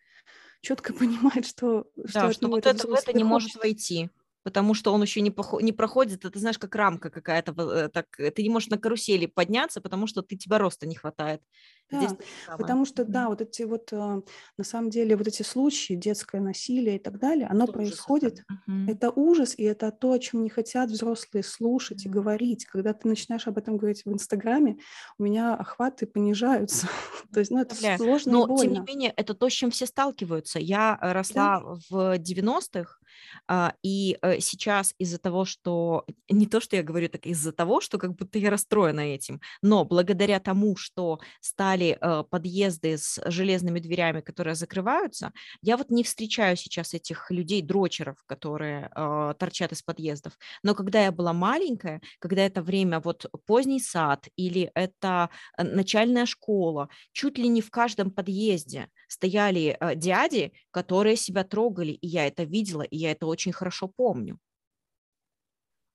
четко 0.61 0.92
понимает, 0.92 1.46
что, 1.46 1.86
да, 1.96 2.32
что, 2.32 2.48
вот 2.48 2.66
это 2.66 2.86
в 2.86 2.92
это 2.92 3.12
не 3.12 3.24
может 3.24 3.54
войти 3.56 4.11
потому 4.49 4.72
что 4.72 4.94
он 4.94 5.03
еще 5.03 5.20
не, 5.20 5.28
похо- 5.28 5.61
не 5.61 5.72
проходит, 5.72 6.24
это 6.24 6.38
знаешь, 6.38 6.59
как 6.59 6.74
рамка 6.74 7.11
какая-то, 7.11 7.53
э, 7.70 7.88
так, 7.90 8.07
ты 8.16 8.42
не 8.42 8.49
можешь 8.49 8.70
на 8.70 8.78
карусели 8.78 9.26
подняться, 9.26 9.82
потому 9.82 10.07
что 10.07 10.22
ты, 10.22 10.36
тебя 10.38 10.57
роста 10.57 10.86
не 10.86 10.94
хватает. 10.94 11.42
Да, 11.90 12.16
потому 12.57 12.86
что, 12.86 13.05
да, 13.05 13.28
вот 13.28 13.42
эти 13.42 13.64
вот, 13.64 13.92
э, 13.92 13.96
на 13.96 14.64
самом 14.64 14.88
деле, 14.88 15.16
вот 15.16 15.26
эти 15.26 15.42
случаи, 15.42 15.92
детское 15.92 16.40
насилие 16.40 16.96
и 16.96 16.99
так 16.99 17.18
далее, 17.18 17.46
оно 17.46 17.64
это 17.64 17.74
происходит, 17.74 18.42
ужас, 18.66 18.88
это 18.88 19.11
ужас, 19.11 19.55
и 19.59 19.64
это 19.64 19.90
то, 19.90 20.12
о 20.12 20.18
чем 20.18 20.44
не 20.44 20.49
хотят 20.49 20.88
взрослые 20.88 21.42
слушать 21.42 22.07
и 22.07 22.09
говорить. 22.09 22.64
Когда 22.64 22.94
ты 22.94 23.07
начинаешь 23.07 23.46
об 23.46 23.59
этом 23.59 23.76
говорить 23.76 24.07
в 24.07 24.11
Инстаграме, 24.11 24.78
у 25.18 25.24
меня 25.24 25.55
охваты 25.55 26.07
понижаются. 26.07 26.88
то 27.34 27.40
есть, 27.40 27.51
ну, 27.51 27.61
это 27.61 27.74
сложно 27.99 28.32
Но, 28.32 28.59
тем 28.59 28.72
не 28.72 28.80
менее, 28.80 29.12
это 29.14 29.34
то, 29.34 29.51
с 29.51 29.53
чем 29.53 29.70
все 29.70 29.84
сталкиваются. 29.84 30.59
Я 30.59 30.99
э, 31.03 31.12
росла 31.12 31.61
да. 31.61 31.78
в 31.90 32.18
90-х, 32.18 32.99
а, 33.46 33.74
и 33.82 34.18
э, 34.22 34.38
сейчас 34.41 34.95
из-за 34.99 35.18
того, 35.18 35.45
что 35.45 36.05
не 36.28 36.47
то, 36.47 36.61
что 36.61 36.76
я 36.76 36.82
говорю 36.82 37.09
так, 37.09 37.26
из-за 37.26 37.53
того, 37.53 37.80
что 37.80 37.99
как 37.99 38.14
будто 38.14 38.39
я 38.39 38.51
расстроена 38.51 39.01
этим, 39.01 39.41
но 39.62 39.84
благодаря 39.84 40.41
тому, 40.41 40.76
что 40.76 41.20
стали 41.41 41.99
э, 42.01 42.24
подъезды 42.30 42.99
с 42.99 43.20
железными 43.26 43.80
дверями, 43.80 44.20
которые 44.20 44.55
закрываются, 44.55 45.32
я 45.62 45.76
вот 45.76 45.91
не 45.91 46.05
встречаю 46.05 46.57
сейчас 46.57 46.95
этих 46.95 47.30
людей, 47.30 47.62
дрочеров, 47.62 48.16
которые 48.26 48.91
э, 48.95 49.34
торчат 49.39 49.72
из 49.72 49.82
подъездов. 49.82 50.39
Но 50.62 50.74
когда 50.74 51.05
я 51.05 51.12
была 51.12 51.32
маленькая, 51.32 52.01
когда 52.18 52.43
это 52.43 52.62
время 52.62 53.01
вот 53.01 53.26
поздний 53.47 53.80
сад 53.80 54.28
или 54.36 54.70
это 54.74 55.30
начальная 55.57 56.26
школа, 56.26 56.89
чуть 57.12 57.39
ли 57.39 57.49
не 57.49 57.61
в 57.61 57.70
каждом 57.70 58.11
подъезде 58.11 58.89
стояли 59.09 59.78
дяди, 59.96 60.52
которые 60.70 61.16
себя 61.16 61.44
трогали, 61.44 61.92
и 61.92 62.06
я 62.06 62.26
это 62.26 62.44
видела, 62.44 62.82
и 62.82 62.96
я 62.96 63.11
это 63.12 63.26
очень 63.26 63.52
хорошо 63.52 63.88
помню. 63.88 64.38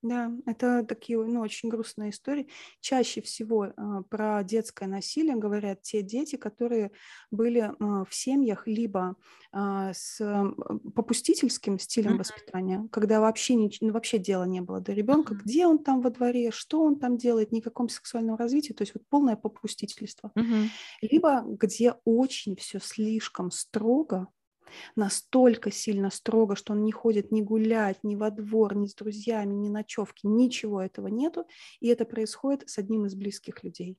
Да, 0.04 0.34
это 0.46 0.84
такие 0.84 1.18
ну, 1.18 1.40
очень 1.40 1.70
грустные 1.70 2.10
истории. 2.10 2.50
Чаще 2.82 3.22
всего 3.22 3.68
э, 3.68 3.72
про 4.10 4.44
детское 4.44 4.86
насилие 4.86 5.38
говорят 5.38 5.82
те 5.82 6.02
дети, 6.02 6.36
которые 6.36 6.92
были 7.32 7.62
э, 7.62 7.74
в 7.80 8.14
семьях 8.14 8.68
либо 8.68 9.16
э, 9.54 9.92
с 9.94 10.22
попустительским 10.94 11.80
стилем 11.80 12.16
mm-hmm. 12.16 12.18
воспитания, 12.18 12.90
когда 12.92 13.22
вообще, 13.22 13.56
не, 13.56 13.72
ну, 13.80 13.94
вообще 13.94 14.18
дела 14.18 14.44
не 14.44 14.60
было 14.60 14.82
до 14.82 14.92
ребенка, 14.92 15.36
mm-hmm. 15.36 15.42
где 15.46 15.68
он 15.68 15.82
там 15.82 16.02
во 16.02 16.10
дворе, 16.10 16.52
что 16.52 16.84
он 16.84 17.00
там 17.00 17.18
делает, 17.18 17.54
никаком 17.54 17.88
сексуальном 17.88 18.36
развитии, 18.36 18.74
то 18.74 18.82
есть 18.82 18.94
вот 18.94 19.08
полное 19.08 19.38
попустительство. 19.38 20.34
Mm-hmm. 20.36 20.68
Либо 21.02 21.44
где 21.46 21.96
очень 22.04 22.58
все 22.58 22.82
слишком 22.82 23.52
строго, 23.52 24.28
настолько 24.96 25.72
сильно 25.72 26.10
строго, 26.10 26.56
что 26.56 26.74
он 26.74 26.84
не 26.84 26.92
ходит 26.92 27.32
ни 27.32 27.42
гулять, 27.42 28.00
ни 28.04 28.16
во 28.16 28.32
двор, 28.32 28.76
ни 28.76 28.88
с 28.88 28.96
друзьями, 28.96 29.54
ни 29.54 29.70
ночевки, 29.70 30.26
ничего 30.26 30.82
этого 30.82 31.08
нету, 31.08 31.46
и 31.80 31.88
это 31.88 32.06
происходит 32.06 32.70
с 32.70 32.78
одним 32.78 33.06
из 33.06 33.16
близких 33.16 33.64
людей. 33.64 33.98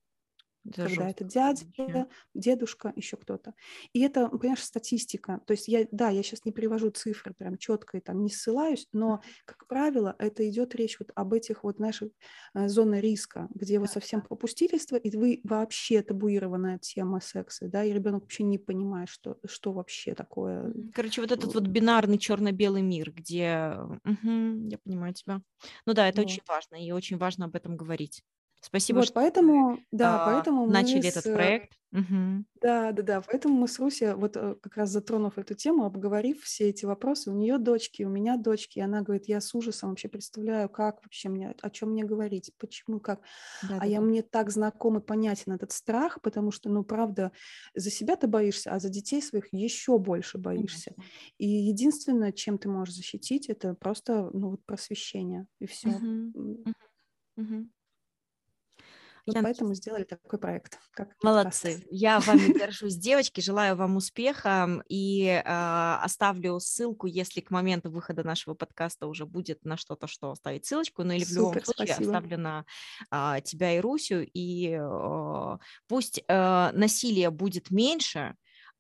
Это 0.66 0.86
когда 0.86 1.10
это 1.10 1.24
дядя, 1.24 1.64
вообще. 1.76 2.06
дедушка, 2.34 2.92
еще 2.96 3.16
кто-то. 3.16 3.54
И 3.92 4.00
это, 4.00 4.28
понимаешь, 4.28 4.62
статистика. 4.62 5.40
То 5.46 5.52
есть 5.52 5.68
я, 5.68 5.86
да, 5.90 6.08
я 6.08 6.22
сейчас 6.22 6.44
не 6.44 6.52
привожу 6.52 6.90
цифры 6.90 7.34
прям 7.34 7.58
четко 7.58 7.98
и 7.98 8.00
там 8.00 8.22
не 8.22 8.30
ссылаюсь, 8.30 8.88
но, 8.92 9.20
как 9.44 9.66
правило, 9.66 10.14
это 10.18 10.48
идет 10.48 10.74
речь 10.74 10.98
вот 10.98 11.10
об 11.14 11.32
этих 11.34 11.64
вот 11.64 11.78
наших 11.78 12.10
э, 12.54 12.68
зонах 12.68 13.00
риска, 13.00 13.48
где 13.54 13.78
вот 13.78 13.90
совсем 13.90 14.22
пропустительство, 14.22 14.96
и 14.96 15.14
вы 15.16 15.40
вообще 15.44 16.02
табуированная 16.02 16.78
тема 16.78 17.20
секса, 17.20 17.68
да, 17.68 17.84
и 17.84 17.92
ребенок 17.92 18.22
вообще 18.22 18.44
не 18.44 18.58
понимает, 18.58 19.08
что, 19.08 19.38
что 19.44 19.72
вообще 19.72 20.14
такое. 20.14 20.72
Короче, 20.92 21.20
вот 21.20 21.32
этот 21.32 21.54
вот 21.54 21.66
бинарный 21.66 22.18
черно-белый 22.18 22.82
мир, 22.82 23.12
где... 23.12 23.76
Угу, 24.04 24.68
я 24.70 24.78
понимаю 24.78 25.14
тебя. 25.14 25.40
Ну 25.86 25.94
да, 25.94 26.08
это 26.08 26.22
вот. 26.22 26.30
очень 26.30 26.42
важно, 26.46 26.76
и 26.76 26.92
очень 26.92 27.18
важно 27.18 27.46
об 27.46 27.56
этом 27.56 27.76
говорить. 27.76 28.22
Спасибо, 28.64 28.96
вот, 28.96 29.04
что 29.04 29.14
поэтому, 29.14 29.78
да, 29.92 30.24
а, 30.24 30.32
поэтому 30.32 30.66
начали 30.66 31.02
мы 31.02 31.08
этот 31.08 31.24
с, 31.24 31.34
проект. 31.34 31.72
Угу. 31.92 32.44
Да, 32.62 32.92
да, 32.92 33.02
да. 33.02 33.20
Поэтому 33.20 33.54
мы 33.54 33.68
с 33.68 33.78
Руси, 33.78 34.06
вот 34.14 34.36
э, 34.36 34.56
как 34.62 34.76
раз 34.76 34.88
затронув 34.88 35.36
эту 35.36 35.54
тему, 35.54 35.84
обговорив 35.84 36.42
все 36.42 36.70
эти 36.70 36.86
вопросы, 36.86 37.30
у 37.30 37.34
нее 37.34 37.58
дочки, 37.58 38.04
у 38.04 38.08
меня 38.08 38.38
дочки, 38.38 38.78
и 38.78 38.82
она 38.82 39.02
говорит, 39.02 39.28
я 39.28 39.42
с 39.42 39.54
ужасом 39.54 39.90
вообще 39.90 40.08
представляю, 40.08 40.70
как 40.70 41.02
вообще 41.04 41.28
мне, 41.28 41.54
о 41.60 41.70
чем 41.70 41.90
мне 41.90 42.04
говорить, 42.04 42.52
почему, 42.58 43.00
как. 43.00 43.20
Да, 43.68 43.76
а 43.76 43.80
да, 43.80 43.84
я 43.84 44.00
да. 44.00 44.06
мне 44.06 44.22
так 44.22 44.50
знаком 44.50 44.96
и 44.96 45.02
понятен 45.02 45.52
этот 45.52 45.70
страх, 45.70 46.22
потому 46.22 46.50
что, 46.50 46.70
ну, 46.70 46.84
правда, 46.84 47.32
за 47.74 47.90
себя 47.90 48.16
ты 48.16 48.28
боишься, 48.28 48.72
а 48.72 48.80
за 48.80 48.88
детей 48.88 49.20
своих 49.20 49.52
еще 49.52 49.98
больше 49.98 50.38
боишься. 50.38 50.94
Конечно. 50.96 51.14
И 51.36 51.46
единственное, 51.46 52.32
чем 52.32 52.56
ты 52.56 52.70
можешь 52.70 52.94
защитить, 52.94 53.50
это 53.50 53.74
просто, 53.74 54.30
ну, 54.32 54.52
вот 54.52 54.64
просвещение, 54.64 55.46
и 55.60 55.66
все. 55.66 55.90
Угу. 55.90 56.64
Угу. 57.36 57.68
Вот 59.27 59.37
поэтому 59.43 59.75
сделали 59.75 60.05
такой 60.05 60.39
проект. 60.39 60.79
Как 60.93 61.09
Молодцы. 61.22 61.75
Подкаст. 61.75 61.87
Я 61.91 62.20
вами 62.20 62.53
держусь, 62.59 62.97
девочки. 62.97 63.41
Желаю 63.41 63.77
вам 63.77 63.97
успеха 63.97 64.83
и 64.89 65.27
э, 65.27 65.97
оставлю 66.03 66.61
ссылку, 66.61 67.07
если 67.07 67.41
к 67.41 67.51
моменту 67.51 67.91
выхода 67.91 68.22
нашего 68.22 68.55
подкаста 68.55 69.07
уже 69.07 69.27
будет 69.27 69.64
на 69.64 69.77
что-то, 69.77 70.07
что 70.07 70.31
оставить 70.31 70.66
ссылочку. 70.66 71.05
Ну 71.05 71.12
или 71.12 71.25
в 71.25 71.31
любом 71.33 71.53
случае 71.64 71.95
спасибо. 71.95 72.11
оставлю 72.11 72.39
на 72.39 72.64
э, 73.11 73.41
тебя 73.43 73.77
и 73.77 73.81
Русю. 73.81 74.27
И 74.35 74.79
э, 74.79 75.59
пусть 75.89 76.22
э, 76.27 76.70
насилие 76.72 77.31
будет 77.31 77.70
меньше, 77.70 78.37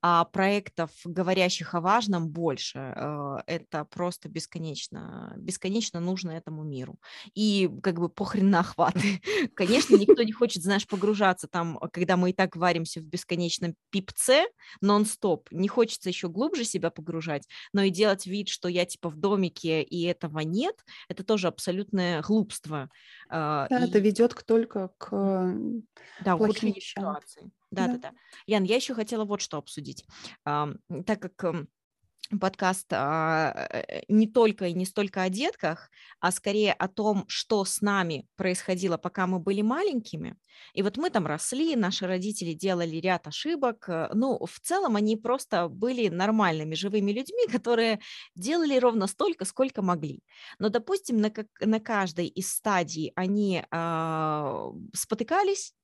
а 0.06 0.26
проектов, 0.26 0.90
говорящих 1.06 1.74
о 1.74 1.80
важном, 1.80 2.28
больше. 2.28 2.92
Э, 2.94 3.36
это 3.46 3.86
просто 3.86 4.28
бесконечно, 4.28 5.32
бесконечно 5.38 5.98
нужно 5.98 6.32
этому 6.32 6.62
миру. 6.62 7.00
И 7.32 7.70
как 7.82 7.98
бы 7.98 8.10
похрен 8.10 8.50
на 8.50 8.60
охваты. 8.60 9.22
Конечно, 9.54 9.96
никто 9.96 10.22
не 10.22 10.32
хочет, 10.32 10.62
знаешь, 10.62 10.86
погружаться 10.86 11.48
там, 11.48 11.78
когда 11.90 12.18
мы 12.18 12.30
и 12.30 12.32
так 12.34 12.54
варимся 12.54 13.00
в 13.00 13.06
бесконечном 13.06 13.76
пипце 13.88 14.44
нон-стоп. 14.82 15.48
Не 15.50 15.68
хочется 15.68 16.10
еще 16.10 16.28
глубже 16.28 16.64
себя 16.64 16.90
погружать, 16.90 17.48
но 17.72 17.80
и 17.80 17.88
делать 17.88 18.26
вид, 18.26 18.50
что 18.50 18.68
я 18.68 18.84
типа 18.84 19.08
в 19.08 19.16
домике 19.16 19.82
и 19.82 20.02
этого 20.02 20.40
нет, 20.40 20.84
это 21.08 21.24
тоже 21.24 21.48
абсолютное 21.48 22.20
глупство. 22.20 22.90
А, 23.30 23.68
да, 23.70 23.78
и... 23.78 23.88
это 23.88 24.00
ведет 24.00 24.34
только 24.46 24.90
к 24.98 25.56
да, 26.20 26.36
плохим. 26.36 26.74
Ситуации. 26.74 27.50
Да, 27.74 27.86
да, 27.88 27.98
да. 27.98 28.12
Ян, 28.46 28.64
я 28.64 28.76
еще 28.76 28.94
хотела 28.94 29.24
вот 29.24 29.40
что 29.40 29.58
обсудить. 29.58 30.04
Так 30.44 31.20
как 31.20 31.66
подкаст 32.40 32.86
а, 32.92 33.68
э, 33.70 34.02
не 34.08 34.26
только 34.26 34.66
и 34.66 34.72
не 34.72 34.86
столько 34.86 35.22
о 35.22 35.28
детках, 35.28 35.90
а 36.20 36.30
скорее 36.30 36.72
о 36.72 36.88
том, 36.88 37.24
что 37.28 37.64
с 37.64 37.80
нами 37.80 38.26
происходило, 38.36 38.96
пока 38.96 39.26
мы 39.26 39.38
были 39.38 39.62
маленькими. 39.62 40.36
И 40.72 40.82
вот 40.82 40.96
мы 40.96 41.10
там 41.10 41.26
росли, 41.26 41.76
наши 41.76 42.06
родители 42.06 42.52
делали 42.52 42.96
ряд 42.96 43.26
ошибок. 43.26 43.88
Э, 43.88 44.08
ну, 44.14 44.38
в 44.44 44.60
целом 44.60 44.96
они 44.96 45.16
просто 45.16 45.68
были 45.68 46.08
нормальными, 46.08 46.74
живыми 46.74 47.12
людьми, 47.12 47.46
которые 47.52 48.00
делали 48.34 48.78
ровно 48.78 49.06
столько, 49.06 49.44
сколько 49.44 49.82
могли. 49.82 50.22
Но, 50.58 50.68
допустим, 50.68 51.18
на, 51.20 51.32
на 51.60 51.80
каждой 51.80 52.26
из 52.26 52.50
стадий 52.50 53.12
они 53.16 53.64
э, 53.70 54.70
спотыкались, 54.94 55.74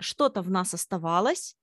что-то 0.00 0.42
в 0.42 0.50
нас 0.50 0.74
оставалось, 0.74 1.56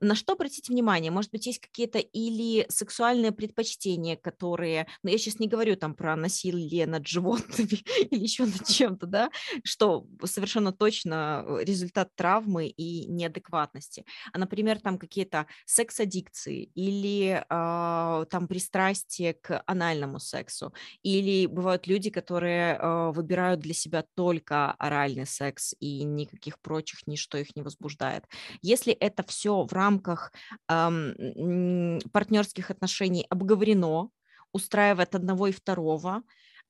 на 0.00 0.14
что 0.14 0.32
обратить 0.32 0.68
внимание? 0.68 1.10
Может 1.10 1.30
быть, 1.30 1.46
есть 1.46 1.60
какие-то 1.60 1.98
или 1.98 2.66
сексуальные 2.68 3.32
предпочтения, 3.32 4.16
которые, 4.16 4.86
ну, 5.02 5.10
я 5.10 5.18
сейчас 5.18 5.38
не 5.38 5.48
говорю 5.48 5.76
там 5.76 5.94
про 5.94 6.16
насилие 6.16 6.86
над 6.86 7.06
животными 7.06 7.84
или 8.10 8.22
еще 8.22 8.44
над 8.44 8.66
чем-то, 8.66 9.06
да, 9.06 9.30
что 9.64 10.06
совершенно 10.24 10.72
точно 10.72 11.44
э, 11.46 11.64
результат 11.64 12.14
травмы 12.14 12.68
и 12.68 13.06
неадекватности, 13.06 14.04
а, 14.32 14.38
например, 14.38 14.80
там 14.80 14.98
какие-то 14.98 15.46
секс-аддикции 15.66 16.70
или 16.74 17.44
э, 17.48 18.24
там 18.30 18.48
пристрастие 18.48 19.34
к 19.34 19.62
анальному 19.66 20.18
сексу, 20.18 20.72
или 21.02 21.46
бывают 21.46 21.86
люди, 21.86 22.10
которые 22.10 22.76
э, 22.76 23.10
выбирают 23.12 23.60
для 23.60 23.74
себя 23.74 24.04
только 24.14 24.72
оральный 24.72 25.26
секс 25.26 25.74
и 25.80 26.04
никаких 26.04 26.60
прочих, 26.60 27.06
ничто 27.06 27.38
их 27.38 27.54
не 27.56 27.62
возбуждает. 27.62 28.24
Если 28.62 28.92
это 28.92 29.22
все 29.22 29.47
все 29.48 29.64
в 29.64 29.72
рамках 29.72 30.32
эм, 30.68 32.00
партнерских 32.12 32.70
отношений 32.70 33.26
обговорено, 33.30 34.10
устраивает 34.52 35.14
одного 35.14 35.46
и 35.46 35.52
второго, 35.52 36.22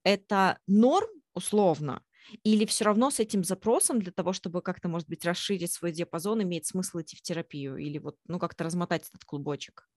это 0.05 0.59
норм 0.67 1.09
условно, 1.35 2.03
или 2.45 2.67
все 2.67 2.85
равно 2.85 3.11
с 3.11 3.19
этим 3.21 3.43
запросом 3.45 4.01
для 4.01 4.13
того, 4.13 4.33
чтобы 4.33 4.63
как-то, 4.63 4.89
может 4.89 5.09
быть, 5.09 5.25
расширить 5.25 5.73
свой 5.73 5.93
диапазон, 5.93 6.43
имеет 6.43 6.67
смысл 6.67 7.01
идти 7.01 7.17
в 7.17 7.23
терапию 7.23 7.77
или 7.79 7.99
вот, 7.99 8.17
ну, 8.29 8.39
как-то 8.39 8.65
размотать 8.65 9.09
этот 9.09 9.25
клубочек? 9.25 9.89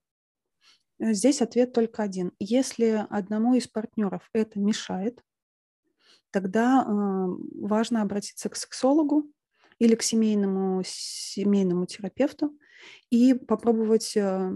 Э, 1.00 1.14
здесь 1.14 1.42
ответ 1.42 1.74
только 1.74 2.04
один. 2.04 2.32
Если 2.40 3.06
одному 3.10 3.56
из 3.56 3.68
партнеров 3.68 4.30
это 4.34 4.60
мешает, 4.60 5.22
тогда 6.32 6.86
важно 7.56 8.02
обратиться 8.02 8.50
к 8.50 8.56
сексологу 8.56 9.26
или 9.80 9.96
к 9.96 10.04
семейному, 10.04 10.84
семейному 10.86 11.86
терапевту 11.86 12.58
и 13.10 13.34
попробовать 13.34 14.16
э, 14.16 14.52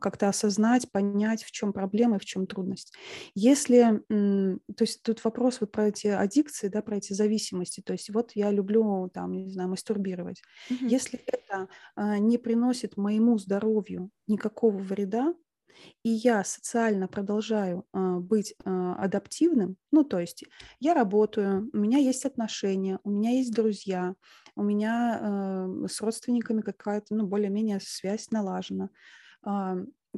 как-то 0.00 0.28
осознать, 0.28 0.90
понять, 0.90 1.44
в 1.44 1.50
чем 1.50 1.72
проблема 1.72 2.16
и 2.16 2.20
в 2.20 2.24
чем 2.24 2.46
трудность. 2.46 2.92
Если, 3.34 4.02
то 4.08 4.82
есть 4.82 5.02
тут 5.02 5.22
вопрос 5.24 5.60
вот 5.60 5.72
про 5.72 5.88
эти 5.88 6.08
аддикции, 6.08 6.68
да, 6.68 6.82
про 6.82 6.96
эти 6.96 7.12
зависимости, 7.12 7.80
то 7.80 7.92
есть 7.92 8.10
вот 8.10 8.32
я 8.34 8.50
люблю 8.50 9.10
там, 9.12 9.32
не 9.32 9.52
знаю, 9.52 9.70
мастурбировать. 9.70 10.42
Угу. 10.70 10.86
Если 10.86 11.20
это 11.26 11.68
а, 11.96 12.18
не 12.18 12.38
приносит 12.38 12.96
моему 12.96 13.38
здоровью 13.38 14.10
никакого 14.26 14.78
вреда, 14.78 15.34
и 16.02 16.10
я 16.10 16.44
социально 16.44 17.08
продолжаю 17.08 17.84
а, 17.92 18.18
быть 18.18 18.54
а, 18.64 18.94
адаптивным, 18.94 19.76
ну, 19.92 20.04
то 20.04 20.18
есть 20.18 20.44
я 20.78 20.94
работаю, 20.94 21.70
у 21.72 21.76
меня 21.76 21.98
есть 21.98 22.24
отношения, 22.24 22.98
у 23.04 23.10
меня 23.10 23.30
есть 23.30 23.52
друзья, 23.52 24.14
у 24.60 24.64
меня 24.64 25.18
а, 25.22 25.88
с 25.88 26.00
родственниками 26.02 26.60
какая-то, 26.62 27.14
ну, 27.14 27.26
более-менее 27.26 27.80
связь 27.80 28.30
налажена, 28.30 28.90
а, 29.42 29.76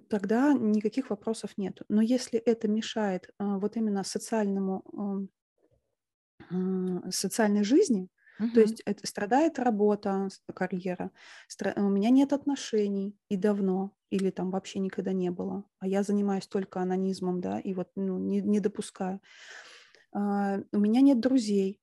тогда 0.09 0.53
никаких 0.55 1.11
вопросов 1.11 1.59
нет. 1.59 1.83
Но 1.89 2.03
если 2.03 2.39
это 2.41 2.69
мешает 2.69 3.31
а, 3.39 3.59
вот 3.59 3.77
именно 3.77 4.05
социальному, 4.05 5.29
а, 6.51 7.11
социальной 7.11 7.65
жизни, 7.65 8.09
то 8.53 8.61
есть 8.61 8.83
это 8.85 9.07
страдает 9.07 9.59
работа, 9.59 10.29
карьера, 10.55 11.11
стра- 11.49 11.79
у 11.79 11.89
меня 11.89 12.11
нет 12.11 12.33
отношений 12.33 13.17
и 13.29 13.37
давно, 13.37 13.97
или 14.11 14.31
там 14.31 14.51
вообще 14.51 14.79
никогда 14.79 15.13
не 15.13 15.31
было, 15.31 15.65
а 15.79 15.89
я 15.89 16.03
занимаюсь 16.03 16.47
только 16.47 16.81
анонизмом, 16.81 17.41
да, 17.41 17.59
и 17.61 17.73
вот 17.75 17.89
ну, 17.97 18.19
не, 18.19 18.41
не 18.43 18.61
допускаю. 18.61 19.21
А, 20.15 20.61
у 20.73 20.79
меня 20.81 21.03
нет 21.03 21.21
друзей, 21.21 21.82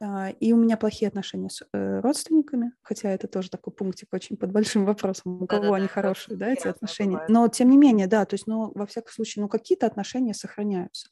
и 0.00 0.52
у 0.52 0.56
меня 0.56 0.76
плохие 0.76 1.08
отношения 1.08 1.50
с 1.50 1.66
э, 1.72 2.00
родственниками, 2.00 2.72
хотя 2.82 3.10
это 3.10 3.26
тоже 3.26 3.50
такой 3.50 3.72
пунктик 3.72 4.08
очень 4.12 4.36
под 4.36 4.52
большим 4.52 4.84
вопросом, 4.86 5.42
у 5.42 5.46
кого 5.46 5.62
Да-да-да, 5.62 5.76
они 5.76 5.88
хорошие, 5.88 6.36
да, 6.36 6.52
эти 6.52 6.68
отношения. 6.68 7.12
Бывает. 7.12 7.28
Но 7.28 7.48
тем 7.48 7.68
не 7.70 7.76
менее, 7.76 8.06
да, 8.06 8.24
то 8.24 8.34
есть, 8.34 8.46
ну, 8.46 8.70
во 8.74 8.86
всяком 8.86 9.10
случае, 9.10 9.42
ну, 9.42 9.48
какие-то 9.48 9.86
отношения 9.86 10.34
сохраняются. 10.34 11.08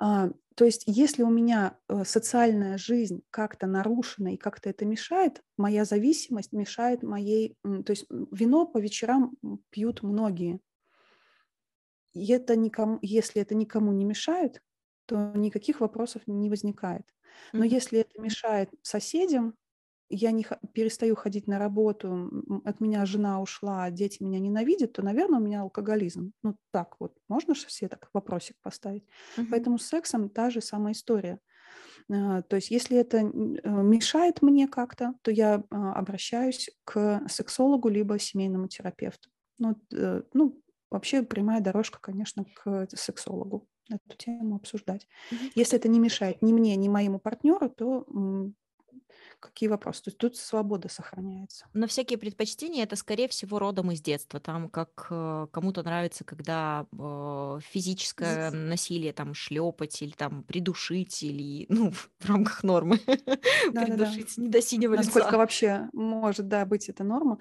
А, 0.00 0.30
то 0.56 0.64
есть, 0.64 0.82
если 0.86 1.22
у 1.22 1.30
меня 1.30 1.78
э, 1.88 2.04
социальная 2.04 2.76
жизнь 2.76 3.22
как-то 3.30 3.68
нарушена 3.68 4.34
и 4.34 4.36
как-то 4.36 4.68
это 4.68 4.84
мешает, 4.84 5.40
моя 5.56 5.84
зависимость 5.84 6.52
мешает 6.52 7.04
моей, 7.04 7.56
то 7.62 7.90
есть 7.90 8.06
вино 8.32 8.66
по 8.66 8.78
вечерам 8.78 9.36
пьют 9.70 10.02
многие. 10.02 10.58
И 12.14 12.32
это 12.32 12.56
никому, 12.56 12.98
если 13.00 13.40
это 13.40 13.54
никому 13.54 13.92
не 13.92 14.04
мешает, 14.04 14.60
то 15.06 15.32
никаких 15.36 15.80
вопросов 15.80 16.22
не 16.26 16.50
возникает. 16.50 17.04
Но 17.52 17.64
mm-hmm. 17.64 17.68
если 17.68 18.00
это 18.00 18.20
мешает 18.20 18.70
соседям, 18.82 19.54
я 20.10 20.30
не 20.30 20.46
перестаю 20.72 21.16
ходить 21.16 21.46
на 21.46 21.58
работу, 21.58 22.30
от 22.64 22.80
меня 22.80 23.04
жена 23.04 23.40
ушла, 23.42 23.90
дети 23.90 24.22
меня 24.22 24.38
ненавидят, 24.38 24.94
то, 24.94 25.02
наверное, 25.02 25.38
у 25.38 25.42
меня 25.42 25.62
алкоголизм. 25.62 26.32
Ну, 26.42 26.56
так 26.70 26.96
вот, 26.98 27.14
можно 27.28 27.54
же 27.54 27.66
все 27.66 27.88
так 27.88 28.08
вопросик 28.12 28.56
поставить. 28.62 29.04
Mm-hmm. 29.36 29.46
Поэтому 29.50 29.78
с 29.78 29.86
сексом 29.86 30.30
та 30.30 30.50
же 30.50 30.60
самая 30.60 30.94
история. 30.94 31.40
А, 32.10 32.42
то 32.42 32.56
есть, 32.56 32.70
если 32.70 32.96
это 32.96 33.18
э, 33.18 33.22
мешает 33.22 34.40
мне 34.40 34.66
как-то, 34.66 35.14
то 35.22 35.30
я 35.30 35.62
а, 35.70 35.92
обращаюсь 35.92 36.70
к 36.84 37.22
сексологу 37.28 37.88
либо 37.88 38.18
семейному 38.18 38.68
терапевту. 38.68 39.28
Ну, 39.58 39.76
э, 39.92 40.22
ну 40.32 40.60
вообще 40.90 41.22
прямая 41.22 41.60
дорожка, 41.60 41.98
конечно, 42.00 42.46
к 42.54 42.88
сексологу 42.94 43.66
эту 43.88 44.16
тему 44.16 44.56
обсуждать. 44.56 45.06
Mm-hmm. 45.30 45.52
Если 45.54 45.78
это 45.78 45.88
не 45.88 45.98
мешает 45.98 46.42
ни 46.42 46.52
мне, 46.52 46.76
ни 46.76 46.88
моему 46.88 47.18
партнеру, 47.18 47.70
то 47.70 48.04
какие 49.40 49.68
вопросы? 49.68 50.04
То 50.04 50.08
есть 50.10 50.18
тут 50.18 50.36
свобода 50.36 50.88
сохраняется. 50.88 51.66
Но 51.72 51.86
всякие 51.86 52.18
предпочтения 52.18 52.84
это, 52.84 52.96
скорее 52.96 53.28
всего, 53.28 53.58
родом 53.58 53.90
из 53.90 54.00
детства. 54.00 54.40
Там 54.40 54.68
как 54.68 55.06
э, 55.10 55.46
кому-то 55.50 55.82
нравится, 55.82 56.24
когда 56.24 56.86
э, 56.92 57.58
физическое 57.62 58.50
насилие 58.50 59.12
там 59.12 59.34
шлепать 59.34 60.00
или 60.02 60.12
там 60.12 60.42
придушить 60.42 61.22
или 61.22 61.66
ну 61.70 61.90
в 61.90 62.10
рамках 62.26 62.62
нормы 62.62 62.98
придушить 63.72 64.36
не 64.38 64.48
до 64.48 64.60
синего 64.60 64.94
лица. 64.94 65.06
Насколько 65.06 65.38
вообще 65.38 65.88
может 65.92 66.48
да 66.48 66.64
быть 66.64 66.88
это 66.88 67.04
норма? 67.04 67.38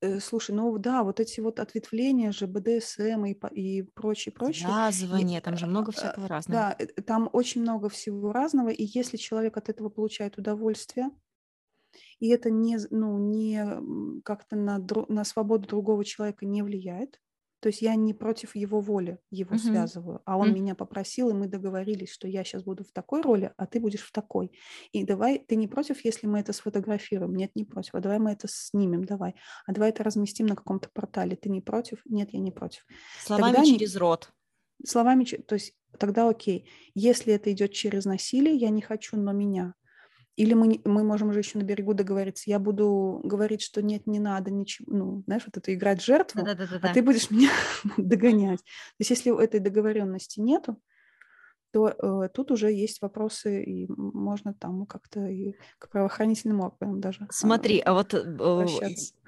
Э, 0.00 0.20
слушай, 0.20 0.54
ну 0.54 0.76
да, 0.78 1.02
вот 1.02 1.20
эти 1.20 1.40
вот 1.40 1.60
ответвления 1.60 2.32
же 2.32 2.46
БДСМ 2.46 3.24
и 3.24 3.36
и 3.52 3.82
прочее 3.82 4.32
прочее. 4.32 4.66
Связывание, 4.66 5.40
там 5.40 5.56
же 5.56 5.66
много 5.66 5.92
всякого 5.92 6.28
разного. 6.28 6.76
Да, 6.78 7.02
там 7.02 7.30
очень 7.32 7.62
много 7.62 7.88
всего 7.88 8.32
разного, 8.32 8.68
и 8.68 8.84
если 8.84 9.16
человек 9.16 9.56
от 9.56 9.68
этого 9.68 9.88
получает 9.88 10.38
удовольствие, 10.38 11.10
и 12.20 12.28
это 12.28 12.50
не, 12.50 12.78
ну, 12.90 13.18
не 13.18 13.64
как-то 14.24 14.56
на, 14.56 14.78
на 15.08 15.24
свободу 15.24 15.68
другого 15.68 16.04
человека 16.04 16.46
не 16.46 16.62
влияет, 16.62 17.20
То 17.60 17.68
есть 17.70 17.82
я 17.82 17.94
не 17.96 18.14
против 18.14 18.54
его 18.54 18.80
воли 18.80 19.18
его 19.30 19.56
Мгм. 19.56 19.58
связываю, 19.58 20.20
а 20.26 20.36
он 20.36 20.48
М. 20.48 20.54
меня 20.54 20.74
попросил, 20.74 21.30
и 21.30 21.34
мы 21.34 21.48
договорились, 21.48 22.10
что 22.12 22.28
я 22.28 22.44
сейчас 22.44 22.62
буду 22.64 22.84
в 22.84 22.92
такой 22.92 23.22
роли, 23.22 23.52
а 23.56 23.66
ты 23.66 23.80
будешь 23.80 24.02
в 24.02 24.12
такой. 24.12 24.50
И 24.92 25.04
давай, 25.04 25.38
ты 25.38 25.56
не 25.56 25.66
против, 25.68 26.04
если 26.04 26.26
мы 26.28 26.38
это 26.40 26.52
сфотографируем? 26.52 27.34
Нет, 27.34 27.50
не 27.56 27.64
против. 27.64 27.94
А 27.94 28.00
давай 28.00 28.18
мы 28.18 28.30
это 28.32 28.46
снимем, 28.48 29.04
давай. 29.04 29.34
А 29.66 29.72
давай 29.72 29.88
это 29.90 30.04
разместим 30.04 30.46
на 30.46 30.54
каком-то 30.56 30.90
портале. 30.92 31.34
Ты 31.36 31.48
не 31.50 31.60
против? 31.62 32.02
Нет, 32.04 32.28
я 32.32 32.40
не 32.40 32.52
против. 32.52 32.84
Словами 33.24 33.52
Тогда 33.54 33.62
не- 33.64 33.78
через 33.78 33.96
рот. 33.96 34.32
Словами, 34.84 35.24
то 35.24 35.54
есть 35.54 35.74
тогда 35.98 36.28
окей. 36.28 36.68
Если 36.94 37.32
это 37.32 37.50
идет 37.52 37.72
через 37.72 38.04
насилие, 38.04 38.54
я 38.54 38.68
не 38.70 38.82
хочу, 38.82 39.16
но 39.16 39.32
меня. 39.32 39.74
Или 40.36 40.52
мы, 40.52 40.80
мы 40.84 41.02
можем 41.02 41.32
же 41.32 41.38
еще 41.40 41.58
на 41.58 41.62
берегу 41.62 41.94
договориться. 41.94 42.44
Я 42.46 42.58
буду 42.58 43.20
говорить, 43.24 43.62
что 43.62 43.82
нет, 43.82 44.06
не 44.06 44.18
надо 44.18 44.50
ничего. 44.50 44.86
Ну, 44.94 45.22
знаешь, 45.26 45.42
вот 45.46 45.56
это 45.56 45.74
играть 45.74 46.02
жертву, 46.02 46.42
Да-да-да-да. 46.44 46.90
а 46.90 46.94
ты 46.94 47.02
будешь 47.02 47.30
меня 47.30 47.50
догонять. 47.96 48.60
То 48.60 49.00
есть 49.00 49.10
если 49.10 49.42
этой 49.42 49.60
договоренности 49.60 50.40
нету, 50.40 50.78
то 51.72 51.88
э, 51.88 52.28
тут 52.32 52.50
уже 52.50 52.72
есть 52.72 53.02
вопросы, 53.02 53.62
и 53.64 53.86
можно 53.88 54.54
там 54.54 54.86
как-то 54.86 55.26
и 55.26 55.54
к 55.78 55.88
правоохранительным 55.90 56.60
органам 56.60 57.00
даже 57.00 57.28
а, 57.28 57.32
Смотри, 57.32 57.80
а 57.84 57.92
вот 57.92 58.14
э, 58.14 58.66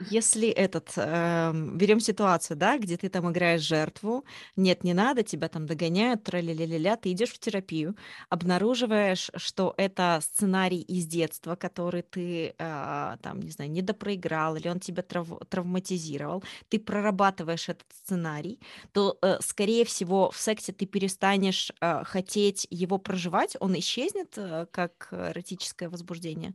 если 0.01 0.49
этот, 0.49 0.97
берем 0.97 1.99
ситуацию, 2.01 2.57
да, 2.57 2.79
где 2.79 2.97
ты 2.97 3.09
там 3.09 3.31
играешь 3.31 3.63
жертву, 3.63 4.25
нет, 4.57 4.85
не 4.85 4.95
надо, 4.95 5.25
тебя 5.25 5.49
там 5.49 5.67
догоняют, 5.67 6.23
тра-ля-ля-ля-ля, 6.23 6.97
ты 6.97 7.11
идешь 7.11 7.31
в 7.33 7.39
терапию, 7.41 7.97
обнаруживаешь, 8.29 9.31
что 9.37 9.75
это 9.77 10.21
сценарий 10.23 10.81
из 10.81 11.07
детства, 11.07 11.57
который 11.57 12.03
ты 12.03 12.55
а, 12.59 13.17
там, 13.23 13.41
не 13.41 13.51
знаю, 13.51 13.71
недопроиграл, 13.73 14.55
или 14.57 14.69
он 14.69 14.79
тебя 14.79 15.03
трав- 15.03 15.45
травматизировал, 15.49 16.45
ты 16.69 16.79
прорабатываешь 16.79 17.69
этот 17.69 17.87
сценарий, 17.93 18.61
то, 18.93 19.19
э, 19.23 19.39
скорее 19.41 19.85
всего, 19.85 20.31
в 20.31 20.37
сексе 20.37 20.73
ты 20.73 20.87
перестанешь 20.87 21.73
э, 21.81 22.05
хотеть 22.05 22.28
его 22.37 22.99
проживать, 22.99 23.57
он 23.61 23.79
исчезнет 23.79 24.37
э, 24.37 24.67
как 24.71 25.09
эротическое 25.13 25.89
возбуждение. 25.89 26.55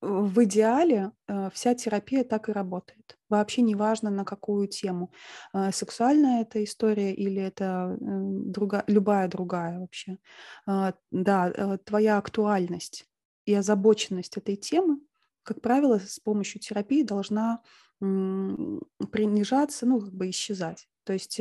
В 0.00 0.42
идеале 0.44 1.12
э, 1.28 1.48
вся 1.54 1.74
терапия 1.76 2.24
так 2.24 2.48
и 2.48 2.52
работает. 2.52 3.18
Вообще 3.28 3.62
не 3.62 3.76
важно, 3.76 4.10
на 4.10 4.24
какую 4.24 4.66
тему. 4.66 5.12
Э, 5.54 5.70
Сексуальная 5.72 6.42
это 6.42 6.62
история 6.64 7.14
или 7.14 7.40
это 7.40 7.96
друга- 8.00 8.84
любая 8.88 9.28
другая 9.28 9.78
вообще. 9.78 10.18
Да, 10.66 11.78
твоя 11.84 12.18
актуальность 12.18 13.06
и 13.44 13.54
озабоченность 13.54 14.36
этой 14.36 14.56
темы, 14.56 15.00
как 15.44 15.60
правило, 15.60 15.98
с 15.98 16.18
помощью 16.20 16.60
терапии 16.60 17.02
должна 17.02 17.62
принижаться, 18.00 19.86
ну, 19.86 20.00
как 20.00 20.12
бы 20.12 20.30
исчезать. 20.30 20.88
То 21.04 21.12
есть 21.12 21.40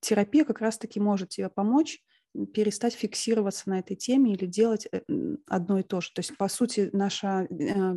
терапия 0.00 0.44
как 0.44 0.60
раз-таки 0.60 1.00
может 1.00 1.30
тебе 1.30 1.48
помочь 1.48 2.02
перестать 2.52 2.94
фиксироваться 2.94 3.68
на 3.70 3.78
этой 3.80 3.96
теме 3.96 4.32
или 4.34 4.46
делать 4.46 4.86
э, 4.92 5.00
одно 5.48 5.78
и 5.78 5.82
то 5.82 6.00
же. 6.00 6.10
То 6.14 6.20
есть, 6.20 6.36
по 6.36 6.48
сути, 6.48 6.90
наша 6.92 7.46
э, 7.50 7.94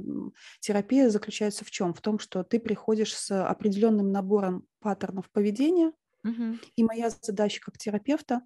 терапия 0.59 1.09
заключается 1.09 1.65
в 1.65 1.71
чем? 1.71 1.93
В 1.93 2.01
том, 2.01 2.19
что 2.19 2.43
ты 2.43 2.59
приходишь 2.59 3.15
с 3.15 3.31
определенным 3.49 4.11
набором 4.11 4.67
паттернов 4.79 5.29
поведения, 5.31 5.91
Мгм. 6.23 6.59
и 6.75 6.83
моя 6.83 7.09
задача 7.09 7.61
как 7.61 7.77
терапевта 7.77 8.41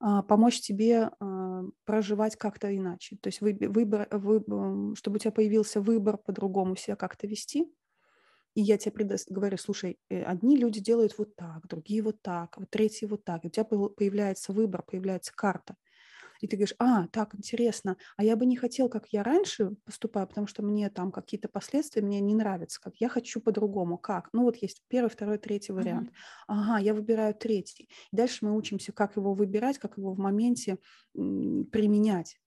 а, 0.00 0.22
помочь 0.22 0.60
тебе 0.60 1.10
а, 1.20 1.62
проживать 1.84 2.36
как-то 2.36 2.74
иначе. 2.76 3.16
То 3.20 3.28
есть 3.28 3.40
выбор, 3.40 4.08
вы- 4.10 4.42
м, 4.48 4.94
чтобы 4.96 5.16
у 5.16 5.18
тебя 5.18 5.32
появился 5.32 5.80
выбор 5.80 6.18
по-другому 6.18 6.76
себя 6.76 6.96
как-то 6.96 7.26
вести. 7.26 7.72
И 8.54 8.60
я 8.62 8.78
тебе 8.78 8.92
предос- 9.04 9.26
говорю, 9.28 9.56
слушай, 9.58 9.98
э, 10.10 10.22
одни 10.24 10.56
люди 10.56 10.80
делают 10.80 11.16
вот 11.18 11.36
так, 11.36 11.66
другие 11.68 12.02
вот 12.02 12.22
так, 12.22 12.58
вот 12.58 12.70
третьи 12.70 13.06
вот 13.06 13.24
так. 13.24 13.44
И 13.44 13.48
у 13.48 13.50
тебя 13.50 13.64
появляется 13.64 14.52
выбор, 14.52 14.82
появляется 14.82 15.32
карта. 15.34 15.76
И 16.40 16.46
ты 16.48 16.56
говоришь, 16.56 16.74
а, 16.78 17.06
так, 17.08 17.34
интересно, 17.34 17.96
а 18.16 18.24
я 18.24 18.36
бы 18.36 18.46
не 18.46 18.56
хотел, 18.56 18.88
как 18.88 19.08
я 19.12 19.22
раньше 19.22 19.76
поступаю, 19.84 20.26
потому 20.26 20.46
что 20.46 20.62
мне 20.62 20.90
там 20.90 21.12
какие-то 21.12 21.48
последствия 21.48 22.02
мне 22.02 22.20
не 22.20 22.34
нравятся, 22.34 22.80
как 22.80 22.96
я 22.96 23.08
хочу 23.08 23.40
по-другому. 23.40 23.98
Как? 23.98 24.28
Ну 24.32 24.42
вот 24.42 24.56
есть 24.56 24.82
первый, 24.88 25.08
второй, 25.10 25.38
третий 25.38 25.72
вариант. 25.72 26.10
Ага, 26.48 26.78
я 26.78 26.94
выбираю 26.94 27.34
третий. 27.34 27.88
И 28.12 28.16
дальше 28.16 28.44
мы 28.44 28.56
учимся, 28.56 28.92
как 28.92 29.16
его 29.16 29.34
выбирать, 29.34 29.78
как 29.78 29.98
его 29.98 30.12
в 30.14 30.18
моменте 30.18 30.78
м, 31.16 31.66
применять. 31.70 32.38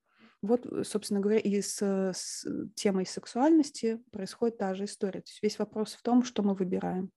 Вот, 0.45 0.65
э, 0.65 0.83
собственно 0.83 1.19
говоря, 1.19 1.39
и 1.39 1.61
с, 1.61 1.81
с 1.81 2.45
темой 2.75 3.05
сексуальности 3.05 4.01
происходит 4.11 4.57
та 4.57 4.73
же 4.75 4.85
история. 4.85 5.21
То 5.21 5.29
есть 5.29 5.43
весь 5.43 5.59
вопрос 5.59 5.93
в 5.93 6.01
том, 6.01 6.23
что 6.23 6.43
мы 6.43 6.53
выбираем. 6.53 7.11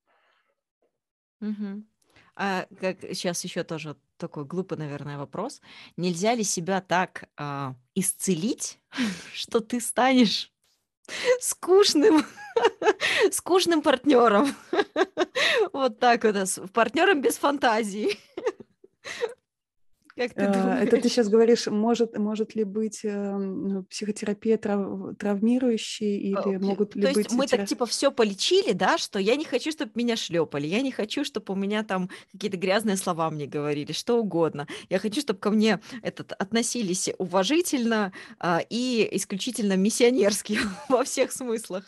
Мгм. 1.41 1.89
А 2.35 2.67
как 2.81 3.01
сейчас 3.03 3.43
еще 3.45 3.65
тоже 3.65 3.97
такой 4.17 4.45
глупый, 4.45 4.79
наверное, 4.79 5.19
вопрос. 5.19 5.61
Нельзя 5.97 6.35
ли 6.35 6.45
себя 6.45 6.81
так 6.81 7.29
а, 7.37 7.75
исцелить, 7.95 8.81
что 9.35 9.61
ты 9.61 9.81
станешь 9.81 10.53
скучным, 11.41 12.25
скучным 13.33 13.83
партнером? 13.83 14.55
Вот 15.73 15.99
так 15.99 16.25
вот, 16.25 16.73
партнером 16.73 17.21
без 17.21 17.37
фантазии. 17.37 18.19
Как 20.19 20.35
ты 20.35 20.43
Э, 20.43 20.47
Это 20.49 20.85
ты 20.85 20.91
думаешь? 20.97 21.13
сейчас 21.13 21.29
говоришь, 21.29 21.67
может, 21.69 22.19
может 22.19 22.57
ли 22.57 22.65
быть 22.65 23.05
э, 23.05 23.37
ну, 23.37 23.85
психотерапия 23.85 24.59
трав- 24.59 25.15
травмирующей 25.17 26.35
А, 26.35 26.41
или 26.41 26.57
пси- 26.59 26.65
могут 26.65 26.97
ли 26.97 27.03
То 27.03 27.09
есть 27.09 27.31
быть... 27.31 27.33
мы 27.33 27.47
так 27.47 27.61
тера- 27.61 27.67
типа 27.67 27.87
все 27.87 28.11
полечили, 28.11 28.73
да, 28.73 28.99
что 28.99 29.21
я 29.21 29.37
не 29.37 29.45
хочу, 29.45 29.71
чтобы 29.71 29.93
меня 29.95 30.17
шлепали, 30.17 30.67
я 30.67 30.83
не 30.83 30.91
хочу, 30.91 31.25
чтобы 31.25 31.53
у 31.53 31.57
меня 31.57 31.85
там 31.85 32.11
какие-то 32.33 32.57
грязные 32.57 32.97
слова 32.97 33.31
мне 33.31 33.47
говорили, 33.47 33.93
что 33.93 34.19
угодно. 34.19 34.67
Я 34.91 34.99
хочу, 34.99 35.21
чтобы 35.21 35.39
ко 35.39 35.51
мне 35.51 35.79
этот 36.03 36.33
относились 36.33 37.11
уважительно 37.19 38.13
а, 38.41 38.61
и 38.69 39.09
исключительно 39.13 39.77
миссионерски 39.77 40.59
во 40.89 41.05
всех 41.05 41.31
смыслах. 41.31 41.85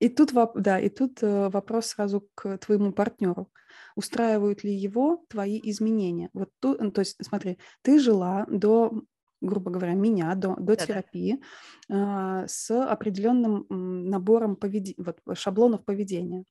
И 0.00 0.08
тут, 0.08 0.32
да, 0.54 0.80
и 0.80 0.88
тут 0.88 1.22
э, 1.22 1.48
вопрос 1.50 1.86
сразу 1.88 2.26
к 2.34 2.58
твоему 2.58 2.90
партнеру. 2.90 3.48
Устраивают 4.00 4.64
ли 4.64 4.72
его 4.74 5.26
твои 5.28 5.60
изменения? 5.62 6.30
Вот 6.32 6.48
тут, 6.58 6.78
то 6.94 7.00
есть, 7.00 7.16
смотри, 7.22 7.58
ты 7.82 8.00
жила 8.00 8.46
до, 8.48 8.92
грубо 9.40 9.70
говоря, 9.70 9.94
меня, 9.94 10.34
до, 10.34 10.56
до 10.56 10.76
Да-да. 10.76 11.00
терапии 11.04 11.40
а, 11.90 12.46
с 12.46 12.70
определенным 12.70 13.66
набором 13.68 14.54
поведи- 14.56 14.94
вот, 14.98 15.20
шаблонов 15.38 15.84
поведения. 15.84 16.44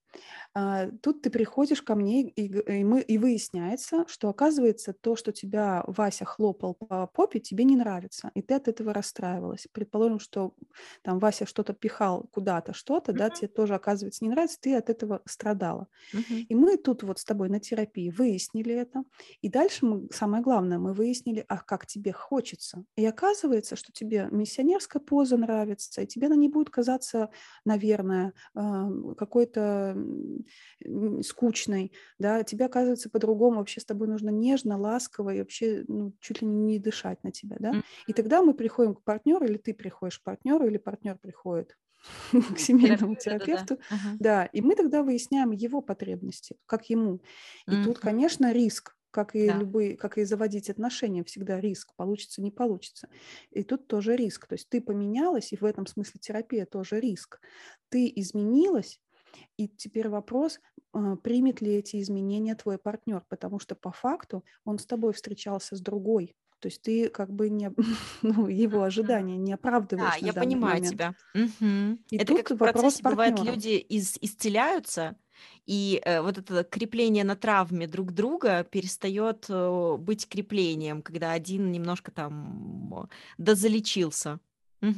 А, 0.53 0.89
Тут 1.01 1.21
ты 1.21 1.29
приходишь 1.29 1.81
ко 1.81 1.95
мне, 1.95 2.23
и, 2.29 2.47
и 2.47 2.83
мы, 2.83 3.01
и 3.01 3.17
выясняется, 3.17 4.05
что 4.07 4.29
оказывается 4.29 4.93
то, 4.93 5.15
что 5.15 5.31
тебя 5.31 5.83
Вася 5.87 6.25
хлопал 6.25 6.73
по 6.75 7.07
попе, 7.07 7.39
тебе 7.39 7.63
не 7.63 7.75
нравится, 7.75 8.31
и 8.33 8.41
ты 8.41 8.55
от 8.55 8.67
этого 8.67 8.93
расстраивалась. 8.93 9.67
Предположим, 9.71 10.19
что 10.19 10.55
там 11.03 11.19
Вася 11.19 11.45
что-то 11.45 11.73
пихал 11.73 12.27
куда-то, 12.31 12.73
что-то, 12.73 13.13
да, 13.13 13.29
тебе 13.29 13.47
тоже, 13.49 13.75
оказывается, 13.75 14.23
не 14.23 14.29
нравится, 14.31 14.57
ты 14.61 14.75
от 14.75 14.89
этого 14.89 15.21
страдала. 15.25 15.87
И 16.49 16.55
мы 16.55 16.77
тут 16.77 17.03
вот 17.03 17.19
с 17.19 17.25
тобой 17.25 17.49
на 17.49 17.59
терапии 17.59 18.09
выяснили 18.09 18.73
это. 18.73 19.03
И 19.41 19.49
дальше 19.49 19.85
мы, 19.85 20.07
самое 20.11 20.43
главное, 20.43 20.79
мы 20.79 20.93
выяснили, 20.93 21.45
а 21.47 21.57
как 21.59 21.85
тебе 21.85 22.11
хочется. 22.13 22.78
И 22.95 23.05
оказывается, 23.05 23.75
что 23.75 23.91
тебе 23.91 24.27
миссионерская 24.31 25.01
поза 25.01 25.37
нравится, 25.37 26.01
и 26.01 26.07
тебе 26.07 26.27
она 26.27 26.35
не 26.35 26.49
будет 26.49 26.69
казаться, 26.69 27.29
наверное, 27.65 28.33
какой-то 28.53 29.95
скучной, 31.23 31.93
да, 32.17 32.43
тебе 32.43 32.65
оказывается 32.65 33.09
по-другому, 33.09 33.57
вообще 33.57 33.79
с 33.81 33.85
тобой 33.85 34.07
нужно 34.07 34.29
нежно, 34.29 34.77
ласково 34.77 35.31
и 35.35 35.39
вообще 35.39 35.83
ну, 35.87 36.13
чуть 36.19 36.41
ли 36.41 36.47
не 36.47 36.79
дышать 36.79 37.23
на 37.23 37.31
тебя, 37.31 37.57
да. 37.59 37.77
И 38.07 38.13
тогда 38.13 38.41
мы 38.41 38.53
приходим 38.53 38.95
к 38.95 39.03
партнеру, 39.03 39.45
или 39.45 39.57
ты 39.57 39.73
приходишь 39.73 40.19
к 40.19 40.23
партнеру, 40.23 40.67
или 40.67 40.77
партнер 40.77 41.17
приходит 41.17 41.77
к 42.55 42.59
семейному 42.59 43.15
терапевту, 43.15 43.79
да, 44.19 44.45
и 44.45 44.61
мы 44.61 44.75
тогда 44.75 45.03
выясняем 45.03 45.51
его 45.51 45.81
потребности, 45.81 46.57
как 46.65 46.89
ему. 46.89 47.21
И 47.67 47.77
тут, 47.77 47.99
конечно, 47.99 48.51
риск, 48.53 48.95
как 49.11 49.35
и 49.35 49.51
Да. 49.51 49.53
любые, 49.53 49.97
как 49.97 50.17
и 50.17 50.23
заводить 50.23 50.69
отношения, 50.69 51.23
всегда 51.23 51.59
риск, 51.59 51.93
получится, 51.95 52.41
не 52.41 52.51
получится. 52.51 53.09
И 53.51 53.63
тут 53.63 53.87
тоже 53.87 54.15
риск. 54.15 54.47
То 54.47 54.53
есть 54.55 54.69
ты 54.69 54.81
поменялась, 54.81 55.51
и 55.53 55.57
в 55.57 55.65
этом 55.65 55.85
смысле 55.87 56.19
терапия 56.19 56.65
тоже 56.65 56.99
риск. 56.99 57.41
Ты 57.89 58.11
изменилась, 58.15 59.01
и 59.57 59.67
теперь 59.67 60.09
вопрос, 60.09 60.59
а, 60.93 61.15
примет 61.17 61.61
ли 61.61 61.73
эти 61.75 62.01
изменения 62.01 62.55
твой 62.55 62.77
партнер, 62.77 63.23
потому 63.29 63.59
что 63.59 63.75
по 63.75 63.91
факту 63.91 64.43
он 64.65 64.79
с 64.79 64.85
тобой 64.85 65.13
встречался 65.13 65.75
с 65.75 65.81
другой. 65.81 66.35
То 66.59 66.67
есть 66.67 66.81
ты 66.81 67.09
как 67.09 67.31
бы 67.31 67.49
не, 67.49 67.71
ну, 68.21 68.47
его 68.47 68.83
ожидания 68.83 69.37
не 69.37 69.53
Да, 69.97 70.15
оправдываешь 70.15 70.21
на 70.21 70.27
я 70.27 70.33
понимаю 70.33 70.81
момент. 70.81 70.81
тебя. 70.81 71.15
Мгм. 71.33 72.03
И 72.09 72.17
Это 72.17 72.33
тут 72.33 72.35
как 72.35 72.51
в 72.51 72.57
вопрос 72.57 72.61
процессе 72.61 73.03
бывает, 73.03 73.39
партнера. 73.39 73.41
люди 73.41 73.69
из- 73.77 74.17
исцеляются, 74.21 75.17
и 75.65 76.01
э, 76.03 76.21
вот 76.21 76.37
это 76.37 76.63
крепление 76.63 77.23
на 77.23 77.35
травме 77.35 77.87
друг 77.87 78.11
друга 78.11 78.63
перестает 78.63 79.45
э, 79.49 79.97
быть 79.99 80.27
креплением, 80.27 81.01
когда 81.01 81.31
один 81.31 81.71
немножко 81.71 82.11
там 82.11 82.93
э, 82.93 83.07
дозалечился. 83.37 84.39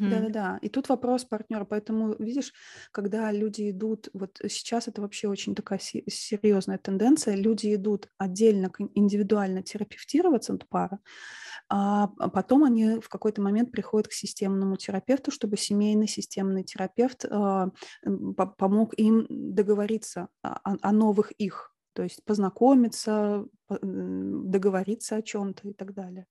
Да-да-да. 0.09 0.59
И 0.61 0.69
тут 0.69 0.89
вопрос 0.89 1.25
партнера. 1.25 1.65
Поэтому, 1.65 2.15
видишь, 2.19 2.53
когда 2.91 3.31
люди 3.31 3.71
идут, 3.71 4.09
вот 4.13 4.39
сейчас 4.47 4.87
это 4.87 5.01
вообще 5.01 5.27
очень 5.27 5.55
такая 5.55 5.79
серьезная 5.79 6.77
тенденция, 6.77 7.35
люди 7.35 7.73
идут 7.73 8.07
отдельно, 8.17 8.71
индивидуально 8.93 9.63
терапевтироваться 9.63 10.53
от 10.53 10.67
пара, 10.69 10.99
а 11.73 12.29
потом 12.29 12.63
они 12.65 12.99
в 12.99 13.09
какой-то 13.09 13.41
момент 13.41 13.71
приходят 13.71 14.07
к 14.07 14.13
системному 14.13 14.75
терапевту, 14.77 15.31
чтобы 15.31 15.57
семейный 15.57 16.07
системный 16.07 16.63
терапевт 16.63 17.25
а, 17.25 17.69
помог 18.57 18.93
им 18.97 19.25
договориться 19.29 20.27
о, 20.41 20.75
о 20.81 20.91
новых 20.91 21.31
их, 21.31 21.75
то 21.93 22.03
есть 22.03 22.23
познакомиться, 22.25 23.45
договориться 23.69 25.15
о 25.17 25.21
чем-то 25.21 25.69
и 25.69 25.73
так 25.73 25.93
далее. 25.93 26.27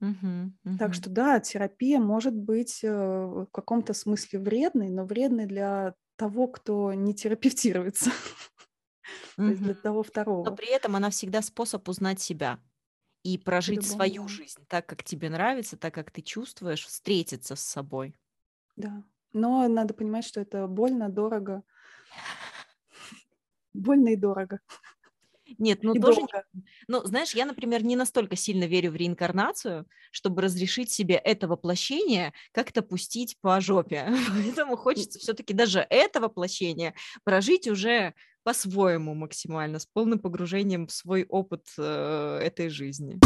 Мгм, 0.00 0.58
Так 0.76 0.94
мгм. 0.94 0.94
что 0.94 1.10
да, 1.10 1.40
терапия 1.40 2.00
может 2.00 2.34
быть, 2.34 2.80
э, 2.82 2.90
в 2.90 3.46
каком-то 3.52 3.92
смысле 3.92 4.38
вредной, 4.40 4.88
но 4.88 5.04
вредной 5.04 5.46
для 5.46 5.94
того, 6.16 6.48
кто 6.48 6.94
не 6.94 7.14
терапевтируется, 7.14 8.10
то 9.44 9.50
есть 9.50 9.62
для 9.62 9.74
того 9.74 10.02
Но 10.42 10.52
второго. 10.52 10.52
при 10.52 10.68
этом 10.70 10.96
она 10.96 11.10
всегда 11.10 11.42
способ 11.42 11.88
узнать 11.88 12.20
себя 12.20 12.60
и 13.22 13.38
прожить 13.38 13.84
свою 13.86 14.28
жизнь 14.28 14.64
так, 14.68 14.86
как 14.86 15.04
тебе 15.04 15.30
нравится, 15.30 15.76
так, 15.76 15.94
как 15.94 16.10
ты 16.10 16.22
чувствуешь, 16.22 16.86
встретиться 16.86 17.56
с 17.56 17.60
собой. 17.60 18.16
Да. 18.76 19.04
Но 19.32 19.68
надо 19.68 19.94
понимать, 19.94 20.24
что 20.24 20.40
это 20.40 20.66
больно, 20.66 21.08
дорого. 21.08 21.62
Больно 23.72 24.10
и 24.10 24.16
дорого. 24.16 24.60
Нет, 25.58 25.80
ну 25.82 25.94
И 25.94 26.00
тоже 26.00 26.20
долго. 26.20 26.44
Ну, 26.86 27.04
знаешь, 27.04 27.34
я, 27.34 27.44
например, 27.44 27.84
не 27.84 27.96
настолько 27.96 28.36
сильно 28.36 28.64
верю 28.64 28.92
в 28.92 28.96
реинкарнацию, 28.96 29.86
чтобы 30.12 30.42
разрешить 30.42 30.90
себе 30.90 31.16
это 31.16 31.48
воплощение 31.48 32.32
как-то 32.52 32.82
пустить 32.82 33.36
по 33.40 33.60
жопе. 33.60 34.06
Поэтому 34.28 34.76
хочется 34.76 35.18
все-таки 35.18 35.52
даже 35.52 35.84
это 35.90 36.20
воплощение 36.20 36.94
прожить 37.24 37.66
уже 37.68 38.14
по-своему 38.50 39.14
максимально, 39.14 39.78
с 39.78 39.86
полным 39.86 40.18
погружением 40.18 40.88
в 40.88 40.90
свой 40.90 41.24
опыт 41.28 41.66
э, 41.78 42.40
этой 42.42 42.68
жизни. 42.68 43.20